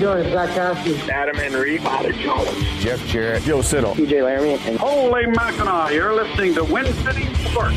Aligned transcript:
you 0.00 0.06
doing? 0.06 0.24
It's 0.24 0.32
Zach 0.32 0.48
Cassidy. 0.54 1.10
Adam 1.10 1.36
Henry, 1.36 1.78
Bobby 1.78 2.12
Jones, 2.12 2.50
Jeff 2.78 3.04
Jarrett, 3.06 3.42
Joe 3.42 3.60
Siddall, 3.60 3.94
TJ 3.94 4.24
Laramie. 4.24 4.58
And 4.66 4.78
Holy 4.78 5.26
Mackinac, 5.26 5.92
you're 5.92 6.14
listening 6.14 6.54
to 6.54 6.64
Win 6.64 6.86
City 6.86 7.32
Sports. 7.44 7.76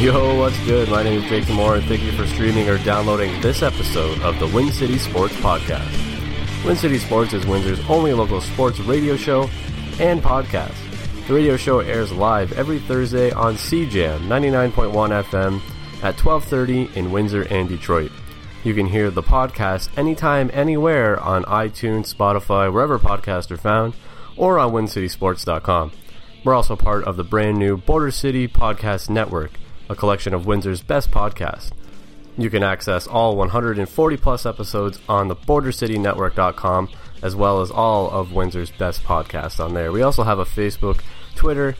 Yo, 0.00 0.38
what's 0.38 0.58
good? 0.64 0.88
My 0.88 1.02
name 1.02 1.22
is 1.22 1.28
Jake 1.28 1.48
Moore, 1.50 1.76
and 1.76 1.84
thank 1.86 2.02
you 2.02 2.12
for 2.12 2.26
streaming 2.26 2.68
or 2.68 2.78
downloading 2.78 3.38
this 3.40 3.62
episode 3.62 4.20
of 4.22 4.38
the 4.38 4.46
Win 4.46 4.72
City 4.72 4.96
Sports 4.96 5.34
Podcast. 5.36 6.64
Win 6.64 6.76
City 6.76 6.98
Sports 6.98 7.32
is 7.34 7.44
Windsor's 7.46 7.80
only 7.88 8.12
local 8.12 8.40
sports 8.40 8.80
radio 8.80 9.16
show 9.16 9.50
and 10.00 10.22
podcast. 10.22 10.76
The 11.26 11.34
radio 11.34 11.56
show 11.56 11.80
airs 11.80 12.12
live 12.12 12.52
every 12.52 12.78
Thursday 12.78 13.30
on 13.32 13.56
CJAM 13.56 14.20
99.1 14.20 15.10
FM 15.24 15.60
at 16.02 16.16
12:30 16.16 16.96
in 16.96 17.10
Windsor 17.10 17.42
and 17.50 17.68
Detroit. 17.68 18.07
You 18.68 18.74
can 18.74 18.88
hear 18.88 19.10
the 19.10 19.22
podcast 19.22 19.88
anytime, 19.96 20.50
anywhere 20.52 21.18
on 21.18 21.44
iTunes, 21.44 22.14
Spotify, 22.14 22.70
wherever 22.70 22.98
podcasts 22.98 23.50
are 23.50 23.56
found, 23.56 23.94
or 24.36 24.58
on 24.58 24.72
WinCitySports.com. 24.72 25.92
We're 26.44 26.52
also 26.52 26.76
part 26.76 27.04
of 27.04 27.16
the 27.16 27.24
brand 27.24 27.58
new 27.58 27.78
Border 27.78 28.10
City 28.10 28.46
Podcast 28.46 29.08
Network, 29.08 29.52
a 29.88 29.96
collection 29.96 30.34
of 30.34 30.44
Windsor's 30.44 30.82
best 30.82 31.10
podcasts. 31.10 31.72
You 32.36 32.50
can 32.50 32.62
access 32.62 33.06
all 33.06 33.36
140 33.36 34.16
plus 34.18 34.44
episodes 34.44 35.00
on 35.08 35.28
the 35.28 35.36
BorderCityNetwork.com, 35.36 36.90
as 37.22 37.34
well 37.34 37.62
as 37.62 37.70
all 37.70 38.10
of 38.10 38.34
Windsor's 38.34 38.70
best 38.70 39.02
podcasts 39.02 39.64
on 39.64 39.72
there. 39.72 39.90
We 39.92 40.02
also 40.02 40.24
have 40.24 40.40
a 40.40 40.44
Facebook, 40.44 41.00
Twitter, 41.34 41.74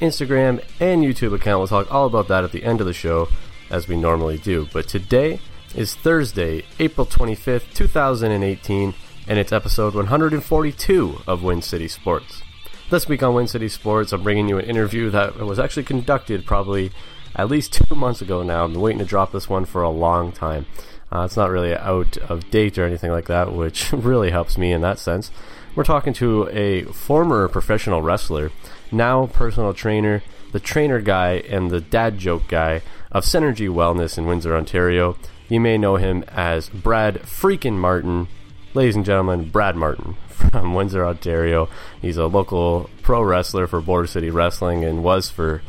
Instagram, 0.00 0.60
and 0.80 1.04
YouTube 1.04 1.36
account. 1.36 1.60
We'll 1.60 1.68
talk 1.68 1.94
all 1.94 2.06
about 2.06 2.26
that 2.26 2.42
at 2.42 2.50
the 2.50 2.64
end 2.64 2.80
of 2.80 2.88
the 2.88 2.92
show, 2.92 3.28
as 3.70 3.86
we 3.86 3.96
normally 3.96 4.38
do. 4.38 4.66
But 4.72 4.88
today 4.88 5.38
is 5.74 5.94
Thursday, 5.94 6.64
April 6.78 7.06
25th, 7.06 7.72
2018, 7.72 8.94
and 9.26 9.38
it's 9.38 9.52
episode 9.52 9.94
142 9.94 11.18
of 11.26 11.42
Win 11.42 11.62
City 11.62 11.88
Sports. 11.88 12.42
This 12.90 13.08
week 13.08 13.22
on 13.22 13.34
Win 13.34 13.46
City 13.46 13.68
Sports, 13.68 14.12
I'm 14.12 14.22
bringing 14.22 14.48
you 14.48 14.58
an 14.58 14.66
interview 14.66 15.08
that 15.10 15.36
was 15.36 15.58
actually 15.58 15.84
conducted 15.84 16.44
probably 16.44 16.92
at 17.34 17.48
least 17.48 17.72
two 17.88 17.94
months 17.94 18.20
ago 18.20 18.42
now. 18.42 18.64
I've 18.64 18.72
been 18.72 18.82
waiting 18.82 18.98
to 18.98 19.04
drop 19.04 19.32
this 19.32 19.48
one 19.48 19.64
for 19.64 19.82
a 19.82 19.90
long 19.90 20.32
time. 20.32 20.66
Uh, 21.10 21.24
it's 21.24 21.36
not 21.36 21.50
really 21.50 21.74
out 21.74 22.18
of 22.18 22.50
date 22.50 22.76
or 22.76 22.84
anything 22.84 23.10
like 23.10 23.26
that, 23.26 23.52
which 23.52 23.92
really 23.92 24.30
helps 24.30 24.58
me 24.58 24.72
in 24.72 24.82
that 24.82 24.98
sense. 24.98 25.30
We're 25.74 25.84
talking 25.84 26.12
to 26.14 26.48
a 26.50 26.84
former 26.84 27.48
professional 27.48 28.02
wrestler, 28.02 28.50
now 28.90 29.26
personal 29.26 29.72
trainer, 29.72 30.22
the 30.52 30.60
trainer 30.60 31.00
guy, 31.00 31.36
and 31.48 31.70
the 31.70 31.80
dad 31.80 32.18
joke 32.18 32.46
guy 32.48 32.82
of 33.10 33.24
Synergy 33.24 33.70
Wellness 33.70 34.18
in 34.18 34.26
Windsor, 34.26 34.54
Ontario. 34.54 35.16
You 35.52 35.60
may 35.60 35.76
know 35.76 35.96
him 35.96 36.24
as 36.28 36.70
Brad 36.70 37.16
Freakin' 37.24 37.74
Martin. 37.74 38.28
Ladies 38.72 38.96
and 38.96 39.04
gentlemen, 39.04 39.50
Brad 39.50 39.76
Martin 39.76 40.16
from 40.28 40.72
Windsor, 40.72 41.04
Ontario. 41.04 41.68
He's 42.00 42.16
a 42.16 42.24
local 42.24 42.88
pro 43.02 43.20
wrestler 43.20 43.66
for 43.66 43.82
Border 43.82 44.06
City 44.06 44.30
Wrestling 44.30 44.82
and 44.82 45.04
was 45.04 45.28
for 45.28 45.60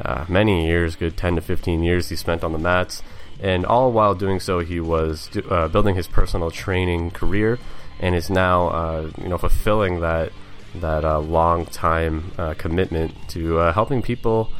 uh, 0.00 0.24
many 0.28 0.66
years, 0.66 0.96
good 0.96 1.16
10 1.16 1.36
to 1.36 1.40
15 1.40 1.84
years 1.84 2.08
he 2.08 2.16
spent 2.16 2.42
on 2.42 2.50
the 2.50 2.58
mats. 2.58 3.00
And 3.38 3.64
all 3.64 3.92
while 3.92 4.16
doing 4.16 4.40
so, 4.40 4.58
he 4.58 4.80
was 4.80 5.30
uh, 5.48 5.68
building 5.68 5.94
his 5.94 6.08
personal 6.08 6.50
training 6.50 7.12
career 7.12 7.60
and 8.00 8.16
is 8.16 8.28
now, 8.28 8.66
uh, 8.70 9.10
you 9.18 9.28
know, 9.28 9.38
fulfilling 9.38 10.00
that 10.00 10.32
that 10.74 11.04
uh, 11.04 11.20
long 11.20 11.64
time 11.64 12.32
uh, 12.38 12.54
commitment 12.54 13.14
to 13.28 13.60
uh, 13.60 13.72
helping 13.72 14.02
people 14.02 14.50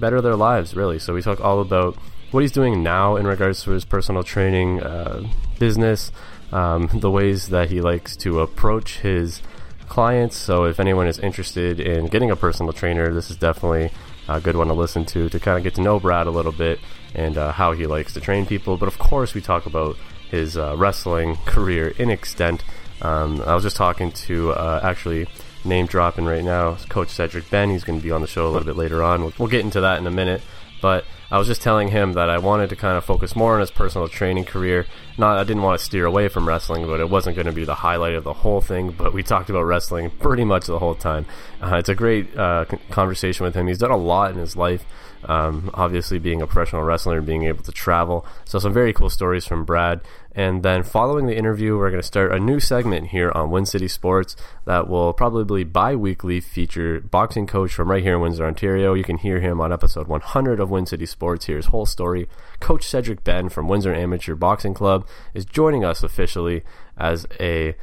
better 0.00 0.20
their 0.20 0.34
lives, 0.34 0.74
really. 0.74 0.98
So 0.98 1.14
we 1.14 1.22
talk 1.22 1.40
all 1.40 1.60
about 1.60 1.96
what 2.30 2.40
he's 2.40 2.52
doing 2.52 2.82
now 2.82 3.16
in 3.16 3.26
regards 3.26 3.62
to 3.64 3.70
his 3.70 3.84
personal 3.84 4.22
training 4.22 4.82
uh, 4.82 5.26
business, 5.58 6.12
um, 6.52 6.88
the 6.94 7.10
ways 7.10 7.48
that 7.48 7.70
he 7.70 7.80
likes 7.80 8.16
to 8.18 8.40
approach 8.40 9.00
his 9.00 9.42
clients. 9.88 10.36
So 10.36 10.64
if 10.64 10.80
anyone 10.80 11.06
is 11.06 11.18
interested 11.18 11.80
in 11.80 12.06
getting 12.06 12.30
a 12.30 12.36
personal 12.36 12.72
trainer, 12.72 13.12
this 13.12 13.30
is 13.30 13.36
definitely 13.36 13.90
a 14.28 14.40
good 14.40 14.56
one 14.56 14.68
to 14.68 14.74
listen 14.74 15.04
to 15.06 15.28
to 15.28 15.40
kind 15.40 15.58
of 15.58 15.64
get 15.64 15.74
to 15.74 15.80
know 15.80 15.98
Brad 15.98 16.26
a 16.26 16.30
little 16.30 16.52
bit 16.52 16.78
and 17.14 17.36
uh, 17.36 17.52
how 17.52 17.72
he 17.72 17.86
likes 17.86 18.14
to 18.14 18.20
train 18.20 18.46
people. 18.46 18.76
But 18.76 18.86
of 18.86 18.98
course, 18.98 19.34
we 19.34 19.40
talk 19.40 19.66
about 19.66 19.96
his 20.30 20.56
uh, 20.56 20.76
wrestling 20.76 21.36
career 21.46 21.88
in 21.98 22.10
extent. 22.10 22.62
Um, 23.02 23.40
I 23.42 23.54
was 23.54 23.64
just 23.64 23.76
talking 23.76 24.12
to 24.12 24.52
uh, 24.52 24.80
actually 24.82 25.26
name 25.64 25.86
dropping 25.86 26.24
right 26.24 26.44
now 26.44 26.76
Coach 26.88 27.08
Cedric 27.10 27.50
Benn. 27.50 27.70
He's 27.70 27.84
going 27.84 27.98
to 27.98 28.02
be 28.02 28.12
on 28.12 28.20
the 28.20 28.26
show 28.26 28.46
a 28.46 28.50
little 28.50 28.66
bit 28.66 28.76
later 28.76 29.02
on. 29.02 29.22
We'll, 29.22 29.32
we'll 29.38 29.48
get 29.48 29.64
into 29.64 29.80
that 29.80 29.98
in 29.98 30.06
a 30.06 30.10
minute. 30.10 30.42
But 30.80 31.04
I 31.30 31.38
was 31.38 31.46
just 31.46 31.62
telling 31.62 31.88
him 31.88 32.14
that 32.14 32.28
I 32.28 32.38
wanted 32.38 32.70
to 32.70 32.76
kind 32.76 32.96
of 32.96 33.04
focus 33.04 33.36
more 33.36 33.54
on 33.54 33.60
his 33.60 33.70
personal 33.70 34.08
training 34.08 34.44
career. 34.44 34.86
Not, 35.18 35.38
I 35.38 35.44
didn't 35.44 35.62
want 35.62 35.78
to 35.78 35.84
steer 35.84 36.06
away 36.06 36.28
from 36.28 36.48
wrestling, 36.48 36.86
but 36.86 37.00
it 37.00 37.10
wasn't 37.10 37.36
going 37.36 37.46
to 37.46 37.52
be 37.52 37.64
the 37.64 37.76
highlight 37.76 38.14
of 38.14 38.24
the 38.24 38.32
whole 38.32 38.60
thing. 38.60 38.92
But 38.92 39.12
we 39.12 39.22
talked 39.22 39.50
about 39.50 39.62
wrestling 39.62 40.10
pretty 40.10 40.44
much 40.44 40.66
the 40.66 40.78
whole 40.78 40.94
time. 40.94 41.26
Uh, 41.62 41.76
it's 41.76 41.88
a 41.88 41.94
great 41.94 42.36
uh, 42.36 42.64
conversation 42.90 43.44
with 43.44 43.54
him. 43.54 43.66
He's 43.66 43.78
done 43.78 43.90
a 43.90 43.96
lot 43.96 44.32
in 44.32 44.38
his 44.38 44.56
life. 44.56 44.84
Um, 45.30 45.70
obviously, 45.74 46.18
being 46.18 46.42
a 46.42 46.46
professional 46.48 46.82
wrestler 46.82 47.18
and 47.18 47.24
being 47.24 47.44
able 47.44 47.62
to 47.62 47.70
travel. 47.70 48.26
So, 48.44 48.58
some 48.58 48.72
very 48.72 48.92
cool 48.92 49.08
stories 49.08 49.46
from 49.46 49.64
Brad. 49.64 50.00
And 50.32 50.64
then, 50.64 50.82
following 50.82 51.26
the 51.26 51.36
interview, 51.36 51.78
we're 51.78 51.90
going 51.90 52.02
to 52.02 52.06
start 52.06 52.32
a 52.32 52.40
new 52.40 52.58
segment 52.58 53.10
here 53.10 53.30
on 53.32 53.52
Win 53.52 53.64
City 53.64 53.86
Sports 53.86 54.34
that 54.64 54.88
will 54.88 55.12
probably 55.12 55.62
bi 55.62 55.94
weekly 55.94 56.40
feature 56.40 56.98
boxing 56.98 57.46
coach 57.46 57.72
from 57.72 57.92
right 57.92 58.02
here 58.02 58.16
in 58.16 58.20
Windsor, 58.20 58.44
Ontario. 58.44 58.92
You 58.92 59.04
can 59.04 59.18
hear 59.18 59.38
him 59.38 59.60
on 59.60 59.72
episode 59.72 60.08
100 60.08 60.58
of 60.58 60.68
Win 60.68 60.84
City 60.84 61.06
Sports. 61.06 61.44
Here's 61.44 61.66
whole 61.66 61.86
story. 61.86 62.28
Coach 62.58 62.84
Cedric 62.84 63.22
Benn 63.22 63.50
from 63.50 63.68
Windsor 63.68 63.94
Amateur 63.94 64.34
Boxing 64.34 64.74
Club 64.74 65.06
is 65.32 65.44
joining 65.44 65.84
us 65.84 66.02
officially 66.02 66.64
as 66.98 67.24
a. 67.38 67.76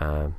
Uh, 0.00 0.30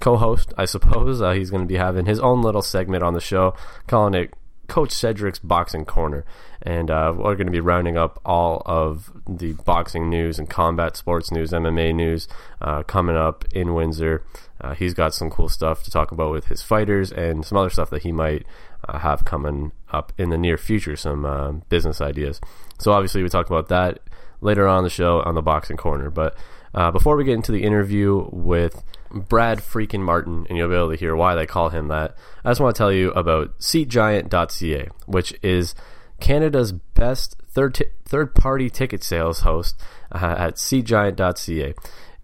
co-host, 0.00 0.54
I 0.56 0.64
suppose. 0.64 1.20
Uh, 1.20 1.32
he's 1.32 1.50
going 1.50 1.62
to 1.62 1.68
be 1.68 1.76
having 1.76 2.06
his 2.06 2.18
own 2.18 2.40
little 2.40 2.62
segment 2.62 3.02
on 3.02 3.12
the 3.12 3.20
show, 3.20 3.54
calling 3.86 4.14
it 4.14 4.32
Coach 4.70 4.92
Cedric's 4.92 5.40
Boxing 5.40 5.84
Corner. 5.84 6.24
And 6.62 6.92
uh, 6.92 7.12
we're 7.16 7.34
going 7.34 7.48
to 7.48 7.52
be 7.52 7.60
rounding 7.60 7.96
up 7.96 8.20
all 8.24 8.62
of 8.64 9.10
the 9.28 9.54
boxing 9.64 10.08
news 10.08 10.38
and 10.38 10.48
combat 10.48 10.96
sports 10.96 11.32
news, 11.32 11.50
MMA 11.50 11.92
news 11.92 12.28
uh, 12.62 12.84
coming 12.84 13.16
up 13.16 13.44
in 13.52 13.74
Windsor. 13.74 14.24
Uh, 14.60 14.74
he's 14.74 14.94
got 14.94 15.12
some 15.12 15.28
cool 15.28 15.48
stuff 15.48 15.82
to 15.82 15.90
talk 15.90 16.12
about 16.12 16.30
with 16.30 16.46
his 16.46 16.62
fighters 16.62 17.10
and 17.10 17.44
some 17.44 17.58
other 17.58 17.70
stuff 17.70 17.90
that 17.90 18.02
he 18.02 18.12
might 18.12 18.46
uh, 18.86 18.98
have 18.98 19.24
coming 19.24 19.72
up 19.90 20.12
in 20.16 20.30
the 20.30 20.38
near 20.38 20.56
future, 20.56 20.94
some 20.94 21.24
uh, 21.24 21.50
business 21.68 22.00
ideas. 22.00 22.40
So, 22.78 22.92
obviously, 22.92 23.24
we 23.24 23.28
talked 23.28 23.50
about 23.50 23.68
that 23.68 23.98
later 24.40 24.68
on 24.68 24.84
the 24.84 24.90
show 24.90 25.20
on 25.22 25.34
the 25.34 25.42
Boxing 25.42 25.78
Corner. 25.78 26.10
But 26.10 26.36
uh, 26.74 26.90
before 26.90 27.16
we 27.16 27.24
get 27.24 27.34
into 27.34 27.52
the 27.52 27.64
interview 27.64 28.28
with 28.30 28.82
Brad 29.10 29.58
freaking 29.58 30.00
Martin, 30.00 30.46
and 30.48 30.56
you'll 30.56 30.68
be 30.68 30.74
able 30.74 30.90
to 30.90 30.96
hear 30.96 31.16
why 31.16 31.34
they 31.34 31.46
call 31.46 31.70
him 31.70 31.88
that, 31.88 32.16
I 32.44 32.50
just 32.50 32.60
want 32.60 32.74
to 32.74 32.78
tell 32.78 32.92
you 32.92 33.10
about 33.12 33.58
SeatGiant.ca, 33.58 34.88
which 35.06 35.34
is 35.42 35.74
Canada's 36.20 36.72
best 36.72 37.36
third 37.48 37.74
t- 37.74 37.86
third 38.04 38.34
party 38.34 38.70
ticket 38.70 39.02
sales 39.02 39.40
host 39.40 39.80
uh, 40.12 40.36
at 40.38 40.54
SeatGiant.ca. 40.54 41.74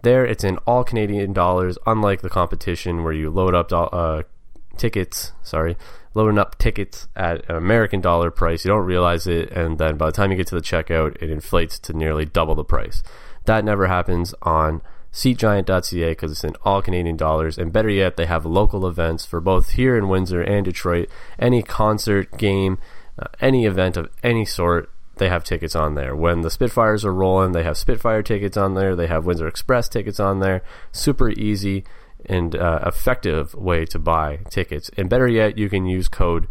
There, 0.02 0.24
it's 0.24 0.44
in 0.44 0.58
all 0.58 0.84
Canadian 0.84 1.32
dollars, 1.32 1.78
unlike 1.86 2.22
the 2.22 2.30
competition 2.30 3.02
where 3.02 3.12
you 3.12 3.30
load 3.30 3.54
up 3.54 3.72
uh, 3.72 4.22
tickets. 4.76 5.32
Sorry, 5.42 5.76
loading 6.14 6.38
up 6.38 6.58
tickets 6.58 7.08
at 7.16 7.48
an 7.50 7.56
American 7.56 8.00
dollar 8.00 8.30
price. 8.30 8.64
You 8.64 8.68
don't 8.68 8.86
realize 8.86 9.26
it, 9.26 9.50
and 9.50 9.78
then 9.78 9.96
by 9.96 10.06
the 10.06 10.12
time 10.12 10.30
you 10.30 10.36
get 10.36 10.46
to 10.48 10.54
the 10.54 10.60
checkout, 10.60 11.20
it 11.20 11.30
inflates 11.30 11.78
to 11.80 11.92
nearly 11.92 12.24
double 12.24 12.54
the 12.54 12.64
price. 12.64 13.02
That 13.46 13.64
never 13.64 13.86
happens 13.86 14.34
on 14.42 14.82
SeatGiant.ca 15.12 16.10
because 16.10 16.30
it's 16.30 16.44
in 16.44 16.56
all 16.62 16.82
Canadian 16.82 17.16
dollars. 17.16 17.56
And 17.56 17.72
better 17.72 17.88
yet, 17.88 18.16
they 18.16 18.26
have 18.26 18.44
local 18.44 18.86
events 18.86 19.24
for 19.24 19.40
both 19.40 19.70
here 19.70 19.96
in 19.96 20.08
Windsor 20.08 20.42
and 20.42 20.64
Detroit. 20.64 21.08
Any 21.38 21.62
concert, 21.62 22.36
game, 22.36 22.78
uh, 23.18 23.28
any 23.40 23.64
event 23.64 23.96
of 23.96 24.10
any 24.22 24.44
sort, 24.44 24.90
they 25.16 25.30
have 25.30 25.42
tickets 25.42 25.74
on 25.74 25.94
there. 25.94 26.14
When 26.14 26.42
the 26.42 26.50
Spitfires 26.50 27.04
are 27.04 27.14
rolling, 27.14 27.52
they 27.52 27.62
have 27.62 27.78
Spitfire 27.78 28.22
tickets 28.22 28.58
on 28.58 28.74
there. 28.74 28.94
They 28.94 29.06
have 29.06 29.24
Windsor 29.24 29.48
Express 29.48 29.88
tickets 29.88 30.20
on 30.20 30.40
there. 30.40 30.62
Super 30.92 31.30
easy 31.30 31.84
and 32.26 32.54
uh, 32.54 32.80
effective 32.84 33.54
way 33.54 33.86
to 33.86 33.98
buy 33.98 34.40
tickets. 34.50 34.90
And 34.98 35.08
better 35.08 35.28
yet, 35.28 35.56
you 35.56 35.70
can 35.70 35.86
use 35.86 36.08
code 36.08 36.46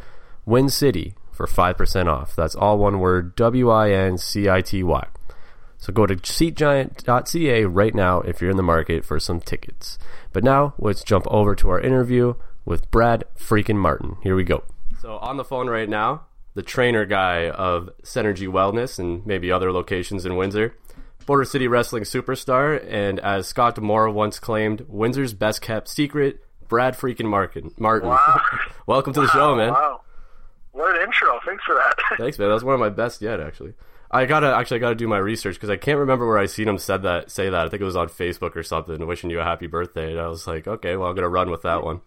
WINCITY 0.48 1.16
for 1.32 1.46
5% 1.46 2.08
off. 2.08 2.36
That's 2.36 2.56
all 2.56 2.80
one 2.80 3.00
word 3.00 3.36
W 3.36 3.70
I 3.70 3.92
N 3.92 4.18
C 4.18 4.50
I 4.50 4.62
T 4.62 4.82
Y. 4.82 5.06
So 5.86 5.94
go 5.94 6.08
to 6.08 6.16
seatgiant.ca 6.16 7.66
right 7.66 7.94
now 7.94 8.22
if 8.22 8.42
you're 8.42 8.50
in 8.50 8.58
the 8.58 8.64
market 8.64 9.06
for 9.06 9.20
some 9.20 9.40
tickets. 9.40 10.00
But 10.34 10.44
now 10.44 10.74
let's 10.80 11.04
jump 11.04 11.28
over 11.28 11.54
to 11.54 11.70
our 11.70 11.80
interview 11.80 12.34
with 12.66 12.90
Brad 12.90 13.24
freaking 13.38 13.76
Martin. 13.76 14.18
Here 14.24 14.36
we 14.36 14.44
go. 14.44 14.64
So 15.00 15.18
on 15.18 15.38
the 15.38 15.44
phone 15.44 15.70
right 15.70 15.88
now, 15.88 16.26
the 16.56 16.64
trainer 16.64 17.06
guy 17.06 17.52
of 17.52 17.92
Synergy 18.02 18.48
Wellness 18.48 18.98
and 18.98 19.24
maybe 19.28 19.52
other 19.52 19.72
locations 19.72 20.26
in 20.26 20.36
Windsor, 20.36 20.76
Border 21.28 21.46
City 21.46 21.68
Wrestling 21.68 22.02
superstar, 22.02 22.84
and 22.90 23.20
as 23.20 23.48
Scott 23.48 23.76
D'Amore 23.76 24.10
once 24.10 24.40
claimed, 24.40 24.88
Windsor's 24.88 25.36
best 25.36 25.62
kept 25.62 25.88
secret, 25.88 26.44
Brad 26.68 26.98
freaking 26.98 27.30
Martin. 27.30 27.76
Martin. 27.78 28.10
Wow. 28.10 28.42
Welcome 28.88 29.14
to 29.14 29.22
the 29.22 29.30
show, 29.30 29.56
man. 29.56 29.72
Wow. 29.72 30.02
What 30.72 30.96
an 30.96 31.04
intro. 31.04 31.40
Thanks 31.46 31.64
for 31.64 31.76
that. 31.76 31.94
Thanks, 32.18 32.40
man. 32.40 32.48
That 32.48 32.56
was 32.56 32.64
one 32.64 32.74
of 32.74 32.80
my 32.80 32.90
best 32.90 33.22
yet, 33.22 33.40
actually. 33.40 33.76
I 34.12 34.26
gotta 34.26 34.56
actually 34.56 34.78
I 34.78 34.80
gotta 34.80 34.96
do 34.96 35.08
my 35.08 35.18
research 35.18 35.56
because 35.56 35.70
I 35.70 35.78
can't 35.78 36.00
remember 36.00 36.28
where 36.28 36.38
I 36.38 36.46
seen 36.46 36.68
him 36.68 36.78
said 36.78 37.04
that 37.04 37.32
say 37.32 37.50
that. 37.50 37.66
I 37.66 37.70
think 37.70 37.82
it 37.82 37.86
was 37.86 37.96
on 37.96 38.08
Facebook 38.08 38.56
or 38.56 38.64
something, 38.64 39.06
wishing 39.06 39.30
you 39.30 39.40
a 39.40 39.44
happy 39.44 39.68
birthday. 39.68 40.12
And 40.12 40.20
I 40.20 40.28
was 40.28 40.48
like, 40.48 40.68
okay, 40.68 40.96
well 40.96 41.10
I'm 41.10 41.16
gonna 41.16 41.30
run 41.30 41.50
with 41.50 41.64
that 41.64 41.84
one. 41.84 42.02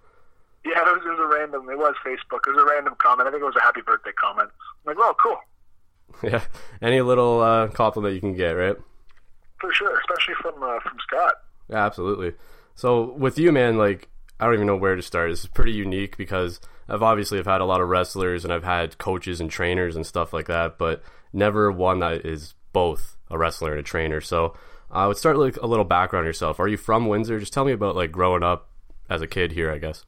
Yeah, 0.65 0.79
it 0.79 0.97
was, 0.97 1.03
it 1.05 1.09
was 1.09 1.19
a 1.21 1.39
random. 1.39 1.69
It 1.71 1.79
was 1.79 1.95
Facebook. 2.05 2.41
It 2.47 2.55
was 2.55 2.63
a 2.63 2.67
random 2.67 2.95
comment. 2.99 3.29
I 3.29 3.31
think 3.31 3.43
it 3.43 3.47
was 3.47 3.57
a 3.57 3.63
happy 3.63 3.81
birthday 3.81 4.13
comment. 4.13 4.51
I'm 4.87 4.95
like, 4.95 4.99
well, 4.99 5.15
cool. 5.23 5.39
Yeah, 6.23 6.43
any 6.81 7.03
little 7.03 7.43
uh, 7.43 7.69
compliment 7.69 8.15
you 8.15 8.21
can 8.21 8.35
get, 8.35 8.53
right? 8.53 8.77
For 9.61 9.73
sure, 9.73 9.99
especially 10.01 10.35
from 10.41 10.63
uh, 10.63 10.81
from 10.81 10.97
Scott. 11.07 11.35
Yeah, 11.69 11.85
absolutely. 11.85 12.33
So 12.75 13.13
with 13.13 13.39
you, 13.39 13.53
man, 13.53 13.77
like 13.77 14.09
I 14.41 14.45
don't 14.45 14.55
even 14.55 14.67
know 14.67 14.77
where 14.77 14.97
to 14.97 15.03
start. 15.03 15.31
This 15.31 15.41
is 15.41 15.47
pretty 15.47 15.73
unique 15.73 16.17
because 16.17 16.61
I've 16.89 17.03
obviously 17.03 17.39
have 17.39 17.47
had 17.47 17.61
a 17.61 17.67
lot 17.67 17.81
of 17.81 17.89
wrestlers 17.89 18.45
and 18.45 18.53
I've 18.53 18.65
had 18.65 18.99
coaches 18.99 19.41
and 19.41 19.51
trainers 19.51 19.97
and 19.97 20.07
stuff 20.07 20.33
like 20.33 20.47
that, 20.47 20.79
but 20.79 21.03
never 21.33 21.71
one 21.71 22.01
that 22.01 22.25
is 22.27 22.55
both 22.73 23.17
a 23.31 23.39
wrestler 23.39 23.73
and 23.73 23.81
a 23.81 23.83
trainer. 23.83 24.21
So 24.21 24.55
I 24.91 25.07
would 25.07 25.17
start 25.17 25.39
like 25.39 25.57
a 25.57 25.67
little 25.67 25.85
background 25.85 26.27
yourself. 26.27 26.61
Are 26.61 26.69
you 26.69 26.77
from 26.77 27.07
Windsor? 27.07 27.39
Just 27.39 27.53
tell 27.53 27.65
me 27.65 27.73
about 27.73 27.97
like 27.97 28.13
growing 28.13 28.43
up 28.43 28.69
as 29.09 29.23
a 29.23 29.27
kid 29.27 29.53
here, 29.53 29.71
I 29.71 29.79
guess. 29.79 30.05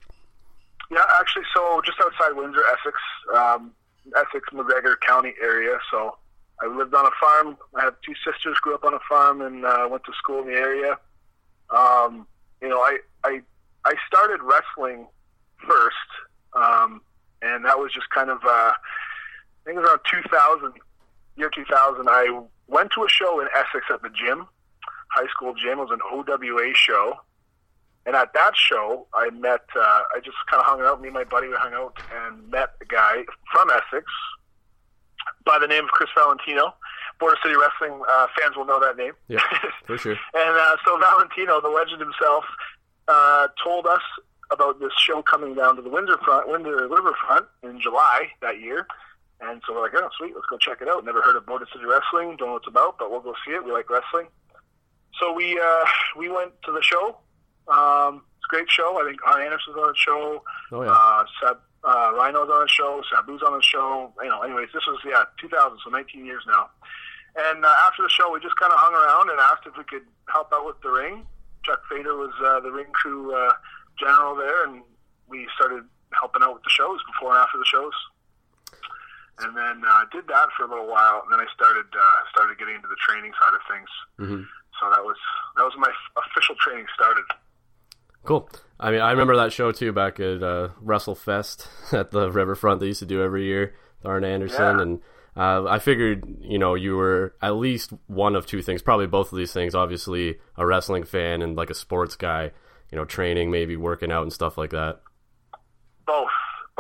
Yeah, 0.91 1.03
actually, 1.21 1.45
so 1.55 1.81
just 1.85 1.99
outside 2.01 2.37
Windsor, 2.37 2.63
Essex, 2.67 2.99
um, 3.37 3.73
Essex, 4.17 4.49
McGregor 4.53 4.97
County 5.07 5.35
area. 5.41 5.79
So 5.91 6.17
I 6.61 6.67
lived 6.67 6.95
on 6.95 7.07
a 7.07 7.11
farm. 7.21 7.57
I 7.75 7.83
have 7.83 7.95
two 8.05 8.15
sisters, 8.25 8.59
grew 8.61 8.75
up 8.75 8.85
on 8.85 8.95
a 8.95 8.99
farm, 9.09 9.41
and 9.41 9.65
uh, 9.65 9.87
went 9.91 10.05
to 10.05 10.13
school 10.15 10.41
in 10.41 10.47
the 10.47 10.55
area. 10.55 10.99
Um, 11.71 12.27
you 12.61 12.69
know, 12.69 12.81
I, 12.81 12.99
I 13.25 13.41
I 13.85 13.95
started 14.07 14.41
wrestling 14.43 15.07
first, 15.67 15.97
um, 16.55 17.01
and 17.41 17.65
that 17.65 17.79
was 17.79 17.93
just 17.93 18.11
kind 18.11 18.29
of 18.29 18.39
uh, 18.45 18.73
I 18.73 18.75
think 19.65 19.77
it 19.77 19.81
was 19.81 19.89
around 19.89 20.01
2000, 20.63 20.73
year 21.41 21.51
2000. 21.55 22.07
I 22.09 22.41
went 22.69 22.93
to 22.93 23.05
a 23.05 23.09
show 23.09 23.41
in 23.41 23.49
Essex 23.55 23.87
at 23.93 24.03
the 24.03 24.11
gym, 24.11 24.47
high 25.11 25.27
school 25.29 25.55
gym. 25.55 25.79
It 25.79 25.89
was 25.89 25.91
an 25.91 26.01
OWA 26.13 26.73
show, 26.75 27.15
and 28.07 28.15
at 28.15 28.33
that 28.35 28.53
show, 28.57 29.07
I 29.15 29.31
met. 29.31 29.65
Uh, 29.75 30.03
I 30.15 30.21
just 30.25 30.37
kind 30.49 30.61
of 30.61 30.67
hung 30.67 30.83
out. 30.83 31.01
Me 31.01 31.09
and 31.09 31.15
my 31.15 31.25
buddy 31.25 31.49
we 31.49 31.55
hung 31.57 31.75
out 31.75 31.99
and 32.25 32.49
met 32.51 32.71
a 32.81 32.85
guy 32.85 33.25
from 33.53 33.71
Essex 33.71 34.05
by 35.45 35.59
the 35.59 35.67
name 35.67 35.85
of 35.85 35.91
Chris 35.91 36.11
Valentino. 36.15 36.75
Border 37.19 37.37
City 37.43 37.55
Wrestling 37.55 38.01
uh, 38.09 38.27
fans 38.39 38.57
will 38.57 38.65
know 38.65 38.81
that 38.81 38.97
name. 38.97 39.13
Yeah, 39.29 39.41
for 39.87 39.99
sure. 39.99 40.13
and 40.13 40.57
uh, 40.57 40.77
so 40.87 40.99
Valentino, 40.99 41.61
the 41.61 41.69
legend 41.69 42.01
himself, 42.01 42.45
uh, 43.09 43.49
told 43.63 43.87
us 43.87 44.01
about 44.51 44.81
this 44.81 44.93
show 44.99 45.23
coming 45.23 45.55
down 45.55 45.77
to 45.77 45.83
the 45.83 45.91
Windsor 45.91 46.19
front, 46.25 46.49
Windsor 46.49 46.89
Riverfront 46.89 47.47
in 47.63 47.81
July 47.81 48.29
that 48.41 48.61
year. 48.61 48.87
And 49.41 49.63
so 49.67 49.75
we're 49.75 49.83
like, 49.83 49.93
oh, 49.95 50.09
sweet, 50.19 50.35
let's 50.35 50.47
go 50.47 50.59
check 50.59 50.83
it 50.83 50.89
out. 50.89 51.05
Never 51.05 51.23
heard 51.23 51.37
of 51.37 51.47
Border 51.47 51.67
City 51.73 51.85
Wrestling, 51.87 52.37
don't 52.37 52.49
know 52.49 52.53
what 52.55 52.63
it's 52.63 52.69
about, 52.69 52.99
but 52.99 53.11
we'll 53.11 53.21
go 53.21 53.35
see 53.47 53.53
it. 53.53 53.65
We 53.65 53.73
like 53.73 53.89
wrestling. 53.89 54.29
So 55.19 55.33
we 55.33 55.59
uh, 55.59 55.85
we 56.17 56.29
went 56.29 56.53
to 56.65 56.73
the 56.73 56.83
show. 56.83 57.17
Um, 57.69 58.23
it's 58.37 58.47
a 58.47 58.51
great 58.51 58.71
show. 58.71 59.01
I 59.01 59.09
think 59.09 59.21
Arn 59.27 59.43
Anderson's 59.43 59.77
on 59.77 59.89
the 59.89 59.97
show. 59.97 60.43
Oh 60.73 60.83
yeah. 60.83 60.93
Uh, 60.93 61.25
Sab, 61.41 61.59
uh, 61.85 62.13
Rhino's 62.15 62.49
on 62.49 62.63
the 62.63 62.69
show. 62.69 63.03
Sabu's 63.13 63.43
on 63.43 63.57
the 63.57 63.63
show. 63.63 64.13
You 64.23 64.29
know, 64.29 64.43
anyways, 64.43 64.69
this 64.73 64.85
was 64.87 65.01
yeah 65.05 65.25
2000, 65.41 65.79
so 65.85 65.91
19 65.91 66.25
years 66.25 66.43
now. 66.47 66.69
And 67.37 67.65
uh, 67.65 67.75
after 67.87 68.03
the 68.03 68.11
show, 68.11 68.33
we 68.33 68.41
just 68.41 68.57
kind 68.57 68.73
of 68.73 68.79
hung 68.79 68.95
around 68.95 69.31
and 69.31 69.39
asked 69.41 69.67
if 69.67 69.77
we 69.77 69.85
could 69.85 70.07
help 70.29 70.53
out 70.53 70.67
with 70.67 70.81
the 70.83 70.91
ring. 70.91 71.27
Chuck 71.65 71.81
Fader 71.91 72.17
was 72.17 72.33
uh, 72.45 72.61
the 72.61 72.71
ring 72.73 72.91
crew 72.93 73.35
uh, 73.35 73.53
general 73.99 74.35
there, 74.35 74.67
and 74.67 74.83
we 75.29 75.47
started 75.55 75.85
helping 76.13 76.43
out 76.43 76.55
with 76.55 76.63
the 76.65 76.71
shows 76.71 76.99
before 77.07 77.31
and 77.31 77.39
after 77.39 77.59
the 77.59 77.65
shows. 77.65 77.93
And 79.43 79.57
then 79.57 79.83
uh, 79.89 80.05
did 80.13 80.27
that 80.29 80.49
for 80.57 80.65
a 80.65 80.69
little 80.69 80.87
while, 80.89 81.23
and 81.25 81.33
then 81.33 81.41
I 81.41 81.47
started 81.55 81.87
uh, 81.95 82.21
started 82.31 82.59
getting 82.59 82.75
into 82.77 82.89
the 82.89 82.97
training 83.07 83.33
side 83.41 83.55
of 83.55 83.61
things. 83.71 83.89
Mhm. 84.21 84.47
So 84.81 84.91
that 84.91 85.03
was 85.05 85.17
that 85.57 85.63
was 85.65 85.75
my 85.79 85.91
official 86.17 86.55
training 86.57 86.87
started. 86.95 87.25
Cool. 88.25 88.49
I 88.79 88.91
mean, 88.91 89.01
I 89.01 89.11
remember 89.13 89.37
that 89.37 89.53
show 89.53 89.73
too 89.73 89.93
back 89.93 90.21
at 90.21 90.43
uh, 90.43 90.69
WrestleFest 90.85 91.93
at 91.99 92.11
the 92.11 92.31
Riverfront. 92.31 92.81
They 92.81 92.87
used 92.87 93.01
to 93.01 93.07
do 93.07 93.23
every 93.23 93.45
year. 93.45 93.75
Arn 94.05 94.25
Anderson 94.25 94.77
Yeah. 94.77 94.83
and. 94.83 95.01
Uh, 95.37 95.65
I 95.69 95.79
figured, 95.79 96.25
you 96.41 96.59
know, 96.59 96.75
you 96.75 96.97
were 96.97 97.37
at 97.41 97.51
least 97.55 97.93
one 98.09 98.35
of 98.35 98.47
two 98.47 98.63
things, 98.63 98.83
probably 98.83 99.07
both 99.07 99.31
of 99.31 99.39
these 99.39 99.53
things. 99.53 99.77
Obviously, 99.77 100.41
a 100.57 100.67
wrestling 100.67 101.05
fan 101.05 101.41
and 101.41 101.55
like 101.57 101.71
a 101.71 101.75
sports 101.75 102.17
guy, 102.17 102.51
you 102.91 102.99
know, 102.99 103.05
training, 103.05 103.49
maybe 103.49 103.77
working 103.77 104.11
out 104.11 104.23
and 104.25 104.33
stuff 104.33 104.59
like 104.59 104.71
that. 104.71 105.01
Both, 106.05 106.29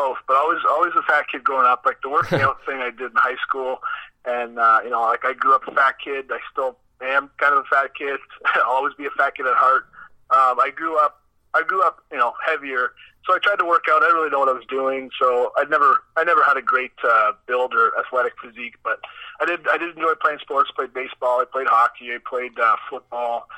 both, 0.00 0.16
but 0.26 0.36
always 0.36 0.60
always 0.68 0.92
a 0.96 1.02
fat 1.02 1.26
kid 1.30 1.44
growing 1.44 1.66
up. 1.66 1.82
Like 1.84 2.00
the 2.02 2.08
working 2.08 2.40
out 2.40 2.58
thing 2.66 2.78
I 2.78 2.90
did 2.90 3.12
in 3.12 3.16
high 3.16 3.36
school, 3.46 3.80
and 4.24 4.58
uh, 4.58 4.80
you 4.82 4.90
know, 4.90 5.02
like 5.02 5.24
I 5.24 5.34
grew 5.34 5.54
up 5.54 5.68
a 5.68 5.74
fat 5.74 5.96
kid. 6.02 6.26
I 6.30 6.38
still 6.50 6.78
am 7.02 7.30
kind 7.36 7.54
of 7.54 7.64
a 7.64 7.68
fat 7.74 7.90
kid. 7.96 8.18
I'll 8.56 8.80
always 8.80 8.94
be 8.94 9.06
a 9.06 9.10
fat 9.10 9.36
kid 9.36 9.46
at 9.46 9.54
heart. 9.54 9.84
Um, 10.30 10.58
I 10.60 10.70
grew 10.74 10.98
up. 10.98 11.20
I 11.52 11.62
grew 11.62 11.82
up, 11.82 12.04
you 12.12 12.18
know, 12.18 12.32
heavier. 12.46 12.92
So 13.26 13.34
I 13.34 13.38
tried 13.42 13.56
to 13.56 13.64
work 13.64 13.84
out. 13.90 14.02
I 14.02 14.06
didn't 14.06 14.16
really 14.16 14.30
know 14.30 14.38
what 14.38 14.48
I 14.48 14.52
was 14.52 14.64
doing. 14.68 15.10
So 15.20 15.52
I 15.56 15.64
never, 15.64 16.04
I 16.16 16.22
never 16.22 16.44
had 16.44 16.56
a 16.56 16.62
great 16.62 16.92
uh, 17.02 17.32
build 17.48 17.74
or 17.74 17.90
athletic 17.98 18.34
physique. 18.42 18.76
But 18.84 19.00
I 19.40 19.46
did, 19.46 19.66
I 19.68 19.76
did 19.76 19.96
enjoy 19.96 20.14
playing 20.22 20.38
sports. 20.38 20.70
Played 20.70 20.94
baseball. 20.94 21.40
I 21.40 21.44
played 21.50 21.66
hockey. 21.66 22.14
I 22.14 22.18
played 22.24 22.56
uh, 22.56 22.76
football, 22.88 23.48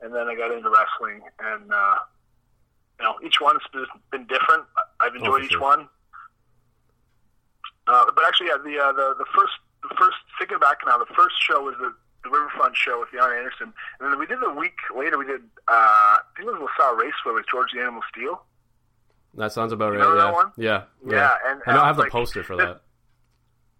and 0.00 0.14
then 0.14 0.28
I 0.28 0.34
got 0.34 0.50
into 0.50 0.70
wrestling. 0.70 1.20
And 1.38 1.70
uh, 1.70 1.96
you 2.98 3.04
know, 3.04 3.14
each 3.24 3.40
one's 3.40 3.62
been- 3.72 3.86
been 4.10 4.26
different. 4.26 4.64
I've 5.00 5.14
enjoyed 5.14 5.40
for 5.40 5.44
each 5.44 5.52
sure. 5.52 5.60
one. 5.60 5.88
Uh, 7.86 8.04
but 8.14 8.24
actually, 8.26 8.46
yeah, 8.48 8.58
the 8.62 8.78
uh, 8.78 8.92
the 8.92 9.14
the 9.18 9.24
first 9.36 9.52
the 9.82 9.94
first 9.98 10.16
thinking 10.38 10.58
back 10.58 10.78
now, 10.86 10.98
the 10.98 11.12
first 11.16 11.34
show 11.42 11.62
was 11.62 11.74
the, 11.80 11.92
the 12.22 12.30
Riverfront 12.30 12.76
show 12.76 13.00
with 13.00 13.08
Arn 13.20 13.36
Anderson, 13.36 13.72
and 14.00 14.12
then 14.12 14.18
we 14.18 14.26
did 14.26 14.38
a 14.42 14.50
week 14.54 14.76
later. 14.96 15.18
We 15.18 15.26
did 15.26 15.42
uh, 15.66 15.72
I 15.72 16.20
think 16.36 16.48
it 16.48 16.52
was 16.52 16.68
LaSalle 16.78 16.94
Raceway 16.96 17.32
with 17.34 17.46
George 17.50 17.72
the 17.74 17.80
Animal 17.80 18.02
Steele. 18.12 18.40
That 19.34 19.50
sounds 19.52 19.72
about 19.72 19.94
You 19.94 19.98
right. 19.98 20.16
yeah. 20.16 20.30
one? 20.30 20.52
yeah, 20.56 20.82
Yeah, 21.04 21.34
and- 21.46 21.62
I 21.66 21.72
know 21.72 21.80
I 21.82 21.86
have 21.86 21.98
and, 21.98 22.06
the 22.06 22.10
poster 22.10 22.44
for 22.44 22.54
that. 22.56 22.82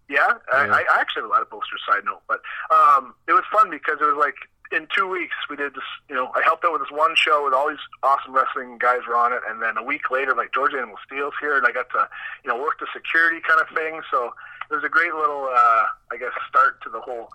Yeah, 0.09 0.33
I, 0.51 0.65
Yeah. 0.65 0.73
I 0.73 0.79
I 0.81 0.99
actually 0.99 1.21
have 1.21 1.29
a 1.29 1.33
lot 1.33 1.41
of 1.41 1.49
posters. 1.49 1.79
Side 1.87 2.03
note, 2.03 2.21
but 2.27 2.41
um, 2.75 3.13
it 3.27 3.31
was 3.33 3.43
fun 3.53 3.69
because 3.69 3.97
it 4.01 4.05
was 4.05 4.17
like 4.19 4.35
in 4.73 4.87
two 4.95 5.07
weeks 5.07 5.35
we 5.49 5.55
did 5.55 5.73
this. 5.73 5.83
You 6.09 6.15
know, 6.15 6.31
I 6.35 6.41
helped 6.43 6.65
out 6.65 6.73
with 6.73 6.81
this 6.81 6.91
one 6.91 7.15
show 7.15 7.45
with 7.45 7.53
all 7.53 7.69
these 7.69 7.83
awesome 8.01 8.33
wrestling 8.33 8.77
guys 8.79 9.01
were 9.07 9.15
on 9.15 9.33
it, 9.33 9.41
and 9.47 9.61
then 9.61 9.77
a 9.77 9.83
week 9.83 10.09
later, 10.11 10.35
like 10.35 10.53
George 10.53 10.73
Animal 10.73 10.95
Steele's 11.05 11.33
here, 11.39 11.57
and 11.57 11.65
I 11.65 11.71
got 11.71 11.89
to 11.91 12.07
you 12.43 12.49
know 12.49 12.61
work 12.61 12.79
the 12.79 12.87
security 12.93 13.39
kind 13.47 13.61
of 13.61 13.67
thing. 13.75 14.01
So 14.11 14.33
it 14.69 14.75
was 14.75 14.83
a 14.83 14.89
great 14.89 15.13
little, 15.13 15.49
uh, 15.53 15.85
I 16.11 16.17
guess, 16.19 16.31
start 16.49 16.81
to 16.83 16.89
the 16.89 16.99
whole 16.99 17.29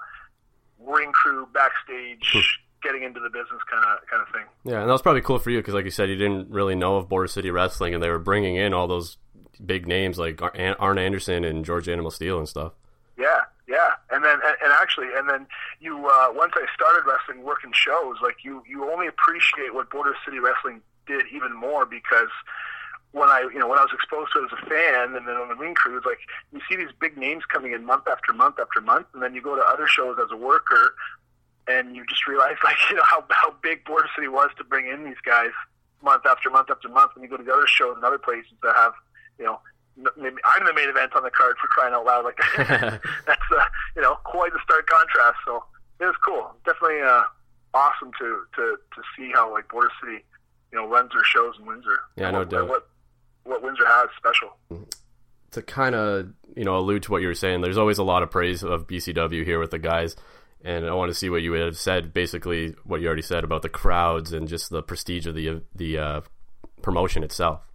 ring 0.80 1.12
crew 1.12 1.46
backstage, 1.52 2.60
getting 2.82 3.02
into 3.02 3.20
the 3.20 3.30
business 3.30 3.62
kind 3.70 3.84
of 3.84 4.06
kind 4.08 4.22
of 4.22 4.28
thing. 4.32 4.44
Yeah, 4.64 4.80
and 4.80 4.88
that 4.88 4.92
was 4.92 5.02
probably 5.02 5.22
cool 5.22 5.38
for 5.38 5.50
you 5.50 5.58
because, 5.58 5.74
like 5.74 5.84
you 5.84 5.90
said, 5.90 6.08
you 6.08 6.16
didn't 6.16 6.50
really 6.50 6.74
know 6.74 6.96
of 6.96 7.08
Border 7.08 7.28
City 7.28 7.50
Wrestling, 7.50 7.94
and 7.94 8.02
they 8.02 8.10
were 8.10 8.18
bringing 8.18 8.56
in 8.56 8.74
all 8.74 8.86
those 8.86 9.18
big 9.64 9.86
names 9.86 10.18
like 10.18 10.40
Arn 10.42 10.98
Anderson 10.98 11.44
and 11.44 11.64
George 11.64 11.88
Animal 11.88 12.10
Steele 12.10 12.38
and 12.38 12.48
stuff. 12.48 12.72
Yeah, 13.18 13.42
yeah, 13.68 13.90
and 14.10 14.24
then 14.24 14.34
and, 14.44 14.56
and 14.62 14.67
actually, 14.80 15.08
and 15.16 15.28
then 15.28 15.46
you 15.80 16.06
uh, 16.08 16.28
once 16.32 16.52
I 16.56 16.66
started 16.74 17.08
wrestling, 17.08 17.44
working 17.44 17.72
shows, 17.72 18.16
like 18.22 18.44
you 18.44 18.62
you 18.68 18.90
only 18.90 19.06
appreciate 19.06 19.74
what 19.74 19.90
Border 19.90 20.14
City 20.24 20.38
Wrestling 20.38 20.80
did 21.06 21.24
even 21.32 21.54
more 21.54 21.86
because 21.86 22.30
when 23.12 23.28
I 23.28 23.48
you 23.52 23.58
know 23.58 23.68
when 23.68 23.78
I 23.78 23.82
was 23.82 23.92
exposed 23.92 24.32
to 24.34 24.42
it 24.42 24.50
as 24.52 24.58
a 24.62 24.66
fan, 24.66 25.16
and 25.16 25.26
then 25.26 25.36
on 25.36 25.48
the 25.48 25.56
ring 25.56 25.74
crew, 25.74 25.96
it's 25.96 26.06
like 26.06 26.20
you 26.52 26.60
see 26.68 26.76
these 26.76 26.92
big 27.00 27.16
names 27.16 27.44
coming 27.44 27.72
in 27.72 27.84
month 27.84 28.06
after 28.06 28.32
month 28.32 28.56
after 28.60 28.80
month, 28.80 29.06
and 29.14 29.22
then 29.22 29.34
you 29.34 29.40
go 29.40 29.54
to 29.56 29.62
other 29.62 29.86
shows 29.86 30.18
as 30.22 30.30
a 30.30 30.36
worker, 30.36 30.94
and 31.66 31.96
you 31.96 32.04
just 32.06 32.26
realize 32.26 32.56
like 32.64 32.76
you 32.90 32.96
know 32.96 33.04
how 33.04 33.24
how 33.30 33.54
big 33.62 33.84
Border 33.84 34.08
City 34.14 34.28
was 34.28 34.50
to 34.58 34.64
bring 34.64 34.88
in 34.88 35.04
these 35.04 35.20
guys 35.24 35.50
month 36.02 36.26
after 36.26 36.50
month 36.50 36.70
after 36.70 36.88
month, 36.88 37.12
and 37.14 37.24
you 37.24 37.30
go 37.30 37.36
to 37.36 37.44
the 37.44 37.52
other 37.52 37.66
shows 37.66 37.96
and 37.96 38.04
other 38.04 38.18
places 38.18 38.52
that 38.62 38.74
have 38.76 38.92
you 39.38 39.44
know 39.44 39.60
I'm 39.98 40.64
the 40.64 40.74
main 40.74 40.88
event 40.88 41.14
on 41.16 41.22
the 41.22 41.30
card 41.30 41.56
for 41.60 41.66
crying 41.68 41.94
out 41.94 42.04
loud. 42.04 42.24
Like 42.24 42.38
that's 42.56 43.48
uh, 43.50 43.64
you 43.96 44.02
know 44.02 44.16
quite 44.24 44.52
a 44.52 44.58
stark 44.62 44.86
contrast. 44.86 45.38
So 45.44 45.64
it 46.00 46.04
was 46.04 46.14
cool. 46.24 46.50
Definitely 46.64 47.02
uh, 47.02 47.22
awesome 47.74 48.12
to 48.18 48.42
to 48.56 48.76
to 48.94 49.02
see 49.16 49.30
how 49.32 49.52
like 49.52 49.68
Border 49.68 49.90
City 50.02 50.24
you 50.72 50.78
know 50.78 50.86
runs 50.86 51.10
their 51.12 51.24
shows 51.24 51.54
in 51.58 51.66
Windsor. 51.66 51.98
Yeah, 52.16 52.30
no 52.30 52.40
what, 52.40 52.50
doubt. 52.50 52.68
What 52.68 52.88
what 53.44 53.62
Windsor 53.62 53.86
has 53.86 54.08
special. 54.16 54.56
to 55.52 55.62
kind 55.62 55.94
of 55.94 56.28
you 56.54 56.64
know 56.64 56.76
allude 56.78 57.02
to 57.04 57.12
what 57.12 57.22
you 57.22 57.28
were 57.28 57.34
saying, 57.34 57.60
there's 57.60 57.78
always 57.78 57.98
a 57.98 58.04
lot 58.04 58.22
of 58.22 58.30
praise 58.30 58.62
of 58.62 58.86
BCW 58.86 59.44
here 59.44 59.58
with 59.58 59.70
the 59.70 59.78
guys, 59.78 60.16
and 60.64 60.86
I 60.86 60.94
want 60.94 61.10
to 61.10 61.14
see 61.14 61.30
what 61.30 61.42
you 61.42 61.52
would 61.52 61.60
have 61.60 61.76
said. 61.76 62.12
Basically, 62.12 62.74
what 62.84 63.00
you 63.00 63.06
already 63.06 63.22
said 63.22 63.44
about 63.44 63.62
the 63.62 63.68
crowds 63.68 64.32
and 64.32 64.46
just 64.46 64.70
the 64.70 64.82
prestige 64.82 65.26
of 65.26 65.34
the 65.34 65.62
the 65.74 65.98
uh, 65.98 66.20
promotion 66.82 67.22
itself. 67.22 67.67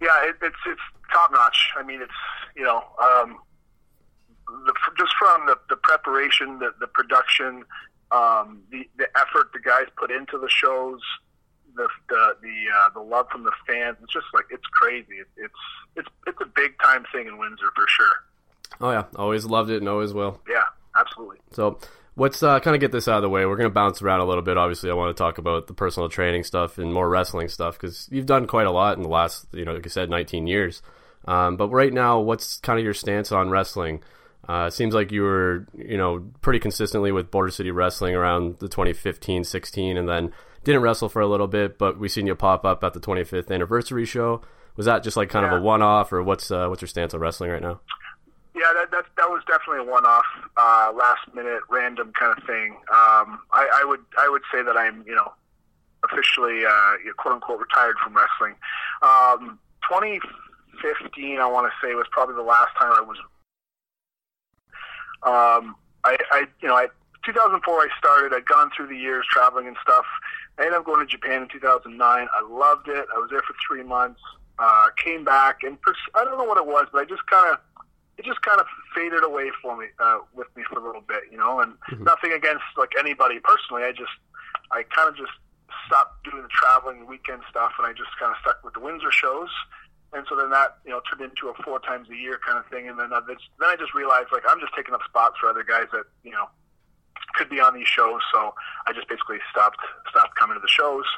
Yeah, 0.00 0.24
it, 0.24 0.36
it's 0.42 0.56
it's 0.66 0.80
top 1.12 1.30
notch. 1.32 1.70
I 1.76 1.82
mean, 1.82 2.00
it's 2.02 2.12
you 2.56 2.64
know 2.64 2.82
um, 3.02 3.38
the, 4.46 4.72
just 4.98 5.12
from 5.18 5.46
the, 5.46 5.58
the 5.68 5.76
preparation, 5.76 6.58
the 6.58 6.72
the 6.80 6.86
production, 6.86 7.64
um, 8.10 8.62
the 8.70 8.88
the 8.96 9.08
effort 9.16 9.50
the 9.52 9.60
guys 9.60 9.86
put 9.96 10.10
into 10.10 10.38
the 10.38 10.48
shows, 10.48 11.00
the 11.76 11.88
the 12.08 12.36
the, 12.42 12.54
uh, 12.76 12.90
the 12.94 13.00
love 13.00 13.26
from 13.30 13.44
the 13.44 13.52
fans. 13.66 13.96
It's 14.02 14.12
just 14.12 14.26
like 14.34 14.46
it's 14.50 14.66
crazy. 14.72 15.16
It, 15.20 15.28
it's 15.36 15.54
it's 15.96 16.08
it's 16.26 16.40
a 16.40 16.46
big 16.46 16.78
time 16.82 17.04
thing 17.12 17.26
in 17.26 17.38
Windsor 17.38 17.70
for 17.74 17.84
sure. 17.88 18.14
Oh 18.80 18.90
yeah, 18.90 19.04
always 19.16 19.44
loved 19.44 19.70
it 19.70 19.78
and 19.78 19.88
always 19.88 20.12
will. 20.14 20.40
Yeah, 20.48 20.64
absolutely. 20.96 21.38
So 21.52 21.78
let's 22.16 22.42
uh, 22.42 22.60
kind 22.60 22.74
of 22.74 22.80
get 22.80 22.92
this 22.92 23.08
out 23.08 23.16
of 23.16 23.22
the 23.22 23.28
way. 23.28 23.46
We're 23.46 23.56
going 23.56 23.68
to 23.68 23.74
bounce 23.74 24.02
around 24.02 24.20
a 24.20 24.24
little 24.24 24.42
bit. 24.42 24.56
Obviously, 24.56 24.90
I 24.90 24.94
want 24.94 25.16
to 25.16 25.20
talk 25.20 25.38
about 25.38 25.66
the 25.66 25.74
personal 25.74 26.08
training 26.08 26.44
stuff 26.44 26.78
and 26.78 26.92
more 26.92 27.08
wrestling 27.08 27.48
stuff 27.48 27.78
because 27.78 28.08
you've 28.10 28.26
done 28.26 28.46
quite 28.46 28.66
a 28.66 28.70
lot 28.70 28.96
in 28.96 29.02
the 29.02 29.08
last, 29.08 29.46
you 29.52 29.64
know, 29.64 29.72
like 29.74 29.86
I 29.86 29.88
said, 29.88 30.10
19 30.10 30.46
years. 30.46 30.82
Um, 31.26 31.56
but 31.56 31.68
right 31.70 31.92
now, 31.92 32.18
what's 32.20 32.58
kind 32.60 32.78
of 32.78 32.84
your 32.84 32.94
stance 32.94 33.30
on 33.32 33.50
wrestling? 33.50 34.02
Uh, 34.48 34.64
it 34.68 34.72
seems 34.72 34.94
like 34.94 35.12
you 35.12 35.22
were, 35.22 35.66
you 35.76 35.96
know, 35.98 36.24
pretty 36.40 36.58
consistently 36.58 37.12
with 37.12 37.30
Border 37.30 37.50
City 37.50 37.70
Wrestling 37.70 38.14
around 38.14 38.58
the 38.58 38.68
2015, 38.68 39.44
16, 39.44 39.96
and 39.96 40.08
then 40.08 40.32
didn't 40.64 40.80
wrestle 40.82 41.08
for 41.08 41.20
a 41.22 41.26
little 41.28 41.46
bit, 41.46 41.78
but 41.78 41.98
we 41.98 42.08
seen 42.08 42.26
you 42.26 42.34
pop 42.34 42.64
up 42.64 42.82
at 42.82 42.92
the 42.94 43.00
25th 43.00 43.50
anniversary 43.50 44.04
show. 44.04 44.40
Was 44.76 44.86
that 44.86 45.02
just 45.02 45.16
like 45.16 45.28
kind 45.28 45.44
Yeah. 45.44 45.56
of 45.56 45.62
a 45.62 45.64
one-off, 45.64 46.12
or 46.12 46.22
what's 46.22 46.50
uh, 46.50 46.66
what's 46.68 46.80
your 46.80 46.88
stance 46.88 47.12
on 47.14 47.20
wrestling 47.20 47.50
right 47.50 47.62
now? 47.62 47.80
Yeah, 48.60 48.74
that 48.74 48.90
that, 48.90 49.06
that 49.16 49.30
was 49.30 49.42
definitely 49.48 49.88
a 49.88 49.90
one-off, 49.90 50.26
uh, 50.58 50.92
last-minute, 50.94 51.62
random 51.70 52.12
kind 52.12 52.36
of 52.36 52.44
thing. 52.44 52.72
Um, 52.92 53.40
I, 53.52 53.80
I 53.80 53.84
would 53.86 54.00
I 54.18 54.28
would 54.28 54.42
say 54.52 54.62
that 54.62 54.76
I'm 54.76 55.02
you 55.06 55.14
know 55.14 55.32
officially 56.04 56.66
uh, 56.66 56.96
quote 57.16 57.36
unquote 57.36 57.58
retired 57.58 57.96
from 58.04 58.14
wrestling. 58.14 58.56
Um, 59.00 59.58
2015, 59.88 61.38
I 61.38 61.46
want 61.46 61.72
to 61.72 61.86
say, 61.86 61.94
was 61.94 62.06
probably 62.10 62.34
the 62.34 62.42
last 62.42 62.76
time 62.78 62.92
I 62.92 63.00
was. 63.00 63.16
Um, 65.22 65.74
I, 66.04 66.18
I 66.30 66.44
you 66.60 66.68
know 66.68 66.76
I 66.76 66.88
2004 67.24 67.74
I 67.74 67.88
started. 67.98 68.34
I'd 68.36 68.44
gone 68.44 68.70
through 68.76 68.88
the 68.88 68.96
years 68.96 69.24
traveling 69.30 69.68
and 69.68 69.76
stuff. 69.82 70.04
I 70.58 70.64
ended 70.64 70.80
up 70.80 70.84
going 70.84 71.00
to 71.00 71.10
Japan 71.10 71.42
in 71.42 71.48
2009. 71.48 71.96
I 72.04 72.46
loved 72.46 72.88
it. 72.88 73.06
I 73.14 73.18
was 73.18 73.30
there 73.30 73.40
for 73.40 73.54
three 73.66 73.82
months. 73.82 74.20
Uh, 74.58 74.88
came 75.02 75.24
back 75.24 75.62
and 75.62 75.80
pers- 75.80 75.96
I 76.14 76.24
don't 76.24 76.36
know 76.36 76.44
what 76.44 76.58
it 76.58 76.66
was, 76.66 76.88
but 76.92 77.00
I 77.00 77.04
just 77.06 77.24
kind 77.26 77.54
of 77.54 77.58
it 78.20 78.26
just 78.26 78.42
kind 78.42 78.60
of 78.60 78.66
faded 78.94 79.24
away 79.24 79.48
for 79.62 79.80
me 79.80 79.86
uh, 79.98 80.18
with 80.34 80.48
me 80.54 80.62
for 80.68 80.78
a 80.78 80.84
little 80.84 81.00
bit, 81.00 81.24
you 81.32 81.38
know. 81.38 81.60
And 81.60 81.72
nothing 82.04 82.32
against 82.32 82.68
like 82.76 82.92
anybody 82.98 83.40
personally. 83.40 83.82
I 83.82 83.92
just 83.92 84.12
I 84.70 84.84
kind 84.84 85.08
of 85.08 85.16
just 85.16 85.32
stopped 85.88 86.22
doing 86.28 86.42
the 86.42 86.52
traveling 86.52 87.06
weekend 87.06 87.40
stuff, 87.48 87.72
and 87.78 87.86
I 87.86 87.96
just 87.96 88.12
kind 88.20 88.30
of 88.30 88.36
stuck 88.44 88.62
with 88.62 88.74
the 88.74 88.80
Windsor 88.80 89.10
shows. 89.10 89.48
And 90.12 90.26
so 90.28 90.36
then 90.36 90.50
that 90.50 90.84
you 90.84 90.90
know 90.90 91.00
turned 91.08 91.24
into 91.24 91.48
a 91.48 91.54
four 91.64 91.80
times 91.80 92.10
a 92.10 92.16
year 92.16 92.38
kind 92.44 92.58
of 92.58 92.66
thing. 92.66 92.88
And 92.88 93.00
then 93.00 93.10
uh, 93.10 93.24
this, 93.24 93.40
then 93.58 93.70
I 93.72 93.76
just 93.76 93.94
realized 93.94 94.28
like 94.32 94.44
I'm 94.44 94.60
just 94.60 94.76
taking 94.76 94.92
up 94.92 95.00
spots 95.08 95.40
for 95.40 95.48
other 95.48 95.64
guys 95.64 95.88
that 95.96 96.04
you 96.22 96.32
know 96.32 96.44
could 97.40 97.48
be 97.48 97.58
on 97.58 97.72
these 97.72 97.88
shows. 97.88 98.20
So 98.32 98.52
I 98.86 98.92
just 98.92 99.08
basically 99.08 99.40
stopped 99.50 99.80
stopped 100.12 100.36
coming 100.36 100.56
to 100.56 100.60
the 100.60 100.68
shows. 100.68 101.08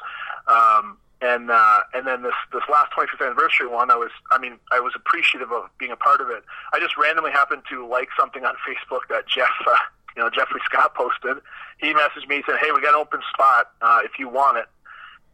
Um, 0.47 1.03
and 1.23 1.49
uh, 1.49 1.79
and 1.93 2.05
then 2.05 2.21
this 2.21 2.35
this 2.51 2.63
last 2.69 2.91
25th 2.91 3.25
anniversary 3.25 3.67
one, 3.67 3.89
I 3.89 3.95
was 3.95 4.11
I 4.29 4.37
mean 4.37 4.59
I 4.71 4.79
was 4.81 4.91
appreciative 4.95 5.51
of 5.51 5.69
being 5.77 5.91
a 5.91 5.95
part 5.95 6.19
of 6.19 6.29
it. 6.29 6.43
I 6.73 6.79
just 6.79 6.97
randomly 6.97 7.31
happened 7.31 7.63
to 7.69 7.87
like 7.87 8.09
something 8.19 8.43
on 8.43 8.55
Facebook 8.67 9.07
that 9.09 9.25
Jeff 9.27 9.49
uh, 9.65 9.75
you 10.17 10.21
know 10.21 10.29
Jeffrey 10.29 10.59
Scott 10.65 10.93
posted. 10.95 11.41
He 11.79 11.93
messaged 11.93 12.27
me 12.27 12.37
and 12.37 12.43
said, 12.45 12.57
"Hey, 12.59 12.71
we 12.75 12.81
got 12.81 12.89
an 12.89 12.99
open 12.99 13.21
spot 13.33 13.71
uh, 13.81 13.99
if 14.03 14.19
you 14.19 14.27
want 14.27 14.57
it." 14.57 14.65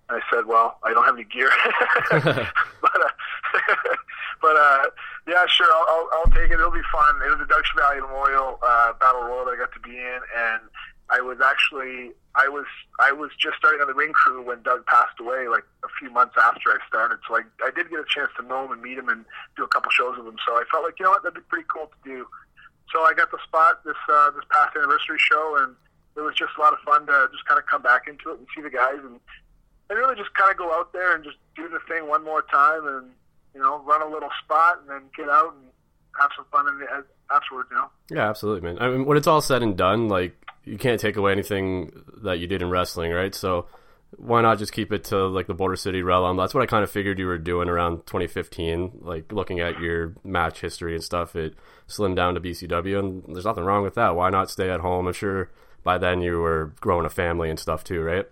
And 0.09 0.21
I 0.21 0.35
said, 0.35 0.45
"Well, 0.45 0.77
I 0.83 0.93
don't 0.93 1.05
have 1.05 1.15
any 1.15 1.25
gear, 1.25 1.49
but 2.11 2.27
uh, 2.27 2.45
but 4.41 4.55
uh, 4.55 4.85
yeah, 5.27 5.45
sure, 5.47 5.67
I'll, 5.73 5.85
I'll, 5.89 6.09
I'll 6.13 6.31
take 6.31 6.51
it. 6.51 6.59
It'll 6.59 6.71
be 6.71 6.85
fun. 6.91 7.15
It 7.25 7.29
was 7.29 7.41
a 7.41 7.49
Dutch 7.49 7.67
Valley 7.75 8.01
Memorial 8.01 8.59
uh, 8.61 8.93
Battle 8.93 9.23
Royal 9.23 9.45
that 9.45 9.51
I 9.51 9.57
got 9.57 9.73
to 9.73 9.79
be 9.79 9.97
in, 9.97 10.19
and 10.37 10.61
I 11.09 11.21
was 11.21 11.39
actually 11.43 12.11
I 12.35 12.47
was 12.47 12.65
I 12.99 13.11
was 13.11 13.31
just 13.39 13.57
starting 13.57 13.81
on 13.81 13.87
the 13.87 13.93
ring 13.93 14.13
crew 14.13 14.45
when 14.45 14.61
Doug 14.61 14.85
passed 14.85 15.19
away, 15.19 15.47
like 15.47 15.65
a 15.83 15.89
few 15.99 16.11
months 16.11 16.35
after 16.37 16.69
I 16.69 16.77
started. 16.87 17.19
So 17.27 17.35
I 17.35 17.41
I 17.65 17.71
did 17.71 17.89
get 17.89 17.99
a 17.99 18.05
chance 18.07 18.29
to 18.37 18.45
know 18.45 18.65
him 18.65 18.71
and 18.73 18.81
meet 18.81 18.97
him 18.97 19.09
and 19.09 19.25
do 19.57 19.63
a 19.63 19.67
couple 19.67 19.91
shows 19.91 20.17
with 20.17 20.27
him. 20.27 20.37
So 20.45 20.53
I 20.53 20.63
felt 20.71 20.83
like 20.83 20.99
you 20.99 21.05
know 21.05 21.11
what 21.11 21.23
that'd 21.23 21.35
be 21.35 21.45
pretty 21.49 21.65
cool 21.67 21.89
to 21.89 21.99
do. 22.05 22.27
So 22.93 23.01
I 23.01 23.13
got 23.13 23.31
the 23.31 23.39
spot 23.45 23.83
this 23.83 23.97
uh, 24.07 24.31
this 24.31 24.45
past 24.51 24.77
anniversary 24.77 25.17
show, 25.17 25.57
and 25.57 25.75
it 26.15 26.21
was 26.21 26.35
just 26.35 26.53
a 26.57 26.61
lot 26.61 26.73
of 26.73 26.79
fun 26.85 27.07
to 27.07 27.29
just 27.31 27.45
kind 27.45 27.59
of 27.59 27.65
come 27.65 27.81
back 27.81 28.07
into 28.07 28.31
it 28.31 28.37
and 28.37 28.47
see 28.55 28.61
the 28.61 28.69
guys 28.69 29.01
and 29.01 29.19
and 29.89 29.97
really 29.97 30.15
just 30.15 30.33
kind 30.33 30.51
of 30.51 30.57
go 30.57 30.71
out 30.71 30.93
there 30.93 31.15
and 31.15 31.23
just 31.23 31.37
do 31.55 31.67
the 31.69 31.79
thing 31.87 32.07
one 32.07 32.23
more 32.23 32.43
time 32.43 32.85
and 32.85 33.09
you 33.53 33.61
know 33.61 33.81
run 33.81 34.01
a 34.01 34.07
little 34.07 34.29
spot 34.43 34.81
and 34.81 34.89
then 34.89 35.01
get 35.17 35.29
out 35.29 35.53
and 35.57 35.65
have 36.19 36.29
some 36.35 36.45
fun 36.51 36.67
in 36.67 36.79
the, 36.79 36.85
afterwards. 37.33 37.69
You 37.71 37.77
know. 37.77 37.89
Yeah, 38.11 38.29
absolutely, 38.29 38.61
man. 38.61 38.79
I 38.79 38.89
mean, 38.89 39.05
when 39.05 39.17
it's 39.17 39.27
all 39.27 39.41
said 39.41 39.63
and 39.63 39.77
done, 39.77 40.07
like 40.07 40.37
you 40.63 40.77
can't 40.77 40.99
take 40.99 41.15
away 41.15 41.31
anything 41.31 41.91
that 42.23 42.39
you 42.39 42.47
did 42.47 42.61
in 42.61 42.69
wrestling, 42.69 43.11
right? 43.11 43.33
So 43.33 43.67
why 44.17 44.41
not 44.41 44.57
just 44.57 44.73
keep 44.73 44.91
it 44.91 45.03
to 45.05 45.27
like 45.27 45.47
the 45.47 45.53
Border 45.53 45.75
City 45.75 46.01
realm? 46.01 46.37
That's 46.37 46.53
what 46.53 46.63
I 46.63 46.65
kind 46.65 46.83
of 46.83 46.91
figured 46.91 47.19
you 47.19 47.27
were 47.27 47.37
doing 47.37 47.69
around 47.69 48.05
2015. 48.07 48.99
Like 49.01 49.31
looking 49.31 49.59
at 49.59 49.79
your 49.79 50.15
match 50.23 50.61
history 50.61 50.95
and 50.95 51.03
stuff, 51.03 51.35
it 51.35 51.55
slimmed 51.87 52.15
down 52.15 52.33
to 52.35 52.41
BCW, 52.41 52.99
and 52.99 53.23
there's 53.27 53.45
nothing 53.45 53.63
wrong 53.63 53.83
with 53.83 53.95
that. 53.95 54.15
Why 54.15 54.29
not 54.29 54.49
stay 54.49 54.69
at 54.69 54.79
home? 54.79 55.07
I'm 55.07 55.13
sure 55.13 55.51
by 55.83 55.97
then 55.97 56.21
you 56.21 56.39
were 56.39 56.73
growing 56.79 57.05
a 57.05 57.09
family 57.09 57.49
and 57.49 57.59
stuff 57.59 57.83
too, 57.83 58.01
right? 58.01 58.27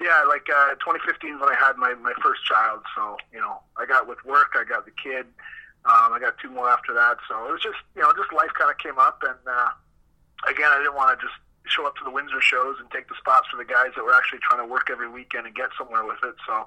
Yeah, 0.00 0.24
like 0.26 0.46
uh, 0.52 0.74
2015 0.82 1.34
is 1.34 1.40
when 1.40 1.48
I 1.48 1.54
had 1.54 1.76
my 1.76 1.94
my 1.94 2.12
first 2.22 2.44
child. 2.44 2.80
So 2.96 3.16
you 3.32 3.40
know, 3.40 3.60
I 3.76 3.86
got 3.86 4.08
with 4.08 4.24
work, 4.24 4.54
I 4.54 4.64
got 4.64 4.84
the 4.84 4.92
kid. 5.02 5.26
Um, 5.84 6.12
I 6.12 6.18
got 6.20 6.34
two 6.38 6.50
more 6.50 6.70
after 6.70 6.94
that. 6.94 7.18
So 7.28 7.46
it 7.48 7.52
was 7.52 7.62
just 7.62 7.78
you 7.94 8.02
know, 8.02 8.12
just 8.16 8.32
life 8.32 8.50
kind 8.58 8.70
of 8.70 8.78
came 8.78 8.98
up, 8.98 9.22
and 9.22 9.38
uh, 9.46 9.68
again, 10.48 10.70
I 10.70 10.78
didn't 10.78 10.94
want 10.96 11.18
to 11.18 11.26
just 11.26 11.36
show 11.66 11.86
up 11.86 11.94
to 11.96 12.04
the 12.04 12.10
Windsor 12.10 12.40
shows 12.40 12.76
and 12.80 12.90
take 12.90 13.08
the 13.08 13.14
spots 13.18 13.46
for 13.50 13.56
the 13.56 13.64
guys 13.64 13.94
that 13.96 14.04
were 14.04 14.14
actually 14.14 14.40
trying 14.42 14.60
to 14.60 14.66
work 14.70 14.88
every 14.90 15.08
weekend 15.08 15.46
and 15.46 15.54
get 15.54 15.70
somewhere 15.78 16.04
with 16.04 16.18
it. 16.24 16.34
So 16.46 16.66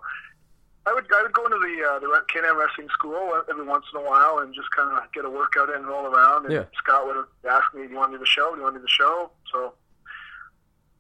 I 0.88 0.94
would 0.94 1.06
I 1.12 1.22
would 1.24 1.34
go 1.34 1.46
into 1.46 1.60
the 1.60 1.76
uh, 1.84 2.00
the 2.00 2.08
Can-Am 2.32 2.58
wrestling 2.58 2.88
school 2.94 3.42
every 3.50 3.66
once 3.66 3.86
in 3.94 4.00
a 4.00 4.06
while 4.06 4.40
and 4.40 4.54
just 4.54 4.70
kind 4.72 4.92
of 4.96 5.12
get 5.12 5.26
a 5.26 5.30
workout 5.30 5.70
in 5.70 5.76
and 5.84 5.88
roll 5.88 6.06
around. 6.06 6.46
And 6.46 6.54
Yeah. 6.54 6.66
Scott 6.78 7.06
would 7.08 7.18
ask 7.50 7.74
me, 7.74 7.84
"Do 7.84 7.90
you 7.94 7.98
want 7.98 8.12
to 8.12 8.18
do 8.18 8.24
the 8.24 8.30
show? 8.30 8.52
Do 8.52 8.58
you 8.58 8.64
want 8.64 8.76
to 8.76 8.80
do 8.80 8.86
the 8.86 8.90
show?" 8.90 9.32
So 9.52 9.74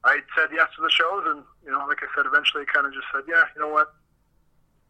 I 0.04 0.20
said 0.38 0.50
yes 0.54 0.68
to 0.76 0.82
the 0.82 0.90
shows, 0.90 1.24
and 1.28 1.44
you 1.64 1.72
know, 1.72 1.86
like 1.88 2.00
I 2.04 2.08
said, 2.16 2.26
eventually 2.26 2.66
kind 2.72 2.86
of 2.86 2.94
just 2.94 3.06
said, 3.14 3.24
"Yeah, 3.28 3.44
you 3.56 3.62
know 3.62 3.70
what? 3.70 3.94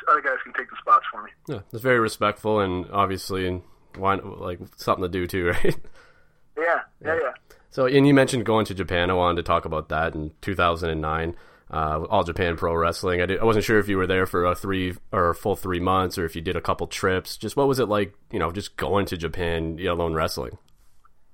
Other 0.10 0.22
guys 0.22 0.38
can 0.44 0.54
take 0.54 0.70
the 0.70 0.76
spots 0.80 1.06
for 1.12 1.24
me." 1.24 1.30
Yeah, 1.48 1.60
it's 1.72 1.82
very 1.84 2.00
respectful 2.00 2.60
and 2.60 2.86
obviously 2.92 3.62
why 3.98 4.16
like 4.16 4.60
something 4.78 5.04
to 5.04 5.10
do 5.10 5.28
too, 5.28 5.48
right? 5.64 5.76
Yeah, 6.58 6.82
yeah, 7.04 7.20
yeah. 7.22 7.32
So, 7.76 7.88
and 7.88 8.08
you 8.08 8.14
mentioned 8.14 8.46
going 8.46 8.66
to 8.68 8.74
Japan. 8.74 9.10
I 9.10 9.16
wanted 9.16 9.36
to 9.36 9.44
talk 9.44 9.66
about 9.66 9.90
that 9.90 10.16
in 10.16 10.32
2009. 10.40 11.36
Uh, 11.70 12.06
All 12.10 12.24
Japan 12.24 12.56
Pro 12.56 12.74
Wrestling. 12.74 13.20
I, 13.20 13.26
did, 13.26 13.42
I 13.42 13.44
wasn't 13.44 13.66
sure 13.66 13.80
if 13.80 13.90
you 13.90 13.98
were 13.98 14.08
there 14.08 14.26
for 14.26 14.46
a 14.46 14.56
three 14.56 14.96
or 15.12 15.32
a 15.32 15.36
full 15.36 15.58
three 15.58 15.82
months, 15.82 16.18
or 16.18 16.24
if 16.24 16.38
you 16.38 16.42
did 16.42 16.56
a 16.56 16.62
couple 16.62 16.88
trips. 16.88 17.36
Just 17.36 17.58
what 17.58 17.68
was 17.68 17.78
it 17.80 17.90
like? 17.90 18.14
You 18.32 18.40
know, 18.40 18.50
just 18.50 18.78
going 18.78 19.06
to 19.08 19.18
Japan, 19.18 19.76
let 19.76 19.88
alone 19.88 20.14
wrestling. 20.14 20.58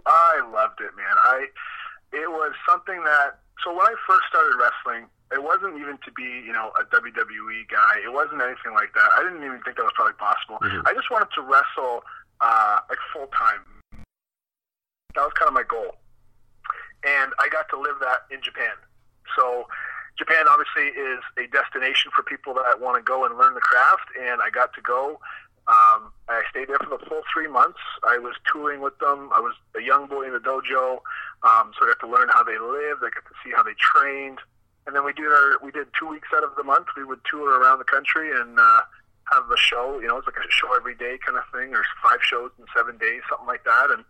I 0.08 0.42
loved 0.52 0.82
it, 0.82 0.90
man. 0.98 1.14
I 1.22 1.46
it 2.12 2.32
was 2.32 2.54
something 2.68 3.04
that 3.04 3.38
so 3.64 3.70
when 3.70 3.86
I 3.86 3.94
first 4.10 4.24
started 4.28 4.58
wrestling, 4.58 5.06
it 5.32 5.44
wasn't 5.44 5.78
even 5.78 6.00
to 6.04 6.12
be 6.12 6.24
you 6.24 6.54
know 6.54 6.72
a 6.82 6.84
WWE 6.86 7.70
guy. 7.70 8.02
It 8.04 8.12
wasn't 8.12 8.42
anything 8.42 8.74
like 8.74 8.96
that. 8.96 9.10
I 9.16 9.22
didn't 9.22 9.46
even 9.46 9.62
think 9.62 9.78
that 9.78 9.84
was 9.84 9.94
probably 9.94 10.18
possible. 10.18 10.58
I 10.90 10.94
just 10.96 11.12
wanted 11.12 11.30
to 11.36 11.42
wrestle 11.44 12.02
uh, 12.42 12.80
like 12.90 12.98
full 13.14 13.30
time. 13.38 13.62
That 15.14 15.22
was 15.22 15.34
kind 15.38 15.50
of 15.50 15.54
my 15.54 15.68
goal, 15.70 16.00
and 17.05 17.34
I 17.39 17.50
got 17.50 17.70
to 17.70 17.79
live 17.79 17.98
that 18.01 18.27
in 18.31 18.41
Japan. 18.41 18.75
So. 19.36 19.67
Japan 20.17 20.46
obviously 20.48 20.91
is 20.93 21.24
a 21.39 21.48
destination 21.48 22.12
for 22.13 22.22
people 22.22 22.53
that 22.53 22.79
want 22.79 23.00
to 23.00 23.01
go 23.01 23.25
and 23.25 23.39
learn 23.39 23.55
the 23.55 23.62
craft, 23.62 24.12
and 24.20 24.41
I 24.41 24.51
got 24.51 24.74
to 24.75 24.81
go. 24.81 25.17
Um, 25.67 26.12
I 26.27 26.43
stayed 26.50 26.67
there 26.67 26.77
for 26.77 26.98
the 26.98 27.05
full 27.05 27.22
three 27.31 27.48
months. 27.48 27.79
I 28.03 28.17
was 28.17 28.36
touring 28.51 28.81
with 28.81 28.98
them. 29.00 29.29
I 29.34 29.39
was 29.39 29.55
a 29.77 29.81
young 29.81 30.08
boy 30.08 30.27
in 30.27 30.34
the 30.34 30.39
dojo, 30.39 31.00
um, 31.43 31.72
so 31.77 31.86
I 31.86 31.93
got 31.93 32.00
to 32.05 32.12
learn 32.12 32.29
how 32.29 32.43
they 32.43 32.60
lived. 32.60 33.01
I 33.05 33.10
got 33.13 33.25
to 33.29 33.36
see 33.43 33.51
how 33.55 33.63
they 33.63 33.74
trained, 33.79 34.39
and 34.86 34.96
then 34.96 35.05
we 35.05 35.13
did 35.13 35.31
our 35.31 35.58
we 35.63 35.72
did 35.72 35.88
two 35.98 36.08
weeks 36.08 36.27
out 36.36 36.43
of 36.43 36.55
the 36.58 36.63
month. 36.63 36.88
We 36.98 37.03
would 37.03 37.22
tour 37.29 37.60
around 37.60 37.79
the 37.79 37.86
country 37.86 38.29
and 38.34 38.60
uh, 38.60 38.81
have 39.31 39.50
a 39.50 39.58
show. 39.58 40.00
You 40.01 40.08
know, 40.08 40.17
it's 40.17 40.27
like 40.27 40.38
a 40.38 40.51
show 40.51 40.75
every 40.75 40.96
day 40.96 41.17
kind 41.24 41.38
of 41.38 41.46
thing, 41.53 41.74
or 41.74 41.84
five 42.03 42.20
shows 42.22 42.51
in 42.60 42.65
seven 42.75 42.98
days, 42.98 43.22
something 43.29 43.48
like 43.48 43.63
that. 43.63 43.91
And 43.91 44.03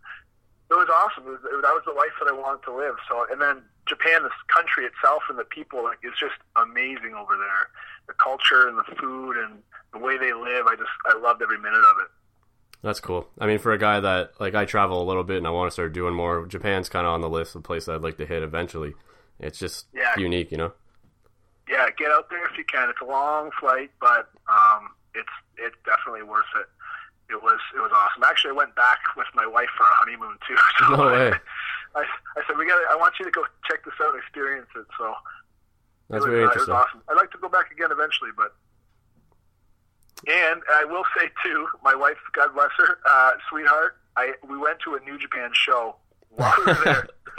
it 0.72 0.78
was 0.78 0.88
awesome. 0.88 1.26
It 1.26 1.30
was, 1.30 1.40
it, 1.44 1.62
that 1.62 1.72
was 1.74 1.82
the 1.86 1.92
life 1.92 2.12
that 2.20 2.28
I 2.28 2.32
wanted 2.32 2.62
to 2.64 2.74
live. 2.74 2.94
So, 3.08 3.26
and 3.30 3.40
then 3.40 3.62
Japan, 3.86 4.22
this 4.22 4.32
country 4.48 4.84
itself, 4.84 5.22
and 5.28 5.38
the 5.38 5.44
people 5.44 5.82
like, 5.84 5.98
is 6.02 6.12
just 6.18 6.34
amazing 6.56 7.14
over 7.14 7.36
there. 7.36 7.68
The 8.06 8.14
culture 8.14 8.68
and 8.68 8.78
the 8.78 8.84
food 9.00 9.36
and 9.36 9.62
the 9.92 9.98
way 9.98 10.18
they 10.18 10.32
live, 10.32 10.66
I 10.66 10.74
just 10.76 10.90
I 11.06 11.16
loved 11.18 11.42
every 11.42 11.58
minute 11.58 11.78
of 11.90 11.96
it. 12.02 12.08
That's 12.82 12.98
cool. 12.98 13.28
I 13.38 13.46
mean, 13.46 13.58
for 13.60 13.72
a 13.72 13.78
guy 13.78 14.00
that 14.00 14.40
like 14.40 14.54
I 14.56 14.64
travel 14.64 15.00
a 15.00 15.06
little 15.06 15.22
bit 15.22 15.36
and 15.38 15.46
I 15.46 15.50
want 15.50 15.68
to 15.68 15.72
start 15.72 15.92
doing 15.92 16.14
more, 16.14 16.46
Japan's 16.46 16.88
kind 16.88 17.06
of 17.06 17.12
on 17.12 17.20
the 17.20 17.28
list 17.28 17.54
of 17.54 17.62
places 17.62 17.88
I'd 17.88 18.02
like 18.02 18.16
to 18.18 18.26
hit 18.26 18.42
eventually. 18.42 18.94
It's 19.38 19.58
just 19.58 19.86
Yeah. 19.94 20.18
unique, 20.18 20.50
you 20.50 20.58
know. 20.58 20.72
Yeah, 21.68 21.86
get 21.96 22.10
out 22.10 22.28
there 22.28 22.44
if 22.44 22.58
you 22.58 22.64
can. 22.64 22.90
It's 22.90 23.00
a 23.00 23.04
long 23.04 23.50
flight, 23.60 23.90
but 24.00 24.30
um, 24.48 24.90
it's 25.14 25.28
it's 25.56 25.76
definitely 25.86 26.22
worth 26.24 26.44
it. 26.58 26.66
It 27.32 27.42
was 27.42 27.60
it 27.74 27.80
was 27.80 27.90
awesome. 27.90 28.22
Actually, 28.22 28.52
I 28.52 28.58
went 28.60 28.74
back 28.76 29.00
with 29.16 29.26
my 29.34 29.46
wife 29.46 29.72
for 29.76 29.84
a 29.84 29.96
honeymoon 30.04 30.36
too. 30.46 30.56
So 30.78 30.96
No 30.96 31.06
way. 31.08 31.32
I, 31.96 32.04
I 32.36 32.40
said 32.46 32.56
we 32.56 32.66
got. 32.66 32.80
I 32.90 32.96
want 32.96 33.14
you 33.18 33.24
to 33.24 33.30
go 33.30 33.44
check 33.68 33.84
this 33.84 33.94
out 34.00 34.14
and 34.14 34.22
experience 34.22 34.68
it. 34.76 34.86
So 34.96 35.14
That's 36.08 36.24
it 36.24 36.28
was, 36.28 36.32
very 36.32 36.44
uh, 36.44 36.46
interesting. 36.48 36.72
It 36.72 36.76
was 36.76 36.86
awesome. 36.86 37.02
I'd 37.08 37.16
like 37.16 37.30
to 37.32 37.38
go 37.38 37.48
back 37.48 37.70
again 37.72 37.90
eventually, 37.90 38.30
but. 38.36 38.54
And 40.28 40.62
I 40.70 40.84
will 40.84 41.02
say 41.18 41.26
too, 41.42 41.66
my 41.82 41.96
wife, 41.96 42.16
God 42.32 42.54
bless 42.54 42.70
her, 42.78 42.98
uh, 43.04 43.32
sweetheart, 43.50 43.96
I 44.16 44.32
we 44.48 44.56
went 44.56 44.78
to 44.84 44.94
a 44.94 45.00
New 45.00 45.18
Japan 45.18 45.50
show 45.52 45.96
while 46.30 46.54
we 46.58 46.66
were 46.66 46.84
there. 46.84 47.08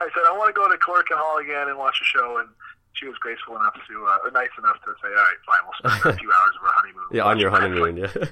I 0.00 0.08
said 0.14 0.22
I 0.26 0.36
want 0.36 0.54
to 0.54 0.58
go 0.58 0.68
to 0.70 0.76
Korakuen 0.78 1.18
Hall 1.18 1.38
again 1.38 1.68
and 1.68 1.76
watch 1.76 1.98
a 2.00 2.04
show, 2.04 2.38
and 2.38 2.48
she 2.92 3.06
was 3.06 3.16
graceful 3.18 3.56
enough 3.56 3.74
to, 3.74 4.06
uh, 4.06 4.18
or 4.24 4.30
nice 4.30 4.50
enough 4.58 4.76
to 4.84 4.94
say, 5.02 5.08
"All 5.08 5.14
right, 5.14 5.36
fine, 5.44 5.58
we'll 5.64 6.00
spend 6.00 6.14
a 6.14 6.18
few 6.18 6.30
hours 6.30 6.54
of 6.58 6.66
our 6.66 6.72
honeymoon." 6.72 7.06
Yeah, 7.12 7.24
on 7.24 7.38
your 7.38 7.50
honeymoon. 7.50 7.96
Yeah, 7.96 8.26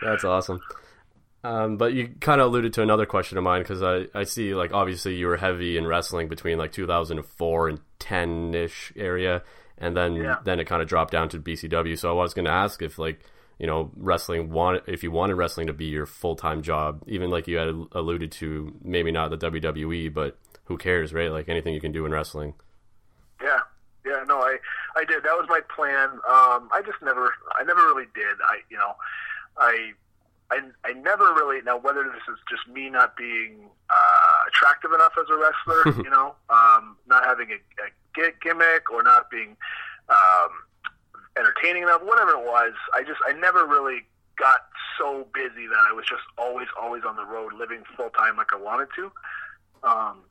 that's 0.00 0.24
awesome. 0.24 0.60
Um, 1.42 1.76
but 1.76 1.92
you 1.92 2.08
kind 2.20 2.40
of 2.40 2.46
alluded 2.46 2.72
to 2.74 2.82
another 2.82 3.04
question 3.04 3.36
of 3.36 3.44
mine 3.44 3.62
because 3.62 3.82
I, 3.82 4.06
I 4.18 4.24
see 4.24 4.54
like 4.54 4.72
obviously 4.72 5.14
you 5.16 5.26
were 5.26 5.36
heavy 5.36 5.76
in 5.76 5.86
wrestling 5.86 6.28
between 6.28 6.56
like 6.56 6.72
2004 6.72 7.68
and 7.68 7.80
10 7.98 8.54
ish 8.54 8.92
area, 8.96 9.42
and 9.76 9.94
then 9.96 10.14
Yeah. 10.16 10.36
then 10.44 10.58
it 10.60 10.64
kind 10.66 10.80
of 10.80 10.88
dropped 10.88 11.12
down 11.12 11.28
to 11.30 11.38
BCW. 11.38 11.98
So 11.98 12.10
I 12.10 12.22
was 12.22 12.32
going 12.32 12.46
to 12.46 12.50
ask 12.50 12.80
if 12.80 12.98
like 12.98 13.20
you 13.58 13.66
know 13.66 13.90
wrestling 13.94 14.50
wanted 14.50 14.84
if 14.86 15.02
you 15.02 15.10
wanted 15.10 15.34
wrestling 15.34 15.66
to 15.66 15.74
be 15.74 15.84
your 15.84 16.06
full 16.06 16.34
time 16.34 16.62
job, 16.62 17.02
even 17.06 17.28
like 17.28 17.46
you 17.46 17.58
had 17.58 17.68
alluded 17.92 18.32
to, 18.32 18.74
maybe 18.82 19.12
not 19.12 19.28
the 19.28 19.36
WWE, 19.36 20.14
but 20.14 20.38
who 20.64 20.78
cares, 20.78 21.12
right? 21.12 21.30
Like 21.30 21.50
anything 21.50 21.74
you 21.74 21.80
can 21.80 21.92
do 21.92 22.06
in 22.06 22.12
wrestling. 22.12 22.54
Yeah, 23.42 23.58
yeah, 24.06 24.24
no, 24.26 24.38
I, 24.38 24.56
I 24.96 25.04
did. 25.04 25.22
That 25.24 25.36
was 25.36 25.46
my 25.50 25.60
plan. 25.76 26.08
Um, 26.08 26.70
I 26.72 26.80
just 26.86 27.02
never, 27.02 27.34
I 27.60 27.64
never 27.64 27.80
really 27.82 28.06
did. 28.14 28.36
I, 28.46 28.60
you 28.70 28.78
know, 28.78 28.94
I, 29.58 29.92
I, 30.50 30.60
I 30.84 30.92
never 30.92 31.32
really. 31.34 31.62
Now, 31.62 31.78
whether 31.78 32.04
this 32.04 32.22
is 32.28 32.38
just 32.48 32.68
me 32.68 32.90
not 32.90 33.16
being 33.16 33.68
uh, 33.90 34.48
attractive 34.48 34.92
enough 34.92 35.12
as 35.18 35.26
a 35.30 35.36
wrestler, 35.36 36.02
you 36.04 36.10
know, 36.10 36.34
um, 36.50 36.96
not 37.06 37.24
having 37.24 37.50
a, 37.50 38.24
a 38.24 38.32
gimmick 38.42 38.90
or 38.90 39.02
not 39.02 39.30
being 39.30 39.56
um, 40.08 40.50
entertaining 41.36 41.82
enough, 41.82 42.02
whatever 42.02 42.32
it 42.32 42.44
was, 42.44 42.72
I 42.94 43.02
just, 43.02 43.20
I 43.26 43.32
never 43.32 43.66
really 43.66 44.06
got 44.38 44.66
so 44.98 45.26
busy 45.32 45.66
that 45.66 45.82
I 45.88 45.92
was 45.92 46.04
just 46.06 46.22
always, 46.38 46.68
always 46.80 47.02
on 47.06 47.16
the 47.16 47.24
road, 47.24 47.52
living 47.54 47.82
full 47.96 48.10
time 48.10 48.36
like 48.36 48.52
I 48.52 48.60
wanted 48.60 48.88
to. 48.96 49.04
Um, 49.82 50.22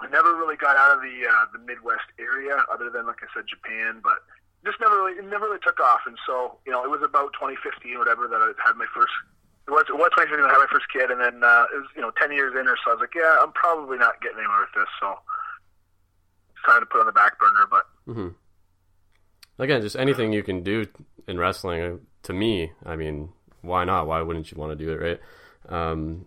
I 0.00 0.08
never 0.10 0.34
really 0.34 0.56
got 0.56 0.76
out 0.76 0.96
of 0.96 1.02
the 1.02 1.22
uh, 1.26 1.46
the 1.52 1.58
Midwest 1.58 2.10
area, 2.18 2.64
other 2.72 2.90
than 2.90 3.06
like 3.06 3.22
I 3.22 3.26
said, 3.34 3.46
Japan. 3.46 4.00
But 4.02 4.26
just 4.64 4.80
never 4.80 4.96
really, 4.96 5.18
it 5.18 5.24
never 5.28 5.46
really 5.46 5.60
took 5.62 5.78
off. 5.80 6.00
And 6.06 6.16
so, 6.26 6.58
you 6.66 6.72
know, 6.72 6.84
it 6.84 6.90
was 6.90 7.02
about 7.02 7.32
2015 7.34 7.94
or 7.96 7.98
whatever 8.00 8.26
that 8.28 8.40
I 8.40 8.52
had 8.64 8.76
my 8.76 8.86
first. 8.94 9.12
It 9.66 9.70
was 9.72 9.84
it 9.88 9.96
was 9.96 10.10
2015 10.16 10.40
when 10.40 10.50
I 10.50 10.52
had 10.52 10.64
my 10.64 10.72
first 10.72 10.86
kid, 10.92 11.10
and 11.10 11.20
then 11.20 11.40
uh, 11.42 11.64
it 11.72 11.78
was 11.80 11.88
you 11.96 12.02
know 12.02 12.12
10 12.20 12.32
years 12.32 12.52
in 12.52 12.68
or 12.68 12.76
so. 12.84 12.90
I 12.92 12.94
was 12.94 13.00
like, 13.00 13.14
yeah, 13.16 13.38
I'm 13.40 13.52
probably 13.52 13.96
not 13.96 14.20
getting 14.20 14.38
anywhere 14.38 14.60
with 14.60 14.74
this, 14.76 14.90
so 15.00 15.16
it's 16.52 16.62
time 16.68 16.80
to 16.80 16.86
put 16.86 17.00
on 17.00 17.06
the 17.06 17.12
back 17.16 17.38
burner. 17.38 17.66
But 17.70 17.84
Again, 19.58 19.82
just 19.82 19.96
anything 19.96 20.32
you 20.32 20.42
can 20.42 20.62
do 20.62 20.84
in 21.28 21.38
wrestling. 21.38 21.80
uh, 21.80 21.96
To 22.24 22.32
me, 22.32 22.72
I 22.84 22.96
mean, 22.96 23.30
why 23.62 23.84
not? 23.84 24.06
Why 24.06 24.20
wouldn't 24.20 24.50
you 24.50 24.58
want 24.58 24.76
to 24.76 24.84
do 24.84 24.92
it, 24.92 25.00
right? 25.00 25.20
Um, 25.68 26.26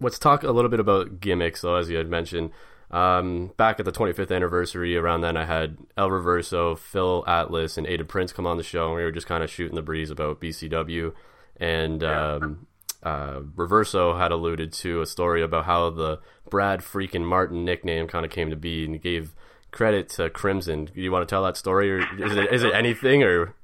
let's 0.00 0.18
talk 0.18 0.42
a 0.42 0.50
little 0.50 0.70
bit 0.70 0.80
about 0.80 1.20
gimmicks, 1.20 1.62
though, 1.62 1.76
as 1.76 1.88
you 1.88 1.96
had 1.96 2.08
mentioned. 2.10 2.50
Um, 2.94 3.50
back 3.56 3.80
at 3.80 3.86
the 3.86 3.90
25th 3.90 4.34
anniversary, 4.34 4.96
around 4.96 5.22
then, 5.22 5.36
I 5.36 5.44
had 5.44 5.78
El 5.96 6.10
Reverso, 6.10 6.78
Phil 6.78 7.24
Atlas, 7.26 7.76
and 7.76 7.88
Aiden 7.88 8.06
Prince 8.06 8.32
come 8.32 8.46
on 8.46 8.56
the 8.56 8.62
show, 8.62 8.86
and 8.86 8.94
we 8.94 9.02
were 9.02 9.10
just 9.10 9.26
kind 9.26 9.42
of 9.42 9.50
shooting 9.50 9.74
the 9.74 9.82
breeze 9.82 10.10
about 10.10 10.40
BCW. 10.40 11.12
And 11.56 12.04
um, 12.04 12.68
uh, 13.02 13.40
Reverso 13.40 14.16
had 14.16 14.30
alluded 14.30 14.72
to 14.74 15.00
a 15.02 15.06
story 15.06 15.42
about 15.42 15.64
how 15.64 15.90
the 15.90 16.20
Brad 16.48 16.80
freaking 16.82 17.24
Martin 17.24 17.64
nickname 17.64 18.06
kind 18.06 18.24
of 18.24 18.30
came 18.30 18.50
to 18.50 18.56
be, 18.56 18.84
and 18.84 18.94
he 18.94 19.00
gave 19.00 19.34
credit 19.72 20.08
to 20.10 20.30
Crimson. 20.30 20.84
Do 20.84 21.00
you 21.00 21.10
want 21.10 21.26
to 21.28 21.32
tell 21.32 21.42
that 21.42 21.56
story, 21.56 21.90
or 21.90 21.98
is 21.98 22.36
it 22.36 22.52
is 22.52 22.62
it 22.62 22.74
anything, 22.74 23.24
or 23.24 23.56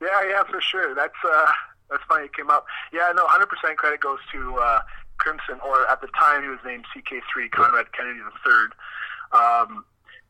Yeah, 0.00 0.22
yeah, 0.26 0.42
for 0.44 0.60
sure. 0.62 0.94
That's 0.94 1.12
uh, 1.22 1.52
that's 1.90 2.02
funny. 2.08 2.24
It 2.24 2.34
came 2.34 2.48
up. 2.48 2.64
Yeah, 2.94 3.12
no, 3.14 3.26
100% 3.26 3.76
credit 3.76 4.00
goes 4.00 4.18
to 4.32 4.56
uh, 4.56 4.80
Crimson, 5.22 5.60
or 5.64 5.88
at 5.88 6.00
the 6.00 6.08
time 6.18 6.42
he 6.42 6.48
was 6.48 6.58
named 6.64 6.84
CK3, 6.90 7.50
Conrad 7.50 7.92
Kennedy 7.92 8.18
III. 8.18 8.74
Um, 9.32 9.84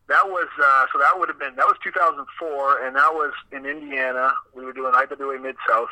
that 0.09 0.29
was 0.29 0.49
uh, 0.63 0.87
so. 0.93 0.99
That 0.99 1.19
would 1.19 1.29
have 1.29 1.39
been 1.39 1.57
that 1.57 1.67
was 1.67 1.77
2004, 1.83 2.85
and 2.85 2.97
that 2.97 3.15
was 3.15 3.33
in 3.51 3.65
Indiana. 3.65 4.35
We 4.55 4.65
were 4.65 4.73
doing 4.73 4.93
IWA 4.95 5.39
Mid 5.41 5.57
South, 5.69 5.89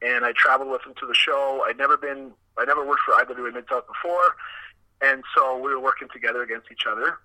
and 0.00 0.24
I 0.24 0.32
traveled 0.32 0.70
with 0.70 0.82
him 0.84 0.94
to 0.98 1.06
the 1.06 1.14
show. 1.14 1.64
I'd 1.66 1.78
never 1.78 1.96
been, 1.96 2.32
I 2.58 2.64
never 2.64 2.84
worked 2.84 3.02
for 3.06 3.14
IWA 3.14 3.52
Mid 3.52 3.66
South 3.70 3.84
before, 3.86 4.34
and 5.00 5.22
so 5.36 5.56
we 5.58 5.70
were 5.70 5.80
working 5.80 6.08
together 6.12 6.42
against 6.42 6.72
each 6.72 6.86
other. 6.90 7.18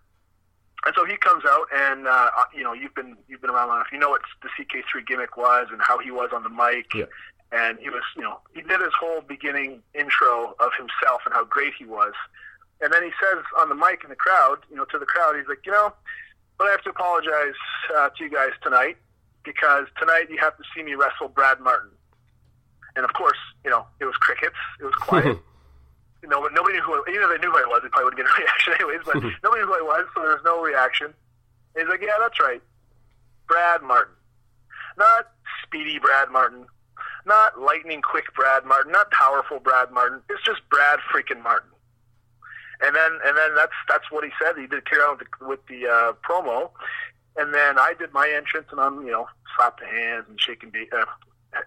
And 0.86 0.94
so 0.96 1.06
he 1.06 1.18
comes 1.18 1.44
out, 1.48 1.68
and 1.74 2.08
uh, 2.08 2.30
you 2.54 2.64
know, 2.64 2.74
you've 2.74 2.94
been 2.94 3.18
you've 3.28 3.42
been 3.42 3.50
around 3.50 3.70
long 3.70 3.78
enough. 3.78 3.92
You 3.92 4.00
know 4.00 4.10
what 4.10 4.22
the 4.44 4.50
CK3 4.50 5.08
gimmick 5.08 5.38
was, 5.38 5.68
and 5.72 5.82
how 5.82 5.98
he 5.98 6.12
was 6.12 6.30
on 6.34 6.44
the 6.44 6.50
mic. 6.50 6.94
Yeah. 6.94 7.06
And 7.52 7.80
he 7.80 7.90
was, 7.90 8.04
you 8.16 8.24
know, 8.24 8.40
he 8.54 8.62
did 8.62 8.82
his 8.82 8.94
whole 9.00 9.22
beginning 9.22 9.82
intro 9.94 10.56
of 10.60 10.72
himself 10.78 11.22
and 11.26 11.34
how 11.34 11.46
great 11.46 11.74
he 11.78 11.86
was. 11.86 12.14
And 12.82 12.92
then 12.92 13.04
he 13.04 13.12
says 13.22 13.44
on 13.58 13.70
the 13.70 13.76
mic 13.76 14.04
in 14.04 14.10
the 14.10 14.16
crowd, 14.16 14.60
you 14.70 14.76
know, 14.76 14.86
to 14.86 15.00
the 15.00 15.06
crowd, 15.06 15.36
he's 15.38 15.48
like, 15.48 15.66
you 15.66 15.72
know, 15.72 15.94
but 16.58 16.68
I 16.68 16.72
have 16.72 16.84
to 16.84 16.90
apologize 16.90 17.56
uh, 17.96 18.10
to 18.10 18.24
you 18.24 18.30
guys 18.30 18.52
tonight 18.62 18.98
because 19.44 19.88
tonight 20.00 20.30
you 20.30 20.38
have 20.40 20.58
to 20.58 20.64
see 20.76 20.84
me 20.84 20.96
wrestle 20.96 21.30
Brad 21.30 21.60
Martin. 21.60 21.92
And 22.96 23.06
of 23.06 23.14
course, 23.14 23.38
you 23.64 23.70
know, 23.70 23.86
it 24.00 24.06
was 24.06 24.16
crickets. 24.16 24.58
It 24.82 24.86
was 24.86 24.96
quiet. 24.96 25.38
you 26.24 26.30
know, 26.30 26.42
but 26.42 26.52
nobody 26.54 26.76
knew 26.76 26.82
who, 26.82 27.00
even 27.10 27.24
if 27.24 27.30
they 27.30 27.48
knew 27.48 27.54
who 27.54 27.58
I 27.58 27.68
was, 27.68 27.82
they 27.84 27.90
probably 27.90 28.06
wouldn't 28.06 28.28
get 28.28 28.30
a 28.30 28.42
reaction 28.42 28.74
anyways, 28.74 29.02
but 29.06 29.16
nobody 29.44 29.62
knew 29.62 29.68
who 29.68 29.80
I 29.80 29.86
was, 29.86 30.06
so 30.14 30.22
there 30.22 30.32
was 30.32 30.42
no 30.44 30.62
reaction. 30.62 31.14
And 31.76 31.86
he's 31.86 31.88
like, 31.88 32.02
yeah, 32.02 32.18
that's 32.20 32.40
right. 32.40 32.62
Brad 33.48 33.82
Martin. 33.82 34.14
Not 34.98 35.30
speedy 35.64 36.00
Brad 36.00 36.30
Martin. 36.30 36.66
Not 37.28 37.60
lightning 37.60 38.02
quick 38.02 38.34
Brad 38.34 38.64
Martin. 38.66 38.94
Not 38.94 39.12
powerful 39.12 39.60
Brad 39.60 39.92
Martin. 39.92 40.22
It's 40.30 40.44
just 40.44 40.62
Brad 40.70 41.00
freaking 41.14 41.44
Martin. 41.44 41.70
And 42.80 42.96
then, 42.96 43.20
and 43.26 43.38
then 43.38 43.54
that's 43.56 43.74
that's 43.90 44.10
what 44.12 44.24
he 44.24 44.32
said. 44.42 44.58
He 44.58 44.68
did 44.68 44.86
carry 44.86 45.02
on 45.02 45.18
with 45.18 45.28
the, 45.28 45.46
with 45.48 45.66
the 45.68 45.88
uh, 45.88 46.14
promo, 46.24 46.70
and 47.36 47.54
then 47.54 47.78
I 47.78 47.94
did 47.98 48.14
my 48.14 48.32
entrance, 48.34 48.68
and 48.72 48.80
I'm 48.80 49.04
you 49.06 49.12
know 49.12 49.28
slap 49.58 49.80
the 49.80 49.88
hands 49.88 50.26
and 50.30 50.40
shaking, 50.40 50.72
uh, 50.94 51.06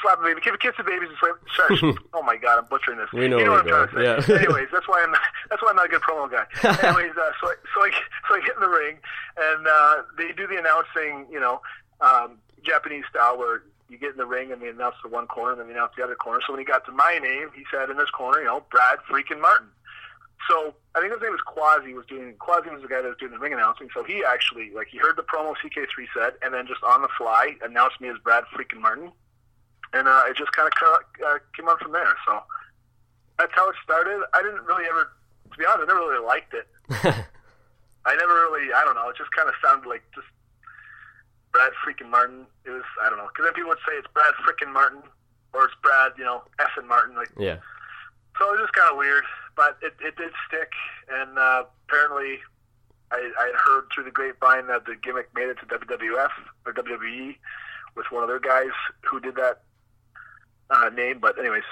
slap 0.00 0.20
the 0.20 0.24
baby, 0.24 0.40
give 0.40 0.54
a 0.54 0.58
kiss 0.58 0.76
to 0.76 0.84
babies, 0.84 1.08
and 1.10 1.18
slap. 1.18 1.36
Sorry, 1.56 1.98
oh 2.14 2.22
my 2.22 2.36
god, 2.36 2.60
I'm 2.60 2.66
butchering 2.66 2.98
this. 2.98 3.08
We 3.12 3.26
know 3.26 3.38
you 3.38 3.46
know 3.46 3.52
what 3.52 3.66
I'm 3.66 3.90
trying 3.90 4.16
to 4.16 4.22
say. 4.22 4.32
yeah. 4.32 4.38
Anyways, 4.46 4.68
that's 4.72 4.86
why 4.86 5.02
I'm 5.02 5.12
that's 5.50 5.60
why 5.60 5.70
I'm 5.70 5.76
not 5.76 5.86
a 5.86 5.88
good 5.88 6.02
promo 6.02 6.30
guy. 6.30 6.46
Anyways, 6.86 7.16
uh, 7.18 7.32
so 7.42 7.48
I, 7.48 7.54
so 7.74 7.80
I 7.82 7.90
so 8.28 8.34
I 8.36 8.40
get 8.46 8.54
in 8.54 8.60
the 8.60 8.68
ring, 8.68 8.96
and 9.36 9.66
uh, 9.66 9.94
they 10.16 10.32
do 10.32 10.46
the 10.46 10.56
announcing, 10.56 11.26
you 11.32 11.40
know, 11.40 11.60
um, 12.00 12.38
Japanese 12.62 13.04
style 13.10 13.36
where 13.36 13.62
you 13.88 13.98
get 13.98 14.10
in 14.10 14.16
the 14.16 14.26
ring 14.26 14.52
and 14.52 14.60
they 14.60 14.68
announce 14.68 14.96
the 15.02 15.08
one 15.08 15.26
corner 15.26 15.52
and 15.52 15.60
then 15.60 15.68
they 15.68 15.74
announce 15.74 15.92
the 15.96 16.04
other 16.04 16.14
corner. 16.14 16.40
So 16.46 16.52
when 16.52 16.60
he 16.60 16.64
got 16.64 16.84
to 16.86 16.92
my 16.92 17.18
name, 17.22 17.48
he 17.54 17.64
said 17.70 17.90
in 17.90 17.96
this 17.96 18.10
corner, 18.10 18.40
you 18.40 18.46
know, 18.46 18.62
Brad 18.70 18.98
freaking 19.10 19.40
Martin. 19.40 19.68
So 20.48 20.74
I 20.94 21.00
think 21.00 21.12
his 21.12 21.20
name 21.20 21.32
was 21.32 21.40
Quasi 21.44 21.94
was 21.94 22.06
doing 22.06 22.34
Quasi 22.38 22.70
was 22.70 22.82
the 22.82 22.88
guy 22.88 23.02
that 23.02 23.08
was 23.08 23.18
doing 23.18 23.32
the 23.32 23.38
ring 23.38 23.52
announcing. 23.52 23.88
So 23.92 24.04
he 24.04 24.24
actually 24.24 24.70
like 24.70 24.88
he 24.88 24.98
heard 24.98 25.16
the 25.16 25.22
promo 25.22 25.54
CK3 25.56 25.88
said 26.14 26.34
and 26.42 26.54
then 26.54 26.66
just 26.66 26.82
on 26.84 27.02
the 27.02 27.08
fly 27.18 27.56
announced 27.62 28.00
me 28.00 28.08
as 28.08 28.16
Brad 28.22 28.44
freaking 28.54 28.80
Martin, 28.80 29.10
and 29.92 30.06
uh, 30.06 30.22
it 30.28 30.36
just 30.36 30.52
kind 30.52 30.68
of 30.68 30.72
uh, 31.26 31.38
came 31.56 31.68
on 31.68 31.78
from 31.78 31.92
there. 31.92 32.14
So 32.26 32.40
that's 33.38 33.52
how 33.54 33.68
it 33.68 33.76
started. 33.82 34.22
I 34.34 34.42
didn't 34.42 34.64
really 34.64 34.84
ever, 34.86 35.10
to 35.50 35.58
be 35.58 35.64
honest, 35.64 35.90
I 35.90 35.94
never 35.94 36.06
really 36.06 36.24
liked 36.24 36.54
it. 36.54 36.66
I 38.04 38.16
never 38.16 38.32
really, 38.48 38.72
I 38.72 38.84
don't 38.84 38.94
know. 38.94 39.08
It 39.10 39.16
just 39.16 39.32
kind 39.32 39.48
of 39.48 39.54
sounded 39.62 39.88
like 39.88 40.02
just 40.14 40.26
Brad 41.52 41.72
freaking 41.84 42.10
Martin. 42.10 42.46
It 42.64 42.70
was, 42.70 42.82
I 43.02 43.08
don't 43.08 43.18
know, 43.18 43.28
because 43.28 43.44
then 43.46 43.54
people 43.54 43.70
would 43.70 43.78
say 43.86 43.94
it's 43.96 44.08
Brad 44.12 44.32
freaking 44.46 44.72
Martin 44.72 45.02
or 45.52 45.64
it's 45.64 45.74
Brad, 45.82 46.12
you 46.18 46.24
know, 46.24 46.42
F 46.60 46.70
and 46.76 46.86
Martin. 46.88 47.16
Like 47.16 47.30
yeah, 47.38 47.56
so 48.38 48.48
it 48.48 48.52
was 48.52 48.60
just 48.60 48.72
kind 48.74 48.90
of 48.92 48.98
weird, 48.98 49.24
but 49.56 49.78
it, 49.82 49.94
it 50.00 50.16
did 50.16 50.32
stick, 50.46 50.70
and 51.10 51.38
uh, 51.38 51.64
apparently 51.88 52.38
I, 53.10 53.16
I 53.40 53.46
had 53.46 53.54
heard 53.54 53.84
through 53.94 54.04
the 54.04 54.10
grapevine 54.10 54.66
that 54.68 54.84
the 54.84 54.94
gimmick 55.02 55.30
made 55.34 55.48
it 55.48 55.56
to 55.60 55.66
WWF 55.66 56.30
or 56.66 56.72
WWE 56.74 57.36
with 57.96 58.06
one 58.10 58.22
of 58.22 58.28
their 58.28 58.38
guys 58.40 58.70
who 59.10 59.18
did 59.20 59.34
that 59.36 59.62
uh, 60.70 60.90
name. 60.94 61.18
But 61.20 61.38
anyways, 61.38 61.62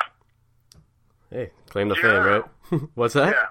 hey, 1.31 1.51
claim 1.69 1.89
the 1.89 1.97
Yeah. 1.97 2.03
fame, 2.03 2.81
right? 2.81 2.83
What's 2.95 3.15
that? 3.15 3.35
yeah. 3.35 3.47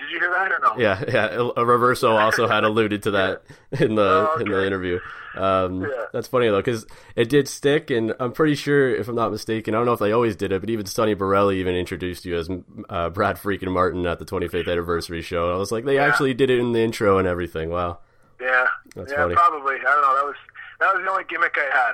Did 0.00 0.10
you 0.10 0.18
hear 0.20 0.30
that 0.30 0.50
or 0.52 0.58
no? 0.62 0.76
Yeah, 0.78 1.02
yeah. 1.06 1.26
A 1.26 1.64
Reverso 1.64 2.18
also 2.18 2.46
had 2.48 2.64
alluded 2.64 3.02
to 3.04 3.10
that 3.12 3.42
in 3.72 3.94
the 3.94 4.28
Oh, 4.34 4.38
in 4.40 4.50
the 4.50 4.66
interview. 4.66 4.98
Um, 5.36 5.82
Yeah. 5.82 6.06
That's 6.12 6.26
funny 6.26 6.48
though, 6.48 6.58
because 6.58 6.86
it 7.14 7.28
did 7.28 7.46
stick, 7.46 7.90
and 7.90 8.14
I'm 8.18 8.32
pretty 8.32 8.54
sure, 8.56 8.92
if 8.94 9.08
I'm 9.08 9.14
not 9.14 9.30
mistaken, 9.30 9.74
I 9.74 9.78
don't 9.78 9.86
know 9.86 9.92
if 9.92 10.00
they 10.00 10.10
always 10.12 10.34
did 10.34 10.50
it, 10.52 10.60
but 10.60 10.70
even 10.70 10.86
Sonny 10.86 11.14
Borelli 11.14 11.60
even 11.60 11.74
introduced 11.76 12.24
you 12.24 12.36
as 12.36 12.48
uh, 12.88 13.10
Brad 13.10 13.36
freaking 13.36 13.70
Martin 13.70 14.04
at 14.06 14.18
the 14.18 14.24
25th 14.24 14.68
anniversary 14.70 15.22
show. 15.22 15.44
And 15.46 15.54
I 15.54 15.56
was 15.58 15.70
like, 15.70 15.84
they 15.84 15.98
actually 15.98 16.34
did 16.34 16.50
it 16.50 16.58
in 16.58 16.72
the 16.72 16.80
intro 16.80 17.18
and 17.18 17.28
everything. 17.28 17.70
Wow, 17.70 17.98
Yeah, 18.40 18.66
That's 18.96 19.12
yeah, 19.12 19.18
funny. 19.18 19.34
probably. 19.34 19.76
I 19.76 19.82
don't 19.82 20.02
know. 20.02 20.14
That 20.16 20.24
was 20.24 20.36
that 20.80 20.94
was 20.94 21.04
the 21.04 21.10
only 21.10 21.24
gimmick 21.28 21.54
I 21.56 21.76
had. 21.76 21.92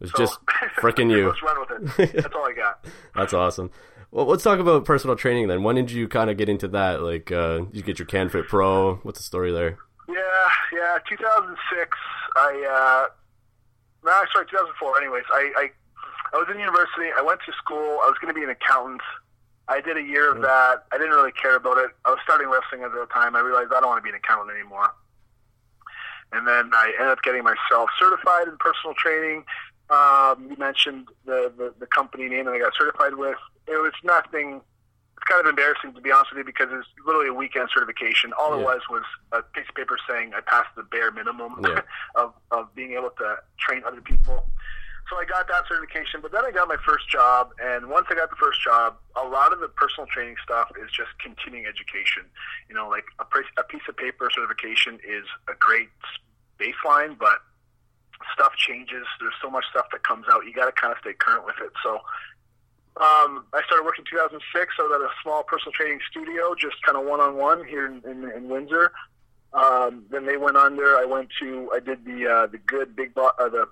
it 0.00 0.02
was 0.04 0.10
So, 0.12 0.18
just 0.18 0.40
freaking 0.80 1.10
you. 1.10 1.28
Let's 1.28 1.42
run 1.42 1.60
with 1.60 1.98
it. 2.08 2.22
That's 2.22 2.34
all 2.34 2.46
I 2.46 2.52
got. 2.54 2.84
That's 3.14 3.34
awesome. 3.34 3.70
Well, 4.12 4.26
let's 4.26 4.44
talk 4.44 4.58
about 4.58 4.84
personal 4.84 5.16
training 5.16 5.48
then. 5.48 5.62
When 5.62 5.74
did 5.74 5.90
you 5.90 6.06
kind 6.06 6.28
of 6.28 6.36
get 6.36 6.50
into 6.50 6.68
that? 6.68 7.00
Like, 7.02 7.32
uh, 7.32 7.62
you 7.72 7.82
get 7.82 7.98
your 7.98 8.06
CanFit 8.06 8.46
Pro? 8.46 8.96
What's 8.96 9.18
the 9.18 9.24
story 9.24 9.50
there? 9.52 9.78
Yeah, 10.06 10.14
yeah. 10.70 10.98
2006. 11.08 11.96
I 12.36 13.08
uh, 13.08 13.14
no, 14.04 14.12
sorry, 14.30 14.44
2004. 14.50 15.00
Anyways, 15.00 15.24
I, 15.32 15.52
I 15.56 15.70
I 16.34 16.36
was 16.36 16.46
in 16.52 16.60
university. 16.60 17.08
I 17.16 17.22
went 17.22 17.40
to 17.46 17.52
school. 17.56 18.00
I 18.04 18.12
was 18.12 18.16
going 18.20 18.32
to 18.32 18.38
be 18.38 18.44
an 18.44 18.50
accountant. 18.50 19.00
I 19.68 19.80
did 19.80 19.96
a 19.96 20.02
year 20.02 20.30
of 20.30 20.42
that. 20.42 20.84
I 20.92 20.98
didn't 20.98 21.14
really 21.14 21.32
care 21.32 21.56
about 21.56 21.78
it. 21.78 21.90
I 22.04 22.10
was 22.10 22.18
starting 22.22 22.48
wrestling 22.48 22.82
at 22.82 22.92
the 22.92 23.06
time. 23.14 23.34
I 23.34 23.40
realized 23.40 23.72
I 23.72 23.80
don't 23.80 23.88
want 23.88 23.98
to 23.98 24.02
be 24.04 24.10
an 24.10 24.16
accountant 24.16 24.50
anymore. 24.50 24.92
And 26.32 26.46
then 26.46 26.70
I 26.74 26.92
ended 26.98 27.12
up 27.12 27.22
getting 27.22 27.44
myself 27.44 27.88
certified 27.98 28.48
in 28.48 28.56
personal 28.58 28.92
training. 28.96 29.44
Um, 29.92 30.48
you 30.50 30.56
mentioned 30.56 31.08
the, 31.26 31.52
the 31.56 31.74
the 31.78 31.86
company 31.86 32.28
name 32.28 32.46
that 32.46 32.52
I 32.54 32.58
got 32.58 32.72
certified 32.78 33.14
with. 33.14 33.36
It 33.68 33.76
was 33.76 33.92
nothing. 34.02 34.60
It's 35.16 35.24
kind 35.28 35.40
of 35.44 35.46
embarrassing 35.50 35.92
to 35.94 36.00
be 36.00 36.10
honest 36.10 36.32
with 36.32 36.38
you 36.38 36.44
because 36.44 36.68
it's 36.72 36.88
literally 37.06 37.28
a 37.28 37.34
weekend 37.34 37.68
certification. 37.74 38.32
All 38.38 38.54
Yeah. 38.56 38.62
it 38.62 38.64
was 38.64 38.80
was 38.90 39.04
a 39.32 39.42
piece 39.42 39.68
of 39.68 39.74
paper 39.74 39.98
saying 40.08 40.32
I 40.34 40.40
passed 40.40 40.74
the 40.76 40.82
bare 40.84 41.10
minimum 41.12 41.60
Yeah. 41.62 41.82
of 42.14 42.32
of 42.50 42.74
being 42.74 42.92
able 42.94 43.10
to 43.18 43.36
train 43.60 43.82
other 43.86 44.00
people. 44.00 44.48
So 45.10 45.18
I 45.18 45.26
got 45.26 45.46
that 45.48 45.64
certification, 45.68 46.20
but 46.22 46.32
then 46.32 46.44
I 46.44 46.52
got 46.52 46.68
my 46.68 46.78
first 46.86 47.06
job, 47.10 47.50
and 47.60 47.90
once 47.90 48.06
I 48.08 48.14
got 48.14 48.30
the 48.30 48.36
first 48.36 48.62
job, 48.62 48.96
a 49.14 49.26
lot 49.26 49.52
of 49.52 49.60
the 49.60 49.68
personal 49.68 50.06
training 50.06 50.36
stuff 50.42 50.70
is 50.82 50.90
just 50.90 51.10
continuing 51.20 51.66
education. 51.66 52.22
You 52.70 52.74
know, 52.76 52.88
like 52.88 53.04
a, 53.18 53.26
a 53.60 53.64
piece 53.64 53.82
of 53.90 53.96
paper 53.96 54.30
certification 54.32 55.00
is 55.06 55.26
a 55.48 55.54
great 55.58 55.90
baseline, 56.58 57.18
but 57.18 57.42
stuff 58.34 58.54
changes. 58.56 59.06
There's 59.20 59.34
so 59.42 59.50
much 59.50 59.64
stuff 59.70 59.86
that 59.92 60.02
comes 60.02 60.26
out. 60.30 60.44
You 60.46 60.52
got 60.52 60.66
to 60.66 60.72
kind 60.72 60.92
of 60.92 60.98
stay 61.00 61.12
current 61.12 61.44
with 61.44 61.56
it. 61.62 61.72
So 61.82 62.00
um, 62.96 63.46
I 63.52 63.62
started 63.64 63.84
working 63.84 64.04
in 64.04 64.10
2006. 64.10 64.74
I 64.78 64.82
was 64.82 64.92
at 64.94 65.00
a 65.00 65.12
small 65.22 65.42
personal 65.42 65.72
training 65.72 66.00
studio, 66.10 66.54
just 66.54 66.82
kind 66.82 66.98
of 66.98 67.04
one-on-one 67.04 67.66
here 67.66 67.86
in, 67.86 68.02
in, 68.04 68.30
in 68.30 68.48
Windsor. 68.48 68.92
Um, 69.54 70.04
then 70.10 70.26
they 70.26 70.36
went 70.36 70.56
under. 70.56 70.96
I 70.96 71.04
went 71.04 71.28
to. 71.40 71.70
I 71.74 71.80
did 71.80 72.04
the 72.04 72.26
uh, 72.26 72.46
the 72.46 72.58
good 72.58 72.96
big 72.96 73.14
bo- 73.14 73.32
uh, 73.38 73.48
the 73.48 73.68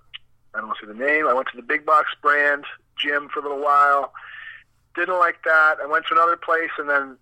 I 0.54 0.58
don't 0.58 0.68
want 0.68 0.78
to 0.80 0.86
say 0.86 0.92
the 0.92 0.98
name. 0.98 1.26
I 1.26 1.32
went 1.32 1.48
to 1.52 1.56
the 1.56 1.62
big 1.62 1.86
box 1.86 2.08
brand 2.20 2.64
gym 2.96 3.28
for 3.32 3.40
a 3.40 3.42
little 3.42 3.62
while. 3.62 4.12
Didn't 4.94 5.18
like 5.18 5.42
that. 5.44 5.76
I 5.82 5.86
went 5.86 6.06
to 6.08 6.14
another 6.14 6.36
place, 6.36 6.70
and 6.78 6.88
then 6.88 7.16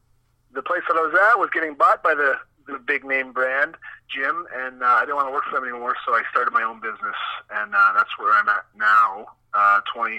the 0.52 0.62
place 0.62 0.82
that 0.88 0.96
I 0.96 1.00
was 1.00 1.14
at 1.14 1.38
was 1.38 1.50
getting 1.52 1.74
bought 1.74 2.02
by 2.02 2.14
the 2.14 2.34
the 2.66 2.78
big 2.78 3.04
name 3.04 3.32
brand 3.32 3.76
gym, 4.08 4.46
and 4.54 4.82
uh, 4.82 4.86
I 4.86 5.00
didn't 5.00 5.16
want 5.16 5.28
to 5.28 5.32
work 5.32 5.44
for 5.50 5.60
them 5.60 5.68
anymore. 5.68 5.94
So 6.06 6.14
I 6.14 6.22
started 6.30 6.52
my 6.52 6.62
own 6.62 6.80
business, 6.80 7.16
and 7.50 7.74
uh, 7.74 7.92
that's 7.96 8.10
where 8.18 8.32
I'm 8.32 8.48
at 8.48 8.64
now. 8.76 9.26
Uh, 9.54 9.80
20, 9.94 10.18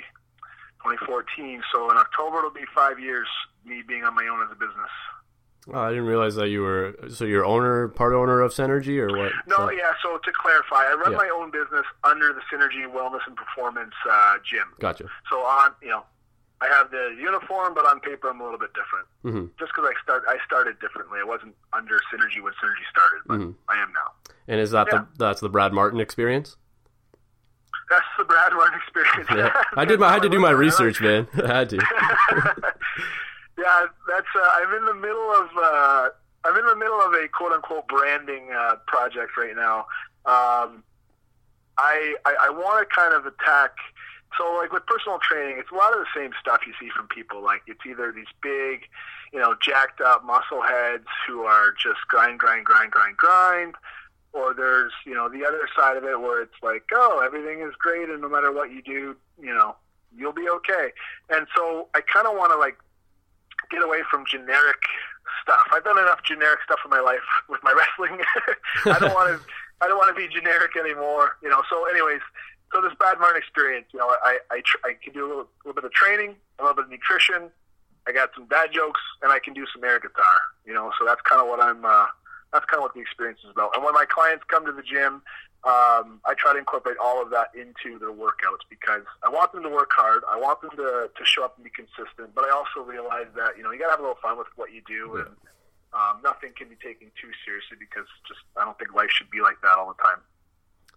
2014. 0.83 1.61
So 1.73 1.91
in 1.91 1.97
October 1.97 2.39
it'll 2.39 2.49
be 2.51 2.65
five 2.73 2.99
years 2.99 3.27
me 3.65 3.83
being 3.87 4.03
on 4.03 4.15
my 4.15 4.27
own 4.27 4.41
as 4.45 4.51
a 4.51 4.55
business. 4.55 4.89
Oh, 5.71 5.79
I 5.81 5.89
didn't 5.89 6.05
realize 6.05 6.33
that 6.35 6.47
you 6.49 6.61
were 6.61 6.95
so 7.09 7.25
you're 7.25 7.45
owner, 7.45 7.89
part 7.89 8.13
owner 8.13 8.41
of 8.41 8.51
Synergy, 8.53 8.97
or 8.97 9.15
what? 9.15 9.31
No, 9.45 9.57
So- 9.57 9.69
yeah. 9.71 9.91
So 10.01 10.17
to 10.17 10.31
clarify, 10.31 10.89
I 10.89 10.93
run 10.95 11.11
Yeah. 11.11 11.17
my 11.17 11.29
own 11.29 11.51
business 11.51 11.85
under 12.03 12.33
the 12.33 12.41
Synergy 12.51 12.87
Wellness 12.91 13.19
and 13.27 13.35
Performance 13.35 13.93
uh, 14.09 14.37
Gym. 14.43 14.65
Gotcha. 14.79 15.05
So 15.29 15.41
on, 15.41 15.71
you 15.81 15.89
know, 15.89 16.05
I 16.61 16.67
have 16.67 16.91
the 16.91 17.15
uniform, 17.19 17.73
but 17.73 17.85
on 17.85 17.99
paper 18.01 18.29
I'm 18.29 18.41
a 18.41 18.43
little 18.43 18.59
bit 18.59 18.71
different. 18.73 19.07
hmm 19.23 19.51
Just 19.59 19.71
because 19.73 19.89
I 19.89 20.03
start, 20.03 20.23
I 20.27 20.37
started 20.45 20.77
differently. 20.79 21.19
I 21.21 21.23
wasn't 21.23 21.55
under 21.71 21.95
Synergy 22.13 22.41
when 22.43 22.51
Synergy 22.53 22.85
started, 22.91 23.21
but 23.27 23.39
Mhm. 23.39 23.55
I 23.69 23.77
am 23.81 23.93
now. 23.93 24.11
And 24.47 24.59
is 24.59 24.71
that 24.71 24.87
Yeah. 24.91 24.99
the 24.99 25.07
that's 25.17 25.39
the 25.41 25.49
Brad 25.49 25.71
Martin 25.73 25.99
experience? 26.01 26.57
That's 27.89 28.05
the 28.17 28.23
Brad 28.25 28.51
Martin 28.53 28.79
experience. 28.79 29.29
Yeah, 29.31 29.63
I 29.77 29.85
did. 29.85 29.99
My, 29.99 30.07
I 30.09 30.13
had 30.13 30.21
to 30.23 30.29
do 30.29 30.39
my 30.39 30.51
research, 30.51 31.01
man. 31.01 31.27
I 31.43 31.47
had 31.47 31.69
to. 31.69 31.77
yeah, 33.57 33.85
that's. 34.07 34.27
Uh, 34.35 34.49
I'm 34.55 34.73
in 34.75 34.85
the 34.85 34.93
middle 34.93 35.31
of. 35.31 35.49
Uh, 35.57 36.09
I'm 36.45 36.55
in 36.57 36.65
the 36.65 36.75
middle 36.75 37.01
of 37.01 37.13
a 37.13 37.27
quote 37.29 37.51
unquote 37.51 37.87
branding 37.87 38.49
uh, 38.55 38.75
project 38.87 39.35
right 39.37 39.55
now. 39.55 39.79
Um, 40.25 40.83
I 41.77 42.15
I, 42.25 42.35
I 42.43 42.49
want 42.49 42.87
to 42.87 42.95
kind 42.95 43.13
of 43.13 43.25
attack. 43.25 43.71
So 44.37 44.53
like 44.55 44.71
with 44.71 44.85
personal 44.85 45.19
training, 45.19 45.57
it's 45.59 45.71
a 45.71 45.75
lot 45.75 45.93
of 45.93 45.99
the 45.99 46.11
same 46.15 46.31
stuff 46.39 46.61
you 46.67 46.73
see 46.79 46.89
from 46.95 47.07
people. 47.07 47.43
Like 47.43 47.61
it's 47.67 47.81
either 47.85 48.11
these 48.11 48.31
big, 48.41 48.87
you 49.33 49.39
know, 49.39 49.55
jacked 49.61 50.01
up 50.01 50.23
muscle 50.25 50.61
heads 50.61 51.07
who 51.27 51.41
are 51.41 51.71
just 51.71 51.99
grind, 52.07 52.39
grind, 52.39 52.65
grind, 52.65 52.91
grind, 52.91 53.17
grind. 53.17 53.75
Or 54.31 54.53
there's, 54.53 54.93
you 55.07 55.15
know, 55.15 55.27
the 55.27 55.43
other 55.43 55.67
side 55.75 55.97
of 55.97 56.03
it 56.03 56.19
where 56.21 56.41
it's 56.41 56.61
like, 56.61 56.83
oh, 56.93 57.23
everything 57.25 57.61
is 57.61 57.73
great, 57.79 58.09
and 58.09 58.21
no 58.21 58.29
matter 58.29 58.51
what 58.51 58.71
you 58.71 58.83
do, 58.83 59.15
you 59.41 59.51
know, 59.51 59.75
you'll 60.15 60.33
be 60.33 60.47
okay. 60.47 60.89
And 61.31 61.47
so 61.57 61.87
I 61.95 62.01
kind 62.01 62.27
of 62.27 62.37
want 62.37 62.51
to 62.51 62.57
like 62.59 62.77
get 63.71 63.81
away 63.81 63.99
from 64.11 64.25
generic 64.29 64.81
stuff. 65.41 65.65
I've 65.71 65.83
done 65.83 65.97
enough 65.97 66.21
generic 66.23 66.59
stuff 66.63 66.79
in 66.85 66.91
my 66.91 66.99
life 66.99 67.25
with 67.49 67.61
my 67.63 67.73
wrestling. 67.73 68.21
I 68.85 68.99
don't 68.99 69.13
want 69.13 69.39
to. 69.39 69.45
I 69.81 69.87
don't 69.87 69.97
want 69.97 70.13
to 70.13 70.19
be 70.19 70.27
generic 70.27 70.75
anymore. 70.75 71.37
You 71.41 71.47
know. 71.47 71.63
So, 71.69 71.87
anyways, 71.87 72.19
so 72.73 72.81
this 72.81 72.93
Bad 72.99 73.19
Martin 73.19 73.41
experience, 73.41 73.87
you 73.91 73.99
know, 73.99 74.07
I 74.23 74.39
I, 74.51 74.61
tr- 74.63 74.83
I 74.83 74.93
can 75.01 75.13
do 75.13 75.25
a 75.25 75.29
little, 75.29 75.47
little 75.65 75.81
bit 75.81 75.85
of 75.85 75.93
training, 75.93 76.35
a 76.59 76.63
little 76.63 76.75
bit 76.75 76.85
of 76.85 76.91
nutrition. 76.91 77.49
I 78.07 78.11
got 78.11 78.29
some 78.33 78.47
dad 78.47 78.69
jokes, 78.73 79.01
and 79.21 79.31
I 79.31 79.39
can 79.39 79.53
do 79.53 79.65
some 79.73 79.83
air 79.83 79.99
guitar. 79.99 80.39
You 80.65 80.73
know, 80.73 80.91
so 80.97 81.05
that's 81.05 81.21
kind 81.21 81.41
of 81.41 81.47
what 81.47 81.61
I'm. 81.61 81.83
Uh, 81.83 82.05
that's 82.53 82.65
kind 82.65 82.81
of 82.81 82.89
what 82.89 82.93
the 82.93 83.01
experience 83.01 83.39
is 83.45 83.51
about. 83.51 83.75
And 83.75 83.83
when 83.83 83.93
my 83.93 84.05
clients 84.09 84.43
come 84.49 84.65
to 84.65 84.71
the 84.71 84.81
gym, 84.81 85.21
um, 85.67 86.17
I 86.25 86.33
try 86.37 86.53
to 86.53 86.59
incorporate 86.59 86.97
all 86.97 87.21
of 87.21 87.29
that 87.29 87.53
into 87.53 87.99
their 87.99 88.09
workouts 88.09 88.65
because 88.69 89.05
I 89.21 89.29
want 89.29 89.51
them 89.51 89.61
to 89.63 89.69
work 89.69 89.91
hard. 89.93 90.23
I 90.29 90.39
want 90.39 90.61
them 90.61 90.71
to, 90.77 91.11
to 91.13 91.23
show 91.25 91.43
up 91.43 91.57
and 91.57 91.63
be 91.63 91.69
consistent. 91.69 92.33
But 92.33 92.45
I 92.45 92.49
also 92.49 92.81
realize 92.81 93.27
that 93.35 93.57
you 93.57 93.63
know 93.63 93.71
you 93.71 93.79
gotta 93.79 93.91
have 93.91 93.99
a 93.99 94.03
little 94.03 94.21
fun 94.21 94.37
with 94.37 94.47
what 94.55 94.71
you 94.73 94.81
do, 94.87 95.17
and 95.17 95.29
um, 95.93 96.21
nothing 96.23 96.53
can 96.55 96.69
be 96.69 96.77
taken 96.79 97.11
too 97.19 97.29
seriously 97.45 97.77
because 97.77 98.07
just 98.25 98.41
I 98.55 98.63
don't 98.63 98.77
think 98.79 98.95
life 98.95 99.11
should 99.11 99.29
be 99.29 99.41
like 99.41 99.59
that 99.61 99.77
all 99.77 99.91
the 99.91 100.01
time. 100.01 100.23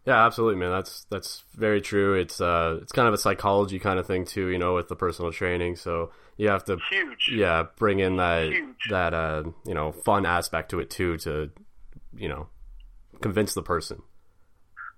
Yeah, 0.04 0.24
absolutely, 0.26 0.58
man. 0.58 0.70
That's 0.70 1.04
that's 1.10 1.44
very 1.54 1.80
true. 1.80 2.14
It's 2.14 2.40
uh, 2.40 2.78
it's 2.82 2.92
kind 2.92 3.06
of 3.06 3.14
a 3.14 3.18
psychology 3.18 3.78
kind 3.78 3.98
of 3.98 4.06
thing 4.06 4.24
too, 4.24 4.48
you 4.48 4.58
know, 4.58 4.74
with 4.74 4.88
the 4.88 4.96
personal 4.96 5.30
training. 5.30 5.76
So 5.76 6.10
you 6.36 6.48
have 6.48 6.64
to, 6.64 6.78
Huge. 6.90 7.30
yeah, 7.32 7.66
bring 7.76 8.00
in 8.00 8.16
that 8.16 8.48
Huge. 8.48 8.88
that 8.90 9.14
uh, 9.14 9.44
you 9.64 9.74
know, 9.74 9.92
fun 9.92 10.26
aspect 10.26 10.70
to 10.70 10.80
it 10.80 10.90
too, 10.90 11.18
to 11.18 11.50
you 12.16 12.28
know, 12.28 12.48
convince 13.20 13.54
the 13.54 13.62
person. 13.62 14.02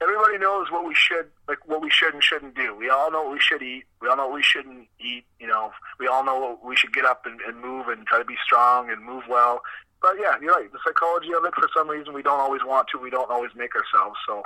Everybody 0.02 0.38
knows 0.38 0.70
what 0.70 0.86
we 0.86 0.94
should 0.94 1.26
like 1.48 1.58
what 1.68 1.82
we 1.82 1.90
should 1.90 2.14
and 2.14 2.22
shouldn't 2.24 2.54
do. 2.56 2.74
We 2.74 2.88
all 2.88 3.10
know 3.10 3.24
what 3.24 3.32
we 3.32 3.40
should 3.40 3.62
eat. 3.62 3.84
We 4.00 4.08
all 4.08 4.16
know 4.16 4.26
what 4.28 4.36
we 4.36 4.42
shouldn't 4.42 4.88
eat. 5.00 5.24
You 5.38 5.48
know, 5.48 5.70
we 6.00 6.06
all 6.06 6.24
know 6.24 6.38
what 6.38 6.64
we 6.64 6.76
should 6.76 6.94
get 6.94 7.04
up 7.04 7.26
and, 7.26 7.40
and 7.46 7.60
move 7.60 7.88
and 7.88 8.06
try 8.06 8.18
to 8.18 8.24
be 8.24 8.36
strong 8.44 8.90
and 8.90 9.04
move 9.04 9.24
well. 9.28 9.60
But 10.00 10.16
yeah, 10.20 10.34
you're 10.40 10.52
right. 10.52 10.70
The 10.72 10.78
psychology 10.86 11.28
of 11.36 11.44
it, 11.44 11.54
for 11.54 11.68
some 11.74 11.88
reason, 11.88 12.12
we 12.12 12.22
don't 12.22 12.40
always 12.40 12.60
want 12.64 12.88
to. 12.92 12.98
We 12.98 13.10
don't 13.10 13.30
always 13.30 13.52
make 13.54 13.70
ourselves. 13.74 14.16
So 14.26 14.42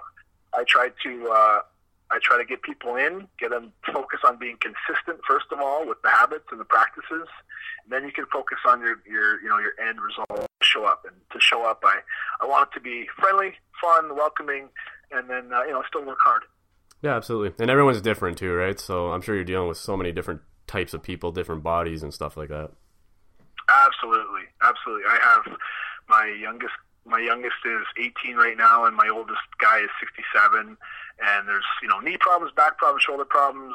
I 0.55 0.65
try 0.67 0.89
to 1.05 1.29
uh, 1.29 1.61
I 2.11 2.19
try 2.23 2.39
to 2.39 2.45
get 2.45 2.63
people 2.63 2.97
in, 2.97 3.29
get 3.39 3.51
them 3.51 3.73
focus 3.93 4.21
on 4.25 4.39
being 4.39 4.57
consistent 4.61 5.21
first 5.29 5.47
of 5.53 5.61
all 5.61 5.87
with 5.87 6.01
the 6.03 6.11
habits 6.11 6.47
and 6.51 6.61
the 6.61 6.65
practices. 6.65 7.29
And 7.85 7.91
then 7.91 8.05
you 8.05 8.13
can 8.13 8.27
focus 8.33 8.59
on 8.67 8.81
your, 8.81 9.01
your 9.07 9.41
you 9.43 9.49
know 9.49 9.59
your 9.59 9.73
end 9.81 9.99
result. 10.01 10.47
Show 10.63 10.85
up 10.85 11.05
and 11.07 11.15
to 11.33 11.41
show 11.41 11.65
up, 11.65 11.83
I 11.85 12.01
I 12.41 12.47
want 12.47 12.69
it 12.71 12.75
to 12.75 12.81
be 12.81 13.07
friendly, 13.19 13.55
fun, 13.81 14.17
welcoming, 14.17 14.69
and 15.11 15.31
then 15.31 15.53
uh, 15.53 15.63
you 15.63 15.73
know 15.73 15.83
still 15.89 16.05
work 16.05 16.19
hard. 16.23 16.43
Yeah, 17.03 17.15
absolutely. 17.15 17.55
And 17.63 17.71
everyone's 17.71 18.01
different 18.01 18.39
too, 18.39 18.53
right? 18.53 18.79
So 18.79 19.13
I'm 19.13 19.21
sure 19.21 19.35
you're 19.35 19.45
dealing 19.45 19.69
with 19.69 19.79
so 19.79 19.97
many 19.97 20.11
different 20.11 20.41
types 20.67 20.95
of 20.95 21.03
people, 21.03 21.31
different 21.31 21.63
bodies 21.63 22.03
and 22.03 22.13
stuff 22.13 22.37
like 22.37 22.49
that. 22.49 22.71
Absolutely, 23.69 24.43
absolutely. 24.63 25.05
I 25.09 25.19
have 25.23 25.59
my 26.09 26.37
youngest. 26.41 26.73
My 27.09 27.21
youngest 27.21 27.57
is 27.65 27.87
18 27.99 28.37
right 28.37 28.57
now, 28.57 28.85
and 28.85 28.95
my 28.95 29.09
oldest 29.09 29.41
guy 29.59 29.81
is 29.81 29.91
67. 29.99 30.77
And 31.21 31.49
there's 31.49 31.65
you 31.83 31.89
know 31.89 32.01
knee 32.01 32.17
problems, 32.21 32.53
back 32.55 32.79
problems, 32.79 33.03
shoulder 33.03 33.25
problems, 33.25 33.75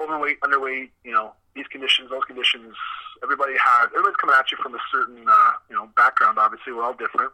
overweight, 0.00 0.40
underweight. 0.40 0.90
You 1.02 1.12
know 1.12 1.32
these 1.56 1.66
conditions, 1.66 2.10
those 2.10 2.24
conditions. 2.24 2.74
Everybody 3.22 3.54
has. 3.58 3.86
Everybody's 3.86 4.16
coming 4.16 4.36
at 4.38 4.52
you 4.52 4.58
from 4.62 4.74
a 4.74 4.78
certain 4.92 5.24
uh, 5.28 5.52
you 5.68 5.74
know 5.74 5.88
background. 5.96 6.38
Obviously, 6.38 6.72
we're 6.72 6.84
all 6.84 6.94
different, 6.94 7.32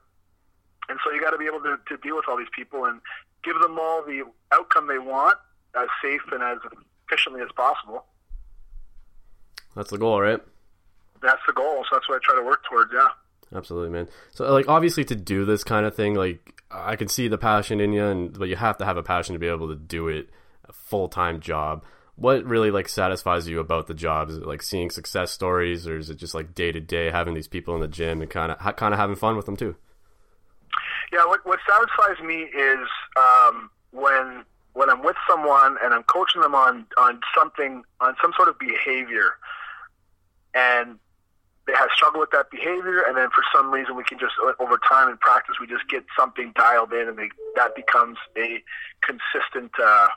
and 0.89 0.99
so 1.05 1.13
you 1.13 1.21
got 1.21 1.31
to 1.31 1.39
be 1.39 1.47
able 1.47 1.61
to, 1.61 1.77
to 1.89 1.97
deal 1.99 2.17
with 2.17 2.25
all 2.29 2.39
these 2.39 2.53
people 2.55 2.85
and 2.87 3.01
give 3.43 3.61
them 3.61 3.79
all 3.79 4.03
the 4.03 4.23
outcome 4.53 4.87
they 4.87 4.99
want 4.99 5.37
as 5.75 5.89
safe 6.03 6.23
and 6.33 6.43
as 6.43 6.59
efficiently 7.07 7.43
as 7.43 7.51
possible. 7.57 8.05
That's 9.77 9.91
the 9.91 9.99
goal, 9.99 10.21
right? 10.21 10.41
That's 11.21 11.43
the 11.47 11.53
goal. 11.53 11.85
So 11.89 11.97
that's 11.97 12.09
what 12.09 12.17
I 12.17 12.19
try 12.23 12.37
to 12.37 12.47
work 12.47 12.63
towards. 12.71 12.93
Yeah. 12.95 13.09
Absolutely, 13.53 13.91
man. 13.91 14.09
So, 14.33 14.51
like, 14.53 14.69
obviously, 14.69 15.05
to 15.05 15.15
do 15.15 15.45
this 15.45 15.65
kind 15.65 15.87
of 15.87 15.95
thing, 15.95 16.15
like, 16.15 16.63
I 16.71 16.97
can 16.97 17.09
see 17.09 17.29
the 17.29 17.39
passion 17.39 17.81
in 17.81 17.93
you, 17.93 18.05
and 18.05 18.39
but 18.39 18.49
you 18.49 18.57
have 18.57 18.77
to 18.79 18.85
have 18.85 18.97
a 18.97 19.03
passion 19.03 19.35
to 19.35 19.39
be 19.39 19.47
able 19.47 19.69
to 19.69 19.77
do 19.77 20.09
it 20.09 20.29
a 20.69 20.73
full 20.73 21.09
time 21.09 21.41
job. 21.41 21.85
What 22.17 22.45
really 22.45 22.71
like 22.71 22.89
satisfies 22.89 23.49
you 23.49 23.61
about 23.61 23.87
the 23.87 23.95
job? 23.95 24.31
Is 24.31 24.39
it 24.39 24.47
like 24.47 24.63
seeing 24.63 24.91
success 24.91 25.31
stories, 25.31 25.87
or 25.87 25.99
is 25.99 26.11
it 26.11 26.17
just 26.17 26.35
like 26.35 26.55
day 26.55 26.73
to 26.73 26.81
day 26.81 27.11
having 27.11 27.35
these 27.35 27.49
people 27.49 27.75
in 27.75 27.81
the 27.81 27.89
gym 27.89 28.23
and 28.23 28.31
kind 28.31 28.53
of 28.53 28.77
kind 28.77 28.95
of 28.95 29.01
having 29.01 29.17
fun 29.17 29.37
with 29.37 29.47
them 29.47 29.57
too? 29.57 29.77
Yeah, 31.13 31.27
what, 31.27 31.47
what 31.47 31.61
satisfies 31.69 32.25
me 32.25 32.43
is 32.43 32.89
um, 33.17 33.71
when 33.93 34.45
when 34.73 34.91
I'm 34.91 35.03
with 35.03 35.17
someone 35.29 35.77
and 35.83 35.95
I'm 35.95 36.03
coaching 36.05 36.41
them 36.41 36.55
on 36.55 36.87
on 36.97 37.21
something 37.37 37.85
on 38.01 38.17
some 38.21 38.33
sort 38.37 38.49
of 38.49 38.59
behavior, 38.59 39.37
and 40.55 40.99
they 41.67 41.73
have 41.75 41.89
struggled 41.95 42.21
with 42.21 42.31
that 42.33 42.51
behavior, 42.51 43.03
and 43.07 43.17
then 43.17 43.29
for 43.31 43.43
some 43.55 43.71
reason 43.71 43.97
we 43.97 44.05
can 44.05 44.19
just 44.19 44.35
over 44.59 44.79
time 44.87 45.09
and 45.09 45.19
practice 45.21 45.57
we 45.61 45.67
just 45.67 45.89
get 45.89 46.05
something 46.19 46.53
dialed 46.55 46.93
in, 46.93 47.09
and 47.09 47.19
they, 47.19 47.31
that 47.57 47.75
becomes 47.75 48.19
a 48.37 48.63
consistent 49.01 49.73
uh, 49.83 50.09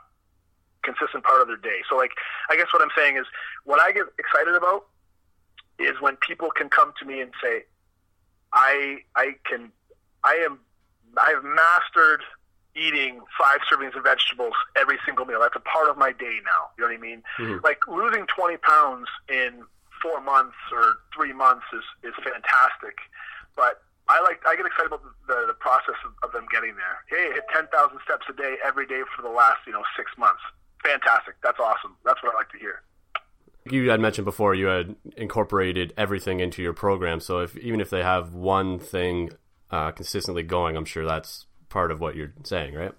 consistent 0.84 1.24
part 1.24 1.42
of 1.42 1.48
their 1.48 1.58
day. 1.58 1.82
So 1.90 1.96
like, 1.96 2.12
I 2.50 2.56
guess 2.56 2.68
what 2.74 2.82
I'm 2.82 2.92
saying 2.98 3.18
is, 3.18 3.26
what 3.64 3.80
I 3.80 3.92
get 3.92 4.06
excited 4.18 4.56
about 4.56 4.88
is 5.80 6.02
when 6.02 6.16
people 6.18 6.50
can 6.50 6.70
come 6.70 6.94
to 7.00 7.06
me 7.06 7.22
and 7.22 7.32
say, 7.42 7.64
I 8.54 9.00
I 9.16 9.36
can 9.46 9.72
I 10.24 10.36
am 10.46 10.60
I 11.18 11.32
have 11.32 11.44
mastered 11.44 12.24
eating 12.76 13.22
five 13.40 13.60
servings 13.72 13.96
of 13.98 14.04
vegetables 14.04 14.54
every 14.76 14.98
single 15.06 15.26
meal. 15.26 15.40
That's 15.42 15.56
a 15.56 15.60
part 15.60 15.90
of 15.90 15.98
my 15.98 16.12
day 16.12 16.40
now. 16.46 16.70
You 16.78 16.84
know 16.84 16.90
what 16.90 16.94
I 16.94 16.98
mean? 16.98 17.24
Mm-hmm. 17.40 17.64
Like 17.64 17.80
losing 17.88 18.28
20 18.28 18.58
pounds 18.58 19.08
in 19.30 19.64
four 20.02 20.22
months 20.22 20.58
or 20.72 21.02
three 21.16 21.34
months 21.34 21.66
is, 21.74 22.12
is 22.12 22.16
fantastic. 22.24 22.98
But 23.56 23.82
I 24.08 24.22
like 24.22 24.42
I 24.48 24.56
get 24.56 24.66
excited 24.66 24.88
about 24.88 25.04
the, 25.04 25.14
the, 25.28 25.40
the 25.48 25.58
process 25.60 26.00
of, 26.06 26.14
of 26.24 26.32
them 26.32 26.46
getting 26.52 26.76
there. 26.76 27.04
Hey, 27.10 27.34
hit 27.34 27.44
10,000 27.52 27.70
steps 28.04 28.26
a 28.30 28.34
day 28.34 28.56
every 28.64 28.88
day 28.88 29.02
for 29.16 29.22
the 29.22 29.34
last, 29.34 29.66
you 29.66 29.74
know, 29.74 29.84
six 29.98 30.12
months. 30.18 30.42
Fantastic. 30.84 31.36
That's 31.44 31.60
awesome. 31.60 31.98
That's 32.06 32.22
what 32.24 32.34
I 32.34 32.38
like 32.38 32.52
to 32.52 32.60
hear 32.60 32.84
you 33.72 33.90
had 33.90 34.00
mentioned 34.00 34.26
before 34.26 34.56
you 34.56 34.68
had 34.68 34.96
incorporated 35.16 35.94
everything 35.98 36.40
into 36.40 36.62
your 36.62 36.74
program. 36.74 37.20
So 37.20 37.40
if 37.40 37.58
even 37.58 37.82
if 37.82 37.90
they 37.90 38.04
have 38.04 38.34
one 38.34 38.80
thing 38.80 39.32
uh, 39.72 39.92
consistently 39.92 40.44
going, 40.44 40.76
I'm 40.78 40.86
sure 40.86 41.06
that's 41.06 41.46
part 41.70 41.92
of 41.92 42.00
what 42.00 42.16
you're 42.16 42.34
saying, 42.44 42.74
right? 42.74 42.94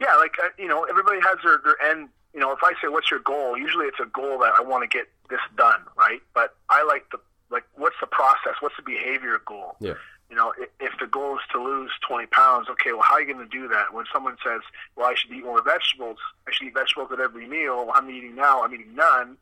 Yeah, 0.00 0.14
like 0.16 0.34
uh, 0.42 0.48
you 0.58 0.68
know, 0.68 0.84
everybody 0.84 1.20
has 1.20 1.36
their 1.44 1.60
their 1.64 1.90
end. 1.90 2.08
You 2.34 2.40
know, 2.40 2.52
if 2.52 2.58
I 2.62 2.72
say 2.80 2.88
what's 2.88 3.10
your 3.10 3.20
goal, 3.20 3.56
usually 3.56 3.86
it's 3.86 4.00
a 4.00 4.06
goal 4.06 4.38
that 4.38 4.52
I 4.56 4.62
want 4.62 4.88
to 4.88 4.96
get 4.96 5.08
this 5.28 5.40
done, 5.56 5.80
right? 5.96 6.20
But 6.34 6.54
I 6.68 6.84
like 6.84 7.10
the 7.10 7.18
like 7.50 7.64
what's 7.76 7.96
the 8.00 8.06
process? 8.06 8.54
What's 8.60 8.76
the 8.76 8.82
behavior 8.82 9.40
goal? 9.44 9.76
Yeah. 9.80 9.94
You 10.30 10.36
know, 10.36 10.52
if, 10.56 10.68
if 10.78 10.92
the 11.00 11.08
goal 11.08 11.34
is 11.34 11.40
to 11.50 11.60
lose 11.60 11.90
20 12.06 12.26
pounds, 12.26 12.68
okay, 12.70 12.92
well, 12.92 13.02
how 13.02 13.14
are 13.14 13.20
you 13.20 13.26
going 13.34 13.44
to 13.44 13.50
do 13.50 13.66
that? 13.66 13.92
When 13.92 14.04
someone 14.12 14.36
says, 14.46 14.60
well, 14.94 15.06
I 15.06 15.14
should 15.16 15.32
eat 15.32 15.44
more 15.44 15.60
vegetables, 15.60 16.18
I 16.46 16.52
should 16.52 16.68
eat 16.68 16.74
vegetables 16.74 17.10
at 17.12 17.18
every 17.18 17.48
meal. 17.48 17.84
Well, 17.86 17.92
I'm 17.96 18.08
eating 18.08 18.36
now, 18.36 18.62
I'm 18.62 18.72
eating 18.72 18.94
none 18.94 19.36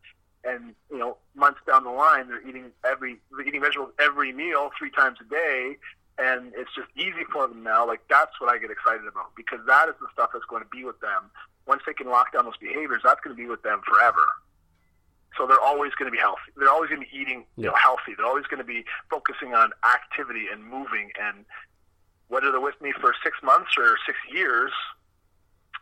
and 0.44 0.74
you 0.90 0.98
know 0.98 1.16
months 1.34 1.60
down 1.66 1.84
the 1.84 1.90
line 1.90 2.28
they're 2.28 2.46
eating 2.48 2.70
every 2.84 3.18
they're 3.30 3.46
eating 3.46 3.60
vegetables 3.60 3.90
every 3.98 4.32
meal 4.32 4.70
three 4.78 4.90
times 4.90 5.18
a 5.20 5.28
day 5.28 5.76
and 6.18 6.52
it's 6.56 6.74
just 6.74 6.88
easy 6.96 7.24
for 7.32 7.46
them 7.46 7.62
now. 7.62 7.86
Like 7.86 8.00
that's 8.10 8.40
what 8.40 8.50
i 8.50 8.58
get 8.58 8.70
excited 8.70 9.06
about 9.06 9.34
because 9.36 9.60
that 9.66 9.88
is 9.88 9.94
the 10.00 10.08
stuff 10.12 10.30
that's 10.32 10.44
going 10.46 10.62
to 10.62 10.68
be 10.68 10.84
with 10.84 11.00
them. 11.00 11.30
Once 11.66 11.82
they 11.86 11.92
can 11.92 12.08
lock 12.08 12.32
down 12.32 12.44
those 12.44 12.56
behaviors 12.56 13.02
that's 13.04 13.20
going 13.20 13.36
to 13.36 13.40
be 13.40 13.48
with 13.48 13.62
them 13.62 13.80
forever. 13.86 14.24
So 15.36 15.46
they're 15.46 15.60
always 15.60 15.94
going 15.94 16.10
to 16.10 16.14
be 16.14 16.18
healthy. 16.18 16.50
They're 16.56 16.72
always 16.72 16.90
going 16.90 17.02
to 17.02 17.06
be 17.06 17.16
eating 17.16 17.44
you 17.56 17.66
know 17.66 17.74
healthy. 17.76 18.14
They're 18.16 18.26
always 18.26 18.46
going 18.46 18.58
to 18.58 18.66
be 18.66 18.84
focusing 19.10 19.54
on 19.54 19.70
activity 19.86 20.46
and 20.50 20.64
moving. 20.64 21.10
And 21.20 21.44
whether 22.28 22.50
they're 22.50 22.60
with 22.60 22.80
me 22.80 22.92
for 23.00 23.14
six 23.22 23.38
months 23.42 23.70
or 23.78 23.96
six 24.06 24.18
years 24.32 24.72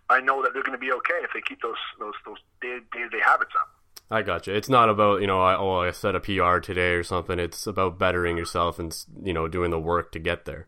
i 0.09 0.21
know 0.21 0.43
that 0.43 0.53
they're 0.53 0.63
going 0.63 0.79
to 0.79 0.85
be 0.85 0.93
okay 0.93 1.19
if 1.23 1.31
they 1.35 1.41
keep 1.41 1.61
those 1.63 1.83
those 1.99 2.15
those 2.25 2.39
day 2.61 2.79
to 2.93 3.09
day 3.09 3.23
habits 3.25 3.53
up 3.59 3.76
I 4.11 4.23
got 4.23 4.47
you. 4.47 4.55
It's 4.55 4.69
not 4.69 4.89
about 4.89 5.21
you 5.21 5.27
know, 5.27 5.41
I, 5.41 5.57
oh, 5.57 5.81
I 5.81 5.91
set 5.91 6.15
a 6.15 6.21
PR 6.21 6.59
today 6.59 6.93
or 6.93 7.03
something. 7.03 7.39
It's 7.39 7.67
about 7.67 7.99
bettering 7.99 8.37
yourself 8.37 8.79
and 8.79 8.97
you 9.23 9.33
know, 9.33 9.49
doing 9.49 9.71
the 9.71 9.81
work 9.81 10.13
to 10.13 10.19
get 10.19 10.45
there. 10.45 10.67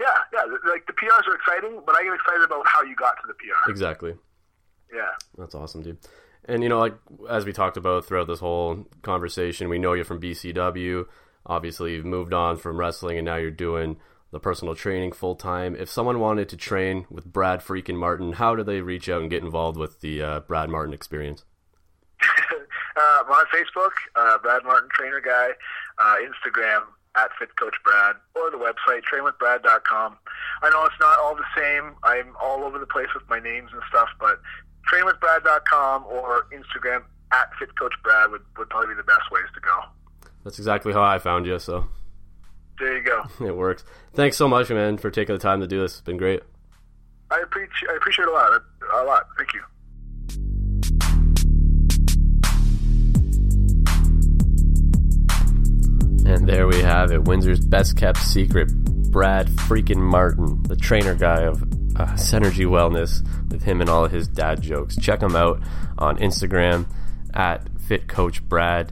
Yeah, 0.00 0.06
yeah. 0.32 0.42
Like 0.68 0.86
the 0.86 0.92
PRs 0.92 1.26
are 1.26 1.34
exciting, 1.34 1.80
but 1.86 1.96
I 1.96 2.02
get 2.02 2.12
excited 2.12 2.44
about 2.44 2.66
how 2.66 2.82
you 2.82 2.94
got 2.96 3.16
to 3.22 3.26
the 3.26 3.34
PR. 3.34 3.70
Exactly. 3.70 4.14
Yeah. 4.92 5.10
That's 5.38 5.54
awesome, 5.54 5.82
dude. 5.82 5.98
And 6.44 6.62
you 6.62 6.68
know, 6.68 6.78
like 6.78 6.94
as 7.30 7.44
we 7.44 7.52
talked 7.52 7.76
about 7.76 8.04
throughout 8.04 8.26
this 8.26 8.40
whole 8.40 8.86
conversation, 9.02 9.68
we 9.68 9.78
know 9.78 9.94
you're 9.94 10.04
from 10.04 10.20
BCW. 10.20 11.06
Obviously, 11.46 11.92
you've 11.92 12.04
moved 12.04 12.34
on 12.34 12.56
from 12.56 12.78
wrestling, 12.78 13.18
and 13.18 13.24
now 13.24 13.36
you're 13.36 13.50
doing 13.50 13.96
the 14.30 14.40
personal 14.40 14.74
training 14.74 15.12
full 15.12 15.36
time. 15.36 15.76
If 15.76 15.88
someone 15.88 16.20
wanted 16.20 16.48
to 16.50 16.56
train 16.56 17.06
with 17.10 17.24
Brad 17.24 17.60
freaking 17.60 17.96
Martin, 17.96 18.32
how 18.32 18.54
do 18.54 18.62
they 18.62 18.80
reach 18.80 19.08
out 19.08 19.22
and 19.22 19.30
get 19.30 19.42
involved 19.42 19.78
with 19.78 20.00
the 20.00 20.22
uh, 20.22 20.40
Brad 20.40 20.68
Martin 20.68 20.92
experience? 20.92 21.44
uh, 22.96 23.22
I'm 23.24 23.30
on 23.30 23.46
Facebook, 23.46 23.92
uh, 24.16 24.38
Brad 24.38 24.64
Martin 24.64 24.88
Trainer 24.92 25.20
Guy, 25.20 25.50
uh, 25.98 26.16
Instagram 26.22 26.82
at 27.16 27.30
Fit 27.38 27.54
Coach 27.56 27.74
Brad, 27.84 28.16
or 28.34 28.50
the 28.50 28.56
website 28.56 29.02
trainwithbrad.com. 29.10 30.16
I 30.62 30.70
know 30.70 30.84
it's 30.84 31.00
not 31.00 31.18
all 31.18 31.36
the 31.36 31.44
same. 31.56 31.94
I'm 32.02 32.34
all 32.40 32.64
over 32.64 32.78
the 32.78 32.86
place 32.86 33.08
with 33.14 33.28
my 33.28 33.38
names 33.38 33.70
and 33.72 33.82
stuff, 33.88 34.08
but 34.18 34.40
trainwithbrad.com 34.92 36.04
or 36.06 36.46
Instagram 36.52 37.04
at 37.32 37.50
Fit 37.58 37.76
Coach 37.78 37.94
Brad 38.02 38.30
would, 38.30 38.42
would 38.58 38.68
probably 38.68 38.94
be 38.94 38.96
the 38.96 39.04
best 39.04 39.30
ways 39.30 39.44
to 39.54 39.60
go. 39.60 40.30
That's 40.44 40.58
exactly 40.58 40.92
how 40.92 41.02
I 41.02 41.18
found 41.18 41.46
you. 41.46 41.58
So 41.58 41.86
there 42.78 42.98
you 42.98 43.04
go. 43.04 43.22
it 43.46 43.56
works. 43.56 43.84
Thanks 44.12 44.36
so 44.36 44.48
much, 44.48 44.70
man, 44.70 44.98
for 44.98 45.10
taking 45.10 45.34
the 45.34 45.40
time 45.40 45.60
to 45.60 45.66
do 45.66 45.80
this. 45.80 45.92
It's 45.92 46.00
been 46.02 46.16
great. 46.16 46.42
I 47.30 47.40
appreciate 47.40 47.90
I 47.90 47.96
appreciate 47.96 48.24
it 48.24 48.28
a 48.28 48.32
lot. 48.32 48.62
A 48.94 49.04
lot. 49.04 49.26
Thank 49.36 49.54
you. 49.54 49.62
And 56.26 56.48
there 56.48 56.66
we 56.66 56.80
have 56.80 57.12
it 57.12 57.24
Windsor's 57.24 57.60
best 57.60 57.96
kept 57.96 58.18
secret 58.18 58.68
Brad 59.10 59.48
freaking 59.48 59.98
Martin, 59.98 60.62
the 60.64 60.74
trainer 60.74 61.14
guy 61.14 61.42
of 61.42 61.62
uh, 61.96 62.14
Synergy 62.14 62.66
Wellness, 62.66 63.22
with 63.50 63.62
him 63.62 63.80
and 63.80 63.90
all 63.90 64.08
his 64.08 64.26
dad 64.26 64.62
jokes. 64.62 64.96
Check 64.96 65.22
him 65.22 65.36
out 65.36 65.60
on 65.98 66.16
Instagram 66.18 66.86
at 67.32 67.68
Fit 67.78 68.08
Coach 68.08 68.42
Brad. 68.42 68.90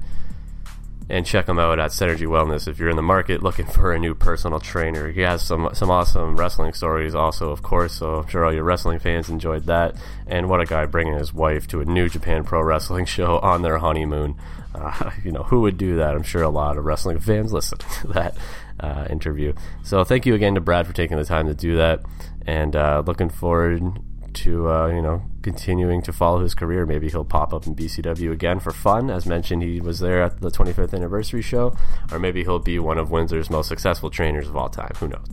And 1.09 1.27
check 1.27 1.49
him 1.49 1.59
out 1.59 1.79
at 1.79 1.91
Synergy 1.91 2.27
Wellness 2.27 2.69
if 2.69 2.79
you're 2.79 2.89
in 2.89 2.97
the 2.97 3.03
market 3.03 3.43
looking 3.43 3.67
for 3.67 3.93
a 3.93 3.99
new 3.99 4.15
personal 4.15 4.61
trainer. 4.61 5.11
He 5.11 5.23
has 5.23 5.43
some 5.43 5.69
some 5.73 5.91
awesome 5.91 6.37
wrestling 6.37 6.73
stories, 6.73 7.15
also, 7.15 7.51
of 7.51 7.63
course. 7.63 7.95
So 7.95 8.21
I'm 8.21 8.29
sure 8.29 8.45
all 8.45 8.55
your 8.55 8.65
wrestling 8.65 8.99
fans 8.99 9.29
enjoyed 9.29 9.65
that. 9.65 9.97
And 10.27 10.49
what 10.49 10.61
a 10.61 10.65
guy 10.65 10.87
bringing 10.87 11.19
his 11.19 11.35
wife 11.35 11.67
to 11.69 11.81
a 11.81 11.85
New 11.85 12.09
Japan 12.09 12.45
Pro 12.45 12.63
Wrestling 12.63 13.05
show 13.07 13.39
on 13.41 13.63
their 13.63 13.79
honeymoon. 13.79 14.37
Uh, 14.75 15.11
you 15.25 15.33
know, 15.33 15.43
who 15.43 15.61
would 15.63 15.79
do 15.79 15.97
that? 15.97 16.15
I'm 16.15 16.23
sure 16.23 16.43
a 16.43 16.51
lot 16.51 16.77
of 16.77 16.85
wrestling 16.85 17.19
fans 17.19 17.53
listen 17.53 17.79
to 18.01 18.09
that 18.09 18.37
uh, 18.81 19.07
interview. 19.11 19.53
So 19.83 20.05
thank 20.05 20.27
you 20.27 20.35
again 20.35 20.55
to 20.55 20.61
Brad 20.61 20.87
for 20.87 20.93
taking 20.93 21.17
the 21.17 21.25
time 21.25 21.47
to 21.47 21.55
do 21.55 21.77
that, 21.77 22.03
and 22.47 22.75
uh, 22.77 23.03
looking 23.07 23.29
forward 23.29 24.01
to 24.35 24.71
uh, 24.71 24.87
you 24.87 25.03
know 25.03 25.23
continuing 25.43 26.01
to 26.03 26.13
follow 26.13 26.41
his 26.41 26.55
career. 26.55 26.87
Maybe 26.87 27.09
he'll 27.09 27.25
pop 27.25 27.53
up 27.53 27.67
in 27.67 27.75
BCW 27.75 28.33
again 28.33 28.61
for 28.61 28.73
fun. 28.73 29.11
As 29.11 29.27
mentioned, 29.27 29.63
he 29.63 29.81
was 29.81 30.01
there 30.01 30.23
at 30.23 30.41
the 30.41 30.51
25th 30.51 30.95
anniversary 30.95 31.43
show, 31.43 31.77
or 32.11 32.19
maybe 32.19 32.43
he'll 32.43 32.59
be 32.59 32.79
one 32.79 32.99
of 32.99 33.11
Windsor's 33.11 33.51
most 33.51 33.69
successful 33.69 34.11
trainers 34.11 34.49
of 34.49 34.57
all 34.57 34.69
time. 34.69 34.93
Who 34.99 35.09
knows? 35.09 35.27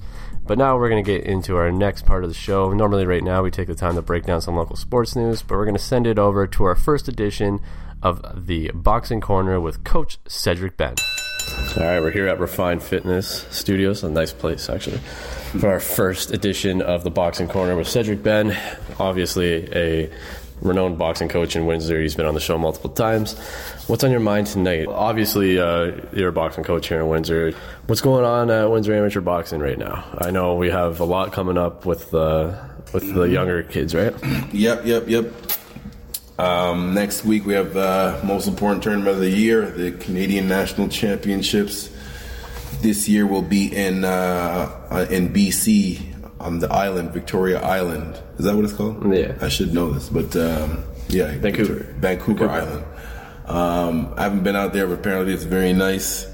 But 0.45 0.57
now 0.57 0.77
we're 0.77 0.89
going 0.89 1.03
to 1.03 1.11
get 1.11 1.25
into 1.25 1.57
our 1.57 1.71
next 1.71 2.07
part 2.07 2.23
of 2.23 2.29
the 2.29 2.35
show. 2.35 2.73
Normally, 2.73 3.05
right 3.05 3.23
now, 3.23 3.43
we 3.43 3.51
take 3.51 3.67
the 3.67 3.75
time 3.75 3.95
to 3.95 4.01
break 4.01 4.25
down 4.25 4.41
some 4.41 4.55
local 4.55 4.75
sports 4.75 5.15
news, 5.15 5.43
but 5.43 5.55
we're 5.55 5.65
going 5.65 5.77
to 5.77 5.81
send 5.81 6.07
it 6.07 6.17
over 6.17 6.47
to 6.47 6.63
our 6.63 6.75
first 6.75 7.07
edition 7.07 7.59
of 8.01 8.47
the 8.47 8.71
Boxing 8.73 9.21
Corner 9.21 9.59
with 9.59 9.83
Coach 9.83 10.19
Cedric 10.27 10.77
Benn. 10.77 10.95
All 11.77 11.83
right, 11.83 11.99
we're 11.99 12.11
here 12.11 12.27
at 12.27 12.39
Refined 12.39 12.83
Fitness 12.83 13.45
Studios, 13.49 14.03
a 14.03 14.09
nice 14.09 14.33
place 14.33 14.69
actually, 14.69 14.99
for 15.59 15.69
our 15.69 15.79
first 15.79 16.31
edition 16.31 16.81
of 16.81 17.03
the 17.03 17.11
Boxing 17.11 17.47
Corner 17.47 17.75
with 17.75 17.87
Cedric 17.87 18.23
Benn. 18.23 18.57
Obviously, 18.99 19.67
a 19.73 20.09
renowned 20.61 20.97
boxing 20.97 21.29
coach 21.29 21.55
in 21.55 21.65
Windsor. 21.65 22.01
He's 22.01 22.15
been 22.15 22.25
on 22.25 22.33
the 22.33 22.39
show 22.39 22.57
multiple 22.57 22.89
times. 22.89 23.37
What's 23.87 24.03
on 24.03 24.11
your 24.11 24.19
mind 24.19 24.47
tonight? 24.47 24.87
Obviously, 24.87 25.59
uh, 25.59 25.91
you're 26.13 26.29
a 26.29 26.33
boxing 26.33 26.63
coach 26.63 26.87
here 26.87 26.99
in 26.99 27.07
Windsor. 27.07 27.53
What's 27.87 28.01
going 28.01 28.25
on 28.25 28.49
at 28.49 28.69
Windsor 28.69 28.93
Amateur 28.93 29.21
Boxing 29.21 29.59
right 29.59 29.77
now? 29.77 30.05
I 30.17 30.31
know 30.31 30.55
we 30.55 30.69
have 30.69 30.99
a 30.99 31.05
lot 31.05 31.31
coming 31.33 31.57
up 31.57 31.85
with 31.85 32.11
the 32.11 32.69
with 32.93 33.13
the 33.13 33.23
younger 33.23 33.63
kids, 33.63 33.93
right? 33.93 34.13
Yep, 34.51 34.85
yep, 34.85 35.07
yep. 35.07 35.25
Um, 36.39 36.93
next 36.93 37.25
week 37.25 37.45
we 37.45 37.53
have 37.53 37.73
the 37.73 38.17
most 38.23 38.47
important 38.47 38.81
tournament 38.81 39.09
of 39.09 39.19
the 39.19 39.29
year, 39.29 39.69
the 39.71 39.91
Canadian 39.91 40.47
National 40.47 40.87
Championships. 40.87 41.89
This 42.79 43.09
year 43.09 43.27
will 43.27 43.41
be 43.41 43.75
in 43.75 44.05
uh, 44.05 44.87
uh 44.89 45.05
in 45.09 45.33
BC 45.33 45.99
on 46.39 46.59
the 46.59 46.71
island, 46.71 47.11
Victoria 47.11 47.59
Island. 47.59 48.17
Is 48.37 48.45
that 48.45 48.55
what 48.55 48.63
it's 48.63 48.73
called? 48.73 49.13
Yeah, 49.13 49.37
I 49.41 49.49
should 49.49 49.73
know 49.73 49.91
this, 49.91 50.07
but 50.07 50.33
um, 50.37 50.81
yeah, 51.09 51.35
Vancouver, 51.39 51.83
Vancouver, 51.99 52.47
Vancouver. 52.47 52.49
Island. 52.49 52.85
Um, 53.45 54.13
I 54.15 54.23
haven't 54.23 54.43
been 54.43 54.55
out 54.55 54.71
there, 54.71 54.87
but 54.87 54.93
apparently 54.93 55.33
it's 55.33 55.43
very 55.43 55.73
nice. 55.73 56.25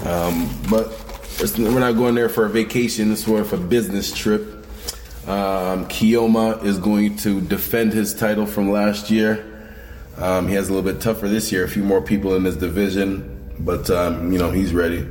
Um, 0.00 0.50
but 0.68 0.90
we're 1.56 1.78
not 1.78 1.92
going 1.92 2.16
there 2.16 2.28
for 2.28 2.46
a 2.46 2.50
vacation. 2.50 3.12
It's 3.12 3.28
more 3.28 3.42
of 3.42 3.52
a 3.52 3.58
business 3.58 4.12
trip. 4.12 4.55
Um, 5.26 5.88
Kioma 5.88 6.62
is 6.62 6.78
going 6.78 7.16
to 7.18 7.40
defend 7.40 7.92
his 7.92 8.14
title 8.14 8.46
from 8.46 8.70
last 8.70 9.10
year. 9.10 9.44
Um, 10.18 10.46
he 10.46 10.54
has 10.54 10.68
a 10.68 10.72
little 10.72 10.88
bit 10.88 11.00
tougher 11.02 11.28
this 11.28 11.50
year, 11.50 11.64
a 11.64 11.68
few 11.68 11.82
more 11.82 12.00
people 12.00 12.36
in 12.36 12.44
his 12.44 12.56
division, 12.56 13.52
but 13.58 13.90
um, 13.90 14.32
you 14.32 14.38
know 14.38 14.52
he's 14.52 14.72
ready. 14.72 15.04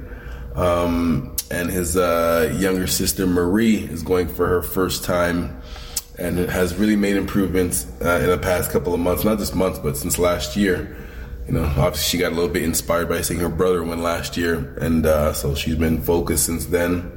Um, 0.55 1.35
and 1.51 1.69
his 1.69 1.97
uh, 1.97 2.55
younger 2.57 2.87
sister 2.87 3.27
Marie 3.27 3.75
is 3.75 4.03
going 4.03 4.29
for 4.29 4.47
her 4.47 4.61
first 4.61 5.03
time, 5.03 5.61
and 6.17 6.37
has 6.37 6.75
really 6.75 6.95
made 6.95 7.17
improvements 7.17 7.85
uh, 8.01 8.21
in 8.23 8.27
the 8.27 8.37
past 8.37 8.71
couple 8.71 8.93
of 8.93 9.01
months, 9.01 9.25
not 9.25 9.37
just 9.37 9.53
months, 9.53 9.79
but 9.79 9.97
since 9.97 10.17
last 10.17 10.55
year. 10.55 10.95
You 11.45 11.53
know, 11.55 11.65
obviously 11.65 12.17
she 12.17 12.17
got 12.17 12.31
a 12.31 12.35
little 12.35 12.49
bit 12.49 12.63
inspired 12.63 13.09
by 13.09 13.21
seeing 13.21 13.41
her 13.41 13.49
brother 13.49 13.83
win 13.83 14.01
last 14.01 14.37
year, 14.37 14.77
and 14.79 15.05
uh, 15.05 15.33
so 15.33 15.55
she's 15.55 15.75
been 15.75 16.01
focused 16.01 16.45
since 16.45 16.65
then 16.65 17.11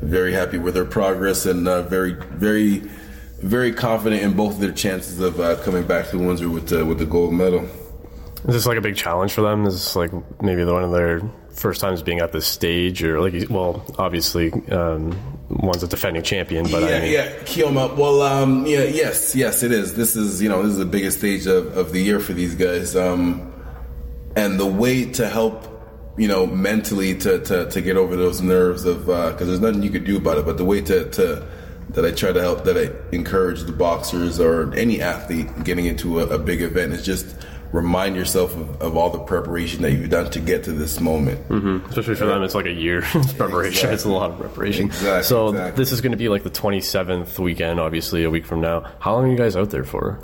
very 0.00 0.32
happy 0.32 0.58
with 0.58 0.74
their 0.74 0.84
progress 0.84 1.46
and 1.46 1.66
uh, 1.66 1.82
very, 1.82 2.12
very 2.12 2.82
very 3.40 3.72
confident 3.72 4.22
in 4.22 4.32
both 4.32 4.54
of 4.54 4.60
their 4.60 4.72
chances 4.72 5.20
of 5.20 5.38
uh, 5.40 5.56
coming 5.62 5.86
back 5.86 6.08
to 6.08 6.18
Windsor 6.18 6.48
with 6.48 6.68
the, 6.68 6.84
with 6.84 6.98
the 6.98 7.06
gold 7.06 7.34
medal. 7.34 7.68
Is 8.48 8.54
this 8.54 8.66
like 8.66 8.78
a 8.78 8.80
big 8.80 8.96
challenge 8.96 9.32
for 9.32 9.42
them? 9.42 9.66
Is 9.66 9.74
this 9.74 9.96
like 9.96 10.10
maybe 10.40 10.64
one 10.64 10.84
of 10.84 10.92
their 10.92 11.20
first 11.50 11.80
times 11.80 12.02
being 12.02 12.20
at 12.20 12.32
this 12.32 12.46
stage, 12.46 13.02
or 13.02 13.20
like, 13.20 13.50
well, 13.50 13.84
obviously, 13.98 14.52
um, 14.70 15.18
one's 15.48 15.82
a 15.82 15.88
defending 15.88 16.22
champion, 16.22 16.64
but 16.70 16.82
yeah, 16.82 16.96
I 16.96 17.00
mean, 17.00 17.12
yeah, 17.12 17.32
Kioma. 17.40 17.96
Well, 17.96 18.22
um, 18.22 18.64
yeah, 18.66 18.84
yes, 18.84 19.34
yes, 19.34 19.62
it 19.62 19.72
is. 19.72 19.96
This 19.96 20.14
is 20.14 20.40
you 20.40 20.48
know 20.48 20.62
this 20.62 20.72
is 20.72 20.78
the 20.78 20.84
biggest 20.84 21.18
stage 21.18 21.46
of, 21.46 21.76
of 21.76 21.92
the 21.92 22.00
year 22.00 22.20
for 22.20 22.34
these 22.34 22.54
guys, 22.54 22.94
um, 22.94 23.52
and 24.36 24.60
the 24.60 24.66
way 24.66 25.10
to 25.12 25.28
help 25.28 25.75
you 26.16 26.28
know 26.28 26.46
mentally 26.46 27.16
to, 27.18 27.40
to, 27.40 27.68
to 27.70 27.80
get 27.80 27.96
over 27.96 28.16
those 28.16 28.40
nerves 28.40 28.84
of 28.84 29.08
uh, 29.10 29.32
because 29.32 29.48
there's 29.48 29.60
nothing 29.60 29.82
you 29.82 29.90
could 29.90 30.04
do 30.04 30.16
about 30.16 30.38
it, 30.38 30.44
but 30.46 30.56
the 30.56 30.64
way 30.64 30.80
to, 30.82 31.10
to 31.10 31.46
that 31.90 32.04
I 32.04 32.10
try 32.10 32.32
to 32.32 32.40
help 32.40 32.64
that 32.64 32.76
I 32.76 32.90
encourage 33.14 33.62
the 33.62 33.72
boxers 33.72 34.40
or 34.40 34.72
any 34.74 35.00
athlete 35.00 35.64
getting 35.64 35.86
into 35.86 36.20
a, 36.20 36.26
a 36.26 36.38
big 36.38 36.62
event 36.62 36.92
is 36.92 37.04
just 37.04 37.36
remind 37.72 38.16
yourself 38.16 38.56
of, 38.56 38.80
of 38.82 38.96
all 38.96 39.10
the 39.10 39.18
preparation 39.18 39.82
that 39.82 39.92
you've 39.92 40.10
done 40.10 40.30
to 40.30 40.40
get 40.40 40.64
to 40.64 40.72
this 40.72 41.00
moment. 41.00 41.48
Mm-hmm. 41.48 41.88
especially 41.88 42.14
for 42.14 42.26
them, 42.26 42.42
it's 42.42 42.54
like 42.54 42.66
a 42.66 42.72
year 42.72 43.02
preparation. 43.36 43.90
It's 43.90 44.04
a 44.04 44.10
lot 44.10 44.30
of 44.30 44.38
preparation. 44.38 44.86
Exactly, 44.86 45.22
So 45.24 45.48
exactly. 45.48 45.82
this 45.82 45.92
is 45.92 46.00
going 46.00 46.12
to 46.12 46.18
be 46.18 46.28
like 46.28 46.42
the 46.42 46.50
27th 46.50 47.38
weekend, 47.38 47.80
obviously, 47.80 48.24
a 48.24 48.30
week 48.30 48.46
from 48.46 48.60
now. 48.60 48.92
How 49.00 49.14
long 49.14 49.24
are 49.24 49.30
you 49.30 49.36
guys 49.36 49.56
out 49.56 49.70
there 49.70 49.84
for? 49.84 50.20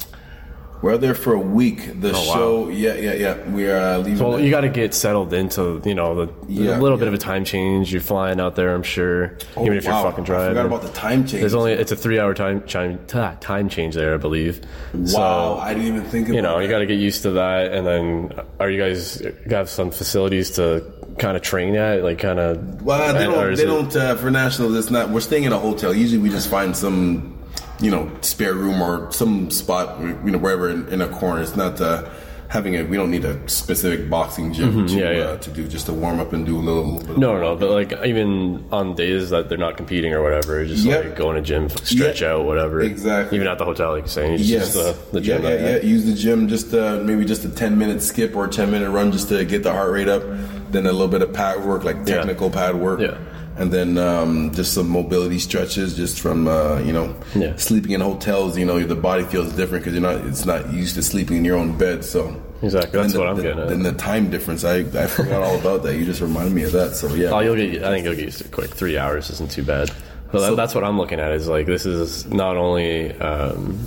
We're 0.83 0.95
out 0.95 1.01
there 1.01 1.14
for 1.14 1.33
a 1.33 1.38
week. 1.38 2.01
The 2.01 2.09
Oh, 2.11 2.12
wow. 2.12 2.35
show, 2.35 2.68
yeah, 2.68 2.95
yeah, 2.95 3.12
yeah. 3.14 3.49
We 3.51 3.68
are 3.71 3.77
uh, 3.79 3.99
leaving. 3.99 4.18
Well, 4.18 4.37
at- 4.37 4.42
you 4.42 4.51
got 4.51 4.62
to 4.62 4.68
get 4.68 4.92
settled 4.95 5.33
into, 5.33 5.81
you 5.85 5.95
know, 5.95 6.27
the, 6.27 6.33
Yeah, 6.49 6.77
a 6.77 6.81
little 6.81 6.99
bit 6.99 7.07
of 7.07 7.14
a 7.14 7.18
time 7.18 7.45
change. 7.45 7.92
You're 7.92 8.01
flying 8.03 8.40
out 8.40 8.57
there, 8.57 8.75
I'm 8.75 8.83
sure, 8.83 9.38
Oh, 9.57 9.64
even 9.64 9.79
if 9.79 9.85
you're 9.85 9.92
wow. 9.92 10.03
fucking 10.11 10.25
I 10.25 10.27
driving. 10.27 10.49
forgot 10.57 10.66
about 10.66 10.83
the 10.83 10.88
time 10.88 11.25
change. 11.25 11.40
There's 11.40 11.55
only 11.55 11.73
it's 11.73 11.92
a 11.92 11.97
three 11.97 12.18
hour 12.18 12.35
time 12.35 12.62
time 12.62 12.99
time 13.40 13.68
change 13.68 13.95
there, 13.95 14.12
I 14.12 14.16
believe. 14.16 14.61
Wow, 14.92 15.05
So, 15.07 15.59
I 15.61 15.73
didn't 15.73 15.87
even 15.88 16.03
think 16.03 16.27
about 16.27 16.33
it. 16.33 16.37
you 16.37 16.42
know, 16.42 16.59
you 16.59 16.68
got 16.68 16.81
to 16.81 16.87
get 16.87 16.99
used 16.99 17.23
to 17.23 17.31
that. 17.33 17.73
And 17.73 17.87
then, 17.87 18.33
are 18.59 18.68
you 18.68 18.83
guys 18.83 19.23
have 19.51 19.68
some 19.68 19.92
facilities 19.92 20.51
to 20.53 20.83
kind 21.18 21.37
of 21.37 21.42
train 21.45 21.77
at, 21.77 22.03
like 22.03 22.18
kind 22.18 22.40
of? 22.40 22.83
Well, 22.83 23.14
they 23.14 23.25
don't. 23.25 23.55
They 23.55 23.64
don't 23.66 23.95
uh, 23.95 24.16
for 24.16 24.33
nationals. 24.33 24.75
It's 24.77 24.90
not. 24.90 25.11
We're 25.11 25.21
staying 25.21 25.45
in 25.45 25.53
a 25.53 25.59
hotel. 25.61 25.95
Usually, 25.95 26.21
we 26.21 26.29
just 26.29 26.49
find 26.51 26.77
some, 26.77 27.38
you 27.83 27.90
know, 27.90 28.11
spare 28.23 28.55
room 28.55 28.81
or 28.81 29.11
some 29.12 29.51
spot, 29.51 30.01
you 30.01 30.31
know, 30.31 30.38
wherever 30.38 30.71
in, 30.71 30.88
in 30.88 31.01
a 31.03 31.09
corner. 31.09 31.42
It's 31.42 31.57
not 31.57 31.81
uh, 31.81 32.09
having 32.49 32.77
a. 32.77 32.83
We 32.85 32.97
don't 32.97 33.11
need 33.11 33.25
a 33.25 33.37
specific 33.49 34.09
boxing 34.09 34.53
gym 34.53 34.71
to 34.73 34.79
Mm-hmm. 34.92 34.99
yeah, 34.99 35.11
yeah. 35.11 35.23
Uh, 35.25 35.37
to 35.38 35.51
do 35.51 35.66
just 35.66 35.87
to 35.87 35.92
warm 35.92 36.21
up 36.21 36.33
and 36.33 36.47
do 36.47 36.57
a 36.57 36.61
little. 36.62 36.95
little 36.95 37.18
No, 37.18 37.40
no, 37.40 37.57
but 37.57 37.71
like 37.71 37.92
even 38.05 38.64
on 38.71 38.95
days 38.95 39.31
that 39.31 39.49
they're 39.49 39.59
not 39.59 39.77
competing 39.77 40.12
or 40.14 40.23
whatever, 40.23 40.64
just 40.64 40.85
Yep. 40.85 41.05
like 41.05 41.16
go 41.16 41.31
in 41.33 41.37
a 41.38 41.42
gym, 41.42 41.68
stretch 41.71 42.23
Yeah, 42.23 42.35
out, 42.35 42.45
whatever. 42.45 42.81
exactly. 42.81 43.37
Even 43.37 43.49
at 43.49 43.59
the 43.59 43.64
hotel, 43.64 43.90
like 43.92 44.03
you're 44.03 44.09
saying, 44.09 44.35
it's 44.35 44.45
Yes, 44.45 44.75
just 44.75 45.11
the, 45.11 45.18
the 45.18 45.21
gym. 45.21 45.42
Yeah, 45.42 45.49
yeah, 45.51 45.77
yeah. 45.77 45.83
Use 45.83 46.05
the 46.07 46.14
gym 46.14 46.47
just 46.49 46.73
uh, 46.73 47.01
maybe 47.03 47.25
just 47.25 47.45
a 47.45 47.49
ten 47.49 47.77
minute 47.79 48.01
skip 48.01 48.37
or 48.37 48.45
a 48.45 48.49
ten 48.49 48.71
minute 48.71 48.90
run 48.90 49.11
just 49.12 49.29
to 49.31 49.45
get 49.45 49.64
the 49.64 49.73
heart 49.73 49.90
rate 49.90 50.09
up. 50.09 50.23
Then 50.71 50.87
a 50.87 50.92
little 50.92 51.09
bit 51.09 51.21
of 51.23 51.33
pad 51.35 51.64
work, 51.64 51.83
like 51.85 51.97
Yeah. 52.07 52.16
technical 52.18 52.49
pad 52.49 52.77
work. 52.77 53.01
Yeah. 53.01 53.18
And 53.57 53.71
then 53.71 53.99
um, 53.99 54.51
just 54.55 54.73
some 54.75 54.88
mobility 54.88 55.38
stretches, 55.38 55.95
just 55.95 56.21
from 56.21 56.49
uh, 56.49 56.79
you 56.81 56.93
know 56.93 57.15
Yeah. 57.35 57.55
sleeping 57.57 57.93
in 57.93 58.01
hotels. 58.01 58.57
You 58.57 58.65
know, 58.65 58.81
the 58.81 58.95
body 58.95 59.25
feels 59.25 59.53
different 59.53 59.85
because 59.85 59.93
you're 59.99 60.03
not 60.11 60.25
it's 60.27 60.47
not 60.47 60.73
used 60.73 60.95
to 60.95 61.03
sleeping 61.03 61.37
in 61.38 61.45
your 61.45 61.59
own 61.59 61.77
bed. 61.77 62.05
So 62.05 62.35
Exactly, 62.62 62.99
that's 63.01 63.12
the- 63.12 63.19
what 63.19 63.29
I'm 63.29 63.37
the- 63.37 63.43
getting 63.43 63.59
at. 63.61 63.69
Then 63.69 63.83
the 63.83 63.93
time 63.93 64.31
difference, 64.31 64.65
I 64.65 64.77
I 64.79 65.07
forgot 65.07 65.43
all 65.43 65.59
about 65.59 65.83
that. 65.83 65.97
You 65.97 66.05
just 66.07 66.21
reminded 66.23 66.55
me 66.55 66.62
of 66.62 66.73
that. 66.73 66.95
So 66.97 67.12
yeah, 67.15 67.29
Oh, 67.31 67.41
you'll 67.41 67.57
get. 67.57 67.85
I 67.85 67.91
think 67.91 68.05
you'll 68.07 68.15
get 68.17 68.25
used 68.25 68.38
to 68.38 68.45
it 68.45 68.53
quick. 68.53 68.71
Three 68.71 68.97
hours 68.97 69.29
isn't 69.31 69.51
too 69.51 69.62
bad. 69.65 69.91
But 70.33 70.41
So- 70.47 70.57
that's 70.57 70.75
what 70.75 70.83
I'm 70.85 70.97
looking 70.97 71.21
at. 71.21 71.33
Is 71.33 71.47
like 71.47 71.67
this 71.67 71.85
is 71.85 72.25
not 72.27 72.57
only 72.57 73.12
um, 73.21 73.79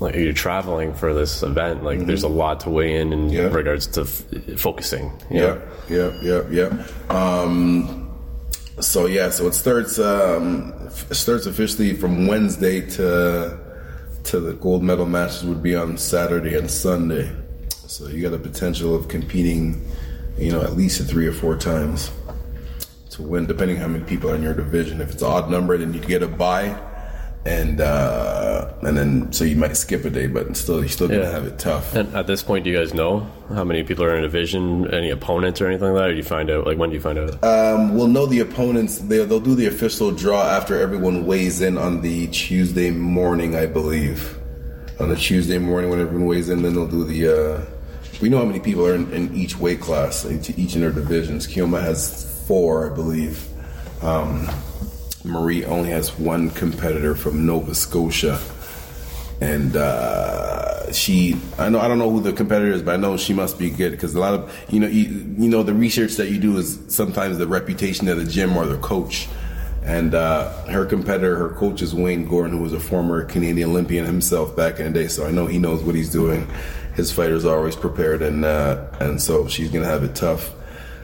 like 0.00 0.16
you're 0.16 0.32
traveling 0.32 0.92
for 0.92 1.14
this 1.14 1.42
event. 1.44 1.84
Like 1.84 2.04
there's 2.04 2.24
a 2.24 2.28
lot 2.28 2.60
to 2.60 2.70
weigh 2.70 2.96
in 2.96 3.12
in 3.12 3.20
Mm-hmm. 3.28 3.36
Yeah. 3.36 3.42
regards 3.54 3.86
to 3.94 4.00
f- 4.00 4.24
focusing. 4.58 5.12
you 5.30 5.40
Yeah, 5.40 5.56
yeah, 5.88 6.10
yeah, 6.20 6.42
yeah. 6.50 6.70
Um, 7.10 8.03
so 8.80 9.06
yeah, 9.06 9.30
so 9.30 9.46
it 9.46 9.54
starts 9.54 9.98
um, 9.98 10.72
it 11.10 11.14
starts 11.14 11.46
officially 11.46 11.94
from 11.94 12.26
Wednesday 12.26 12.80
to 12.92 13.58
to 14.24 14.40
the 14.40 14.54
gold 14.54 14.82
medal 14.82 15.06
matches 15.06 15.44
would 15.44 15.62
be 15.62 15.76
on 15.76 15.96
Saturday 15.96 16.56
and 16.56 16.70
Sunday. 16.70 17.30
So 17.86 18.08
you 18.08 18.22
got 18.22 18.34
a 18.34 18.38
potential 18.38 18.94
of 18.94 19.08
competing, 19.08 19.86
you 20.38 20.50
know, 20.50 20.62
at 20.62 20.72
least 20.76 21.00
three 21.08 21.26
or 21.26 21.32
four 21.32 21.56
times 21.56 22.10
to 23.10 23.22
win, 23.22 23.46
depending 23.46 23.76
how 23.76 23.86
many 23.86 24.02
people 24.04 24.30
are 24.30 24.34
in 24.34 24.42
your 24.42 24.54
division. 24.54 25.00
If 25.00 25.12
it's 25.12 25.22
an 25.22 25.28
odd 25.28 25.50
number, 25.50 25.76
then 25.78 25.92
you 25.94 26.00
get 26.00 26.22
a 26.22 26.26
bye, 26.26 26.76
and 27.46 27.80
uh, 27.80 28.72
and 28.82 28.96
then 28.96 29.32
so 29.32 29.44
you 29.44 29.56
might 29.56 29.76
skip 29.76 30.04
a 30.04 30.10
day, 30.10 30.26
but 30.26 30.56
still 30.56 30.80
you're 30.80 30.88
still 30.88 31.08
gonna 31.08 31.20
Yeah. 31.22 31.30
have 31.30 31.46
it 31.46 31.58
tough. 31.58 31.94
And 31.94 32.14
at 32.14 32.26
this 32.26 32.42
point, 32.42 32.64
do 32.64 32.70
you 32.70 32.76
guys 32.78 32.94
know 32.94 33.26
how 33.54 33.64
many 33.64 33.82
people 33.82 34.04
are 34.04 34.14
in 34.16 34.20
a 34.20 34.22
division, 34.22 34.92
any 34.94 35.10
opponents 35.10 35.60
or 35.60 35.66
anything 35.66 35.88
like 35.92 36.02
that? 36.02 36.08
Or 36.08 36.12
do 36.12 36.16
you 36.16 36.22
find 36.22 36.50
out? 36.50 36.66
Like 36.66 36.78
when 36.78 36.90
do 36.90 36.94
you 36.96 37.02
find 37.02 37.18
out? 37.18 37.42
Um, 37.44 37.94
we'll 37.94 38.08
know 38.08 38.24
the 38.26 38.40
opponents. 38.40 38.98
They, 38.98 39.24
they'll 39.24 39.40
do 39.40 39.54
the 39.54 39.66
official 39.66 40.10
draw 40.10 40.42
after 40.42 40.80
everyone 40.80 41.26
weighs 41.26 41.60
in 41.60 41.76
on 41.76 42.00
the 42.00 42.28
Tuesday 42.28 42.90
morning, 42.90 43.56
I 43.56 43.66
believe. 43.66 44.38
On 45.00 45.08
the 45.08 45.16
Tuesday 45.16 45.58
morning, 45.58 45.90
when 45.90 46.00
everyone 46.00 46.26
weighs 46.26 46.48
in, 46.48 46.62
then 46.62 46.74
they'll 46.74 46.86
do 46.86 47.04
the. 47.04 47.28
Uh, 47.28 47.60
we 48.22 48.28
know 48.28 48.38
how 48.38 48.44
many 48.44 48.60
people 48.60 48.86
are 48.86 48.94
in, 48.94 49.12
in 49.12 49.34
each 49.34 49.58
weight 49.58 49.80
class, 49.80 50.24
each, 50.24 50.56
each 50.56 50.76
in 50.76 50.80
their 50.82 50.92
divisions. 50.92 51.46
Kioma 51.48 51.82
has 51.82 52.42
four, 52.46 52.90
I 52.90 52.94
believe. 52.94 53.44
Um, 54.02 54.48
Marie 55.24 55.64
only 55.64 55.88
has 55.88 56.18
one 56.18 56.50
competitor 56.50 57.14
from 57.14 57.46
Nova 57.46 57.74
Scotia, 57.74 58.38
and 59.40 59.74
uh, 59.74 60.92
she 60.92 61.40
I 61.58 61.70
know 61.70 61.80
I 61.80 61.88
don't 61.88 61.98
know 61.98 62.10
who 62.10 62.20
the 62.20 62.32
competitor 62.32 62.72
is, 62.72 62.82
but 62.82 62.94
I 62.94 62.96
know 62.98 63.16
she 63.16 63.32
must 63.32 63.58
be 63.58 63.70
good 63.70 63.92
because 63.92 64.14
a 64.14 64.20
lot 64.20 64.34
of 64.34 64.54
you 64.68 64.80
know 64.80 64.86
you, 64.86 65.04
you 65.38 65.48
know 65.48 65.62
the 65.62 65.72
research 65.72 66.14
that 66.16 66.30
you 66.30 66.38
do 66.38 66.58
is 66.58 66.78
sometimes 66.88 67.38
the 67.38 67.46
reputation 67.46 68.06
of 68.08 68.18
the 68.18 68.24
gym 68.24 68.56
or 68.56 68.66
the 68.66 68.78
coach. 68.78 69.28
And 69.82 70.14
uh, 70.14 70.50
her 70.64 70.86
competitor, 70.86 71.36
her 71.36 71.50
coach 71.50 71.82
is 71.82 71.94
Wayne 71.94 72.26
Gordon, 72.26 72.56
who 72.56 72.62
was 72.62 72.72
a 72.72 72.80
former 72.80 73.22
Canadian 73.22 73.68
Olympian 73.68 74.06
himself 74.06 74.56
back 74.56 74.80
in 74.80 74.90
the 74.90 74.98
day. 74.98 75.08
So 75.08 75.26
I 75.26 75.30
know 75.30 75.44
he 75.44 75.58
knows 75.58 75.82
what 75.82 75.94
he's 75.94 76.10
doing. 76.10 76.48
His 76.94 77.12
fighters 77.12 77.44
are 77.44 77.58
always 77.58 77.76
prepared, 77.76 78.22
and 78.22 78.44
uh, 78.44 78.86
and 79.00 79.20
so 79.20 79.46
she's 79.46 79.70
gonna 79.70 79.84
have 79.84 80.02
it 80.02 80.14
tough. 80.14 80.54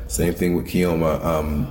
Same 0.09 0.33
thing 0.35 0.57
with 0.57 0.67
Kioma. 0.67 1.23
Um, 1.23 1.71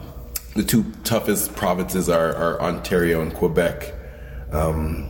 the 0.56 0.64
two 0.64 0.84
toughest 1.04 1.56
provinces 1.56 2.10
are, 2.10 2.36
are 2.36 2.62
Ontario 2.62 3.22
and 3.22 3.34
Quebec, 3.34 3.94
um, 4.52 5.10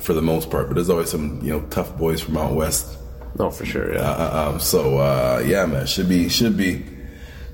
for 0.00 0.12
the 0.12 0.22
most 0.22 0.50
part. 0.50 0.68
But 0.68 0.74
there's 0.74 0.90
always 0.90 1.10
some 1.10 1.40
you 1.42 1.50
know 1.50 1.60
tough 1.68 1.96
boys 1.96 2.20
from 2.20 2.36
out 2.36 2.54
west. 2.54 2.98
No, 3.38 3.50
for 3.50 3.64
sure. 3.64 3.92
Yeah. 3.92 4.00
Uh, 4.00 4.50
um, 4.52 4.60
so 4.60 4.98
uh, 4.98 5.42
yeah, 5.44 5.66
man, 5.66 5.86
should 5.86 6.08
be 6.08 6.28
should 6.28 6.56
be 6.56 6.84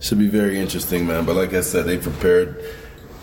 should 0.00 0.18
be 0.18 0.28
very 0.28 0.58
interesting, 0.58 1.06
man. 1.06 1.24
But 1.24 1.36
like 1.36 1.54
I 1.54 1.62
said, 1.62 1.86
they 1.86 1.98
prepared. 1.98 2.62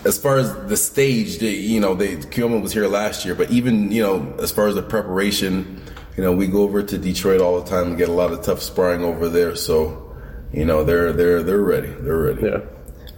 As 0.05 0.17
far 0.17 0.37
as 0.37 0.53
the 0.67 0.77
stage, 0.77 1.39
they, 1.39 1.55
you 1.55 1.79
know, 1.79 1.93
they 1.93 2.15
Kioma 2.15 2.61
was 2.61 2.71
here 2.71 2.87
last 2.87 3.25
year, 3.25 3.35
but 3.35 3.51
even 3.51 3.91
you 3.91 4.01
know, 4.01 4.35
as 4.39 4.51
far 4.51 4.67
as 4.67 4.75
the 4.75 4.83
preparation, 4.83 5.81
you 6.15 6.23
know, 6.23 6.31
we 6.31 6.47
go 6.47 6.61
over 6.61 6.81
to 6.81 6.97
Detroit 6.97 7.41
all 7.41 7.61
the 7.61 7.69
time 7.69 7.87
and 7.87 7.97
get 7.97 8.09
a 8.09 8.13
lot 8.13 8.31
of 8.31 8.41
tough 8.41 8.61
sparring 8.61 9.03
over 9.03 9.27
there. 9.27 9.55
So, 9.55 10.15
you 10.53 10.65
know, 10.65 10.83
they're 10.83 11.11
they're 11.13 11.43
they're 11.43 11.61
ready. 11.61 11.89
They're 11.89 12.17
ready. 12.17 12.43
Yeah. 12.43 12.61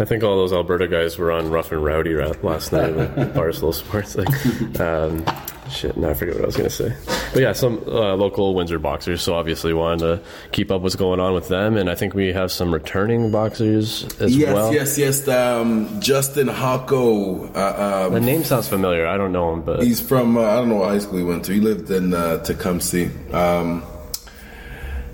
I 0.02 0.06
think 0.06 0.24
all 0.24 0.38
those 0.38 0.54
Alberta 0.54 0.88
guys 0.88 1.18
were 1.18 1.30
on 1.32 1.50
Rough 1.50 1.72
and 1.74 1.84
Rowdy 1.84 2.16
last 2.42 2.72
night 2.72 2.96
with 2.96 3.10
Barstool 3.36 3.74
Sports. 3.74 4.16
Like, 4.16 4.80
um, 4.80 5.26
shit, 5.70 5.98
now 5.98 6.10
I 6.12 6.14
forget 6.14 6.36
what 6.36 6.44
I 6.44 6.46
was 6.46 6.56
going 6.56 6.70
to 6.70 6.74
say. 6.76 6.96
But 7.34 7.42
yeah, 7.42 7.52
some 7.52 7.80
uh, 7.86 8.16
local 8.16 8.56
Windsor 8.56 8.80
boxers. 8.80 9.22
So 9.22 9.34
obviously 9.36 9.74
wanted 9.74 10.00
to 10.00 10.22
keep 10.54 10.72
up 10.72 10.84
what's 10.84 10.96
going 10.96 11.20
on 11.20 11.34
with 11.34 11.50
them, 11.50 11.76
and 11.76 11.90
I 11.90 11.96
think 11.96 12.14
we 12.14 12.32
have 12.32 12.50
some 12.50 12.74
returning 12.74 13.30
boxers 13.30 14.06
as 14.22 14.38
Yes, 14.38 14.54
well. 14.54 14.74
yes, 14.74 14.98
yes. 14.98 15.28
Um, 15.28 16.00
Justin 16.00 16.48
Hako. 16.48 17.48
Uh, 17.54 18.06
um, 18.08 18.14
The 18.14 18.22
name 18.22 18.46
sounds 18.46 18.70
familiar. 18.70 19.06
I 19.06 19.18
don't 19.18 19.34
know 19.34 19.52
him, 19.54 19.64
but 19.64 19.84
He's 19.84 20.00
from 20.00 20.38
uh, 20.38 20.44
I 20.44 20.56
don't 20.56 20.70
know 20.70 20.76
what 20.76 20.90
high 20.90 21.00
school 21.00 21.18
he 21.18 21.26
went 21.26 21.44
to. 21.46 21.52
He 21.54 21.60
lived 21.60 21.92
in 21.92 22.14
uh, 22.14 22.42
Tecumseh. 22.42 23.10
Um, 23.36 23.84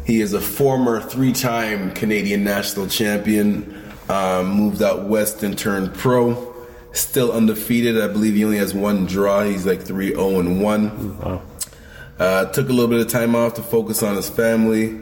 he 0.05 0.21
is 0.21 0.33
a 0.33 0.41
former 0.41 1.01
three-time 1.01 1.91
Canadian 1.95 2.43
national 2.43 2.85
champion. 2.87 3.81
Um, 4.09 4.51
moved 4.51 4.81
out 4.81 5.05
west 5.05 5.41
and 5.43 5.57
turned 5.57 5.93
pro. 5.93 6.53
Still 6.91 7.31
undefeated. 7.31 7.99
I 7.99 8.07
believe 8.07 8.35
he 8.35 8.45
only 8.45 8.57
has 8.57 8.73
one 8.73 9.05
draw. 9.05 9.43
He's 9.43 9.65
like 9.65 9.81
three 9.81 10.09
zero 10.09 10.39
and 10.39 10.61
one. 10.61 11.17
wow. 11.19 11.41
Uh, 12.17 12.45
took 12.45 12.69
a 12.69 12.71
little 12.71 12.87
bit 12.89 13.01
of 13.01 13.09
time 13.09 13.35
off 13.35 13.55
to 13.55 13.61
focus 13.63 14.01
on 14.03 14.15
his 14.15 14.29
family. 14.29 14.97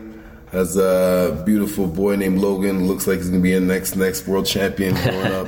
Has 0.51 0.77
a 0.77 1.43
beautiful 1.45 1.85
boy 1.87 2.15
named 2.15 2.39
Logan. 2.39 2.87
Looks 2.87 3.05
like 3.07 3.17
he's 3.17 3.29
gonna 3.29 3.41
be 3.41 3.53
a 3.53 3.59
next 3.59 3.95
next 3.95 4.27
world 4.27 4.45
champion 4.45 4.95
growing 4.95 5.31
up. 5.33 5.47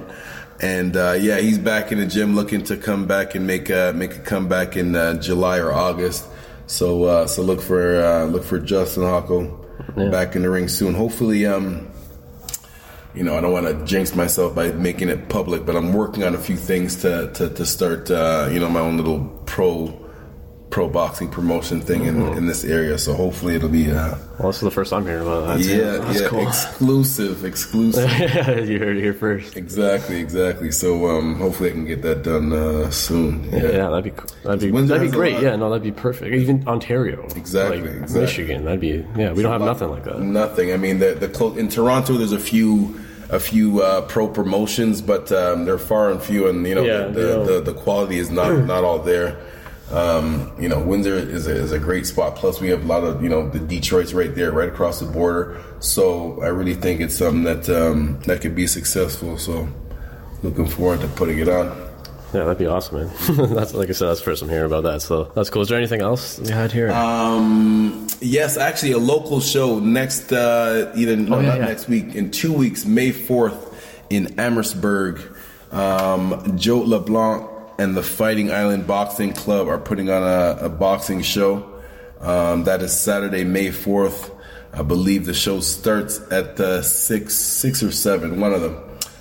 And 0.61 0.95
uh, 0.95 1.13
yeah, 1.19 1.39
he's 1.39 1.57
back 1.57 1.91
in 1.91 1.99
the 1.99 2.05
gym, 2.05 2.35
looking 2.35 2.63
to 2.65 2.77
come 2.77 3.05
back 3.07 3.35
and 3.35 3.45
make 3.47 3.69
a 3.69 3.93
make 3.95 4.15
a 4.15 4.19
comeback 4.19 4.77
in 4.77 4.95
uh, 4.95 5.15
July 5.19 5.57
or 5.59 5.71
August. 5.73 6.25
So 6.67 7.03
uh, 7.05 7.27
so 7.27 7.41
look 7.41 7.61
for 7.61 8.03
uh, 8.03 8.25
look 8.25 8.43
for 8.43 8.59
Justin 8.59 9.03
Hocko 9.03 10.11
back 10.11 10.35
in 10.35 10.41
the 10.43 10.49
ring 10.49 10.67
soon. 10.67 10.93
Hopefully, 10.93 11.45
um, 11.45 11.87
you 13.15 13.23
know, 13.23 13.37
I 13.37 13.41
don't 13.41 13.51
want 13.53 13.67
to 13.67 13.85
jinx 13.85 14.15
myself 14.15 14.53
by 14.55 14.71
making 14.71 15.09
it 15.09 15.29
public, 15.29 15.65
but 15.65 15.75
I'm 15.75 15.93
working 15.93 16.23
on 16.23 16.35
a 16.35 16.39
few 16.39 16.57
things 16.57 16.97
to 17.03 17.31
to, 17.33 17.49
to 17.49 17.65
start, 17.65 18.11
uh, 18.11 18.49
you 18.51 18.59
know, 18.59 18.69
my 18.69 18.79
own 18.81 18.97
little 18.97 19.19
pro 19.45 20.01
pro 20.71 20.89
boxing 20.89 21.29
promotion 21.29 21.79
thing 21.79 22.03
in, 22.03 22.21
in 22.33 22.47
this 22.47 22.65
area. 22.65 22.97
So 22.97 23.13
hopefully 23.13 23.55
it'll 23.55 23.69
be 23.69 23.89
uh, 23.91 24.15
Well, 24.39 24.49
this 24.49 24.57
is 24.57 24.61
the 24.63 24.71
first 24.71 24.91
I'm 24.91 25.05
hearing 25.05 25.21
about 25.21 25.47
that. 25.47 25.59
yeah 25.61 26.11
yeah 26.11 26.27
cool. 26.27 26.45
exclusive 26.45 27.45
exclusive. 27.45 28.09
you 28.67 28.79
heard 28.79 28.97
it 28.97 29.01
here 29.01 29.13
first. 29.13 29.55
exactly 29.55 30.19
exactly. 30.19 30.71
So 30.71 31.07
um, 31.07 31.35
hopefully 31.35 31.69
I 31.69 31.71
can 31.73 31.85
get 31.85 32.01
that 32.01 32.23
done 32.23 32.51
uh, 32.51 32.89
soon. 32.91 33.45
Yeah, 33.53 33.89
that'd 33.89 34.03
be 34.03 34.11
that'd 34.43 34.59
be 34.59 34.71
Windsor 34.71 34.95
that'd 34.95 35.09
be 35.09 35.15
great. 35.15 35.41
Yeah, 35.41 35.55
no, 35.55 35.69
that'd 35.69 35.83
be 35.83 35.93
perfect. 35.93 36.35
Even 36.35 36.67
Ontario, 36.67 37.23
Exactly, 37.37 37.79
like 37.79 37.91
exactly. 37.91 38.21
Michigan, 38.21 38.65
that'd 38.65 38.81
be 38.81 39.05
yeah. 39.15 39.31
We 39.31 39.43
don't 39.43 39.53
have 39.53 39.61
nothing 39.61 39.89
like 39.91 40.03
that. 40.05 40.19
Nothing. 40.19 40.73
I 40.73 40.77
mean, 40.77 40.99
the 40.99 41.13
the 41.13 41.29
clo- 41.29 41.55
in 41.55 41.69
Toronto, 41.69 42.13
there's 42.17 42.33
a 42.33 42.39
few 42.39 42.99
a 43.29 43.39
few 43.39 43.81
uh, 43.81 44.01
pro 44.01 44.27
promotions, 44.27 45.01
but 45.01 45.31
um, 45.31 45.65
they're 45.65 45.77
far 45.77 46.11
and 46.11 46.21
few, 46.21 46.47
and 46.47 46.65
you 46.67 46.75
know 46.75 46.83
Yeah, 46.83 47.07
the, 47.07 47.43
the 47.43 47.61
the 47.61 47.73
quality 47.73 48.17
is 48.17 48.29
not 48.29 48.51
not 48.65 48.83
all 48.83 48.99
there. 48.99 49.37
Um, 49.91 50.51
you 50.59 50.67
know, 50.67 50.79
Windsor 50.79 51.13
is 51.13 51.45
a, 51.45 51.51
is 51.51 51.71
a 51.71 51.77
great 51.77 52.07
spot. 52.07 52.35
Plus, 52.35 52.59
we 52.59 52.69
have 52.69 52.83
a 52.83 52.87
lot 52.87 53.03
of 53.03 53.21
you 53.21 53.29
know 53.29 53.49
the 53.49 53.59
Detroit's 53.59 54.13
right 54.13 54.33
there, 54.33 54.51
right 54.51 54.69
across 54.69 54.99
the 54.99 55.05
border. 55.05 55.61
So 55.79 56.41
I 56.41 56.47
really 56.47 56.73
think 56.73 57.01
it's 57.01 57.15
something 57.17 57.43
that 57.43 57.69
um, 57.69 58.19
that 58.21 58.41
could 58.41 58.55
be 58.55 58.67
successful. 58.67 59.37
So 59.37 59.67
looking 60.43 60.67
forward 60.67 61.01
to 61.01 61.07
putting 61.09 61.39
it 61.39 61.47
on. 61.49 61.84
Yeah, 62.35 62.43
that'd 62.43 62.57
be 62.57 62.67
awesome, 62.67 62.97
man. 62.97 63.09
that's 63.55 63.73
like 63.73 63.89
I 63.89 63.93
said, 63.93 64.07
that's 64.09 64.19
the 64.19 64.25
first 64.25 64.41
I'm 64.41 64.49
hearing 64.49 64.65
about 64.65 64.83
that. 64.83 65.01
So 65.01 65.25
that's 65.35 65.49
cool. 65.49 65.61
Is 65.61 65.69
there 65.69 65.77
anything 65.77 66.01
else 66.01 66.37
you 66.39 66.53
had 66.53 66.71
here? 66.71 66.91
Um, 66.91 68.07
yes, 68.19 68.57
actually, 68.57 68.91
a 68.91 68.97
local 68.97 69.39
show 69.39 69.79
next, 69.79 70.31
uh, 70.31 70.91
either 70.95 71.15
no, 71.15 71.37
Oh, 71.37 71.39
yeah, 71.39 71.47
not 71.47 71.59
yeah. 71.59 71.65
next 71.65 71.87
week, 71.87 72.13
in 72.15 72.31
two 72.31 72.51
weeks, 72.53 72.85
May 72.85 73.11
fourth, 73.11 73.73
in 74.09 74.37
Amherstburg. 74.39 75.21
Um, 75.71 76.57
Joe 76.57 76.79
LeBlanc 76.79 77.49
and 77.79 77.97
the 77.97 78.03
Fighting 78.03 78.51
Island 78.51 78.87
Boxing 78.87 79.33
Club 79.33 79.67
are 79.67 79.77
putting 79.79 80.09
on 80.09 80.23
a, 80.23 80.65
a 80.65 80.69
boxing 80.69 81.21
show. 81.21 81.71
Um, 82.21 82.63
that 82.65 82.81
is 82.81 82.93
Saturday, 82.97 83.43
May 83.43 83.71
fourth. 83.71 84.31
I 84.73 84.81
believe 84.83 85.25
the 85.25 85.33
show 85.33 85.59
starts 85.61 86.19
at 86.31 86.59
uh, 86.59 86.81
six, 86.81 87.33
six 87.35 87.81
or 87.83 87.91
seven, 87.91 88.39
one 88.41 88.53
of 88.53 88.61
them. 88.61 88.77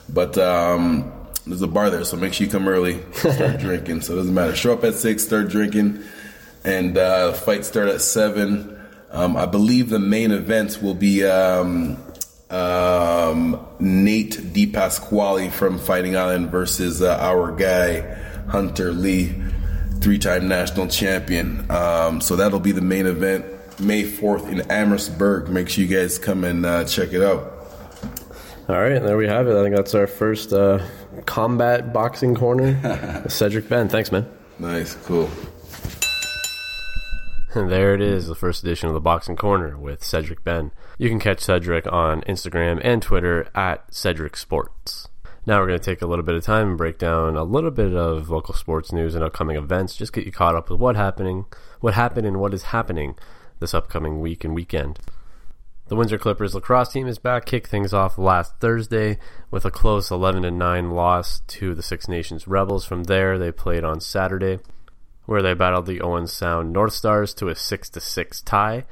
But 0.09 0.37
um, 0.39 1.12
there's 1.47 1.63
a 1.63 1.67
bar 1.67 1.91
there, 1.91 2.05
so 2.05 2.17
make 2.17 2.33
sure 2.33 2.47
you 2.47 2.51
come 2.51 2.69
early, 2.69 3.03
start 3.13 3.59
drinking. 3.61 4.01
So 4.01 4.15
it 4.15 4.17
doesn't 4.17 4.35
matter. 4.35 4.55
Show 4.57 4.73
up 4.73 4.85
at 4.85 4.95
six, 4.95 5.25
start 5.25 5.49
drinking 5.49 6.03
and 6.65 6.97
uh, 6.97 7.33
fight 7.33 7.65
start 7.65 7.89
at 7.89 8.01
seven. 8.01 8.81
Um, 9.11 9.37
I 9.37 9.47
believe 9.47 9.91
the 9.91 9.99
main 9.99 10.33
events 10.33 10.81
will 10.83 10.95
be 10.95 11.25
um, 11.25 12.03
um, 12.51 13.65
Nate 13.79 14.33
DiPasquale 14.33 15.53
from 15.53 15.79
Fighting 15.79 16.17
Island 16.17 16.51
versus 16.51 17.01
uh, 17.01 17.17
our 17.21 17.53
guy 17.53 18.01
Hunter 18.49 18.93
Lee, 18.93 19.35
three-time 20.01 20.49
national 20.49 20.89
champion. 20.89 21.71
Um, 21.71 22.21
so 22.21 22.35
that'll 22.35 22.61
be 22.61 22.73
the 22.73 22.81
main 22.81 23.07
event, 23.07 23.45
May 23.79 24.05
fourth 24.05 24.49
in 24.49 24.63
Amherstburg. 24.71 25.49
Make 25.49 25.69
sure 25.69 25.85
you 25.85 25.95
guys 25.97 26.19
come 26.19 26.43
and 26.43 26.67
uh, 26.67 26.85
check 26.85 27.13
it 27.13 27.23
out. 27.23 27.53
All 28.69 28.81
right, 28.81 29.01
there 29.01 29.17
we 29.17 29.27
have 29.27 29.47
it. 29.47 29.57
I 29.57 29.63
think 29.63 29.77
that's 29.77 29.95
our 29.95 30.07
first 30.07 30.53
uh, 30.53 30.85
combat 31.23 31.93
boxing 31.93 32.35
corner. 32.35 33.25
Cedric 33.29 33.69
Benn, 33.69 33.89
thanks, 33.89 34.12
man. 34.12 34.29
Nice, 34.59 34.95
cool. 35.05 35.31
And 37.55 37.71
there 37.71 37.95
it 37.95 38.01
is, 38.01 38.27
the 38.27 38.35
first 38.35 38.65
edition 38.65 38.89
of 38.89 38.95
the 38.95 39.01
Boxing 39.01 39.37
Corner 39.37 39.77
with 39.79 40.03
Cedric 40.03 40.43
Benn. 40.43 40.73
You 40.99 41.09
can 41.09 41.21
catch 41.21 41.41
Cedric 41.41 41.87
on 41.93 42.23
Instagram 42.23 42.81
and 42.83 43.01
Twitter 43.01 43.49
at 43.55 43.95
Cedric 43.95 44.37
Sports. 44.37 45.09
Now 45.47 45.61
we're 45.61 45.69
going 45.69 45.79
to 45.79 45.85
take 45.85 46.03
a 46.03 46.07
little 46.07 46.25
bit 46.25 46.35
of 46.35 46.45
time 46.45 46.71
and 46.71 46.79
break 46.79 46.99
down 46.99 47.37
a 47.37 47.45
little 47.45 47.71
bit 47.71 47.95
of 47.95 48.29
local 48.29 48.55
sports 48.55 48.93
news 48.93 49.15
and 49.15 49.23
upcoming 49.23 49.57
events. 49.57 49.95
Just 49.95 50.12
get 50.12 50.25
you 50.27 50.33
caught 50.33 50.57
up 50.57 50.69
with 50.69 50.81
what 50.81 50.97
happening, 50.97 51.45
what 51.81 51.95
happened, 51.95 52.27
and 52.27 52.41
what 52.41 52.55
is 52.55 52.65
happening 52.65 53.15
this 53.61 53.75
upcoming 53.75 54.21
week 54.21 54.43
and 54.43 54.55
weekend. 54.55 54.99
The 55.87 55.97
Windsor 55.97 56.16
Clippers 56.16 56.55
lacrosse 56.55 56.91
team 56.91 57.07
is 57.07 57.18
back. 57.18 57.45
Kicked 57.45 57.66
things 57.66 57.93
off 57.93 58.16
last 58.16 58.55
Thursday 58.59 59.18
with 59.51 59.66
a 59.66 59.70
close 59.70 60.11
11 60.11 60.57
9 60.57 60.91
loss 60.91 61.41
to 61.41 61.74
the 61.74 61.82
Six 61.82 62.09
Nations 62.09 62.49
Rebels. 62.49 62.87
From 62.87 63.05
there, 63.05 63.39
they 63.39 63.53
played 63.53 63.85
on 63.85 64.01
Saturday, 64.01 64.61
where 65.26 65.43
they 65.43 65.53
battled 65.53 65.85
the 65.85 66.01
Owen 66.01 66.26
Sound 66.26 66.72
North 66.72 66.95
Stars 66.95 67.35
to 67.35 67.49
a 67.49 67.55
6 67.55 67.91
6 67.99 68.41
tie. 68.43 68.87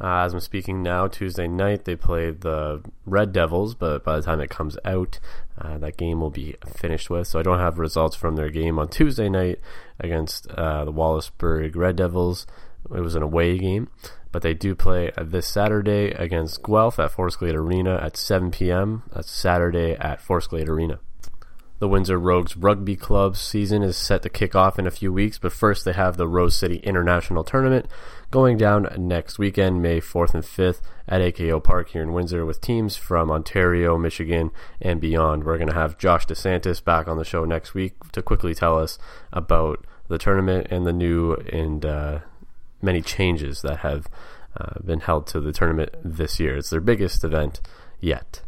Uh, 0.00 0.18
as 0.18 0.34
I'm 0.34 0.40
speaking 0.40 0.84
now, 0.84 1.08
Tuesday 1.08 1.48
night 1.48 1.84
they 1.84 1.96
played 1.96 2.42
the 2.42 2.80
Red 3.06 3.32
Devils, 3.32 3.74
but 3.74 4.04
by 4.04 4.14
the 4.14 4.22
time 4.22 4.40
it 4.40 4.50
comes 4.50 4.78
out, 4.84 5.18
uh, 5.58 5.78
that 5.78 5.96
game 5.96 6.20
will 6.20 6.30
be 6.30 6.54
finished 6.76 7.10
with. 7.10 7.26
So 7.26 7.40
I 7.40 7.42
don't 7.42 7.58
have 7.58 7.80
results 7.80 8.14
from 8.14 8.36
their 8.36 8.50
game 8.50 8.78
on 8.78 8.88
Tuesday 8.88 9.28
night 9.28 9.58
against 9.98 10.48
uh, 10.50 10.84
the 10.84 10.92
Wallaceburg 10.92 11.74
Red 11.74 11.96
Devils. 11.96 12.46
It 12.94 13.00
was 13.00 13.14
an 13.14 13.22
away 13.22 13.58
game, 13.58 13.88
but 14.32 14.42
they 14.42 14.54
do 14.54 14.74
play 14.74 15.10
this 15.20 15.46
Saturday 15.46 16.10
against 16.12 16.62
Guelph 16.62 16.98
at 16.98 17.10
Forest 17.10 17.38
Glade 17.38 17.54
Arena 17.54 17.96
at 18.02 18.16
7 18.16 18.50
p.m. 18.50 19.02
That's 19.12 19.30
Saturday 19.30 19.92
at 19.92 20.20
Forest 20.20 20.50
Glade 20.50 20.68
Arena. 20.68 20.98
The 21.78 21.88
Windsor 21.88 22.18
Rogues 22.18 22.56
Rugby 22.56 22.96
Club 22.96 23.36
season 23.36 23.82
is 23.82 23.98
set 23.98 24.22
to 24.22 24.30
kick 24.30 24.54
off 24.54 24.78
in 24.78 24.86
a 24.86 24.90
few 24.90 25.12
weeks, 25.12 25.38
but 25.38 25.52
first 25.52 25.84
they 25.84 25.92
have 25.92 26.16
the 26.16 26.26
Rose 26.26 26.56
City 26.56 26.76
International 26.76 27.44
Tournament 27.44 27.86
going 28.30 28.56
down 28.56 28.88
next 28.96 29.38
weekend, 29.38 29.82
May 29.82 30.00
4th 30.00 30.32
and 30.32 30.42
5th 30.42 30.80
at 31.06 31.20
AKO 31.20 31.62
Park 31.62 31.90
here 31.90 32.02
in 32.02 32.14
Windsor 32.14 32.46
with 32.46 32.62
teams 32.62 32.96
from 32.96 33.30
Ontario, 33.30 33.98
Michigan, 33.98 34.52
and 34.80 35.02
beyond. 35.02 35.44
We're 35.44 35.58
going 35.58 35.68
to 35.68 35.74
have 35.74 35.98
Josh 35.98 36.26
DeSantis 36.26 36.82
back 36.82 37.08
on 37.08 37.18
the 37.18 37.26
show 37.26 37.44
next 37.44 37.74
week 37.74 37.92
to 38.12 38.22
quickly 38.22 38.54
tell 38.54 38.78
us 38.78 38.98
about 39.30 39.86
the 40.08 40.16
tournament 40.16 40.68
and 40.70 40.86
the 40.86 40.94
new 40.94 41.34
and 41.52 41.84
uh, 41.84 42.20
many 42.86 43.02
changes 43.02 43.60
that 43.60 43.80
have 43.80 44.08
uh, 44.58 44.80
been 44.82 45.00
held 45.00 45.26
to 45.26 45.40
the 45.40 45.52
tournament 45.52 45.90
this 46.02 46.40
year. 46.40 46.56
It's 46.56 46.70
their 46.70 46.80
biggest 46.80 47.22
event 47.22 47.60
yet. 48.00 48.40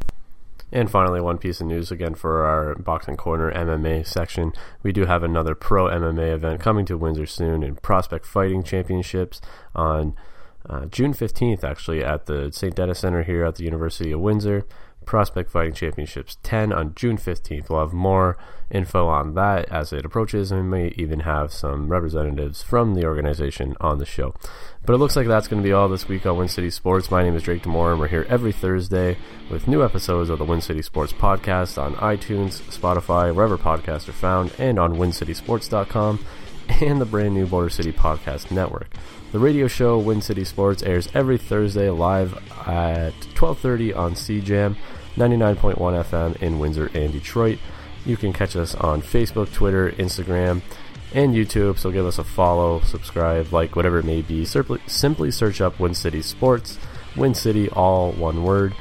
And 0.70 0.90
finally, 0.90 1.20
one 1.20 1.38
piece 1.38 1.60
of 1.60 1.66
news 1.66 1.90
again 1.90 2.14
for 2.14 2.44
our 2.44 2.74
Boxing 2.74 3.16
Corner 3.16 3.52
MMA 3.52 4.06
section. 4.06 4.52
We 4.82 4.92
do 4.92 5.06
have 5.06 5.22
another 5.22 5.54
pro 5.54 5.86
MMA 5.86 6.34
event 6.34 6.60
coming 6.60 6.84
to 6.86 6.98
Windsor 6.98 7.26
soon 7.26 7.62
in 7.62 7.76
Prospect 7.76 8.26
Fighting 8.26 8.62
Championships 8.62 9.40
on 9.74 10.14
uh, 10.68 10.84
June 10.86 11.14
15th, 11.14 11.64
actually, 11.64 12.04
at 12.04 12.26
the 12.26 12.52
St. 12.52 12.74
Denis 12.74 12.98
Center 12.98 13.22
here 13.22 13.44
at 13.44 13.56
the 13.56 13.64
University 13.64 14.12
of 14.12 14.20
Windsor. 14.20 14.66
Prospect 15.06 15.50
Fighting 15.50 15.72
Championships 15.72 16.36
10 16.42 16.70
on 16.72 16.94
June 16.94 17.16
15th. 17.16 17.70
We'll 17.70 17.80
have 17.80 17.94
more 17.94 18.36
info 18.70 19.06
on 19.06 19.34
that 19.34 19.68
as 19.70 19.92
it 19.92 20.04
approaches, 20.04 20.50
and 20.50 20.62
we 20.62 20.68
may 20.68 20.94
even 20.96 21.20
have 21.20 21.52
some 21.52 21.88
representatives 21.88 22.62
from 22.62 22.94
the 22.94 23.04
organization 23.04 23.76
on 23.80 23.98
the 23.98 24.06
show. 24.06 24.34
But 24.84 24.94
it 24.94 24.98
looks 24.98 25.16
like 25.16 25.26
that's 25.26 25.48
going 25.48 25.62
to 25.62 25.66
be 25.66 25.72
all 25.72 25.88
this 25.88 26.08
week 26.08 26.26
on 26.26 26.36
Win 26.36 26.48
City 26.48 26.70
Sports. 26.70 27.10
My 27.10 27.22
name 27.22 27.36
is 27.36 27.42
Drake 27.42 27.62
Demore, 27.62 27.92
and 27.92 28.00
we're 28.00 28.08
here 28.08 28.26
every 28.28 28.52
Thursday 28.52 29.16
with 29.50 29.68
new 29.68 29.84
episodes 29.84 30.30
of 30.30 30.38
the 30.38 30.44
Win 30.44 30.60
City 30.60 30.82
Sports 30.82 31.12
podcast 31.12 31.80
on 31.80 31.94
iTunes, 31.96 32.60
Spotify, 32.70 33.34
wherever 33.34 33.58
podcasts 33.58 34.08
are 34.08 34.12
found, 34.12 34.52
and 34.58 34.78
on 34.78 34.96
WinCitySports.com 34.96 36.24
and 36.80 37.00
the 37.00 37.06
brand 37.06 37.34
new 37.34 37.46
Border 37.46 37.70
City 37.70 37.92
Podcast 37.92 38.50
Network. 38.50 38.88
The 39.32 39.38
radio 39.38 39.68
show 39.68 39.98
Win 39.98 40.22
City 40.22 40.44
Sports 40.44 40.82
airs 40.82 41.08
every 41.14 41.38
Thursday 41.38 41.90
live 41.90 42.34
at 42.66 43.12
12:30 43.34 43.94
on 43.96 44.14
CJAM 44.14 44.76
99.1 45.16 45.76
FM 45.76 46.36
in 46.42 46.58
Windsor 46.58 46.90
and 46.94 47.12
Detroit. 47.12 47.58
You 48.08 48.16
can 48.16 48.32
catch 48.32 48.56
us 48.56 48.74
on 48.74 49.02
Facebook, 49.02 49.52
Twitter, 49.52 49.92
Instagram, 49.92 50.62
and 51.12 51.34
YouTube. 51.34 51.78
So 51.78 51.90
give 51.90 52.06
us 52.06 52.18
a 52.18 52.24
follow, 52.24 52.80
subscribe, 52.80 53.52
like, 53.52 53.76
whatever 53.76 53.98
it 53.98 54.06
may 54.06 54.22
be. 54.22 54.46
Simply, 54.46 55.30
search 55.30 55.60
up 55.60 55.78
Win 55.78 55.94
City 55.94 56.22
Sports, 56.22 56.78
Win 57.16 57.34
City, 57.34 57.68
all 57.68 58.12
one 58.12 58.44
word, 58.44 58.74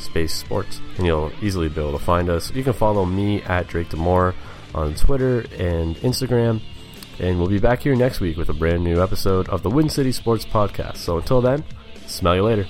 space 0.00 0.34
sports, 0.34 0.80
and 0.96 1.06
you'll 1.06 1.30
easily 1.40 1.68
be 1.68 1.80
able 1.80 1.96
to 1.96 2.04
find 2.04 2.28
us. 2.28 2.52
You 2.52 2.64
can 2.64 2.72
follow 2.72 3.04
me 3.04 3.42
at 3.42 3.68
Drake 3.68 3.90
Demore 3.90 4.34
on 4.74 4.96
Twitter 4.96 5.44
and 5.56 5.94
Instagram. 5.98 6.60
And 7.20 7.38
we'll 7.38 7.48
be 7.48 7.60
back 7.60 7.80
here 7.80 7.94
next 7.94 8.18
week 8.18 8.36
with 8.36 8.48
a 8.48 8.52
brand 8.52 8.82
new 8.82 9.00
episode 9.00 9.48
of 9.50 9.62
the 9.62 9.70
Win 9.70 9.88
City 9.88 10.10
Sports 10.10 10.44
Podcast. 10.44 10.96
So 10.96 11.16
until 11.16 11.40
then, 11.40 11.64
smell 12.06 12.34
you 12.34 12.42
later. 12.42 12.66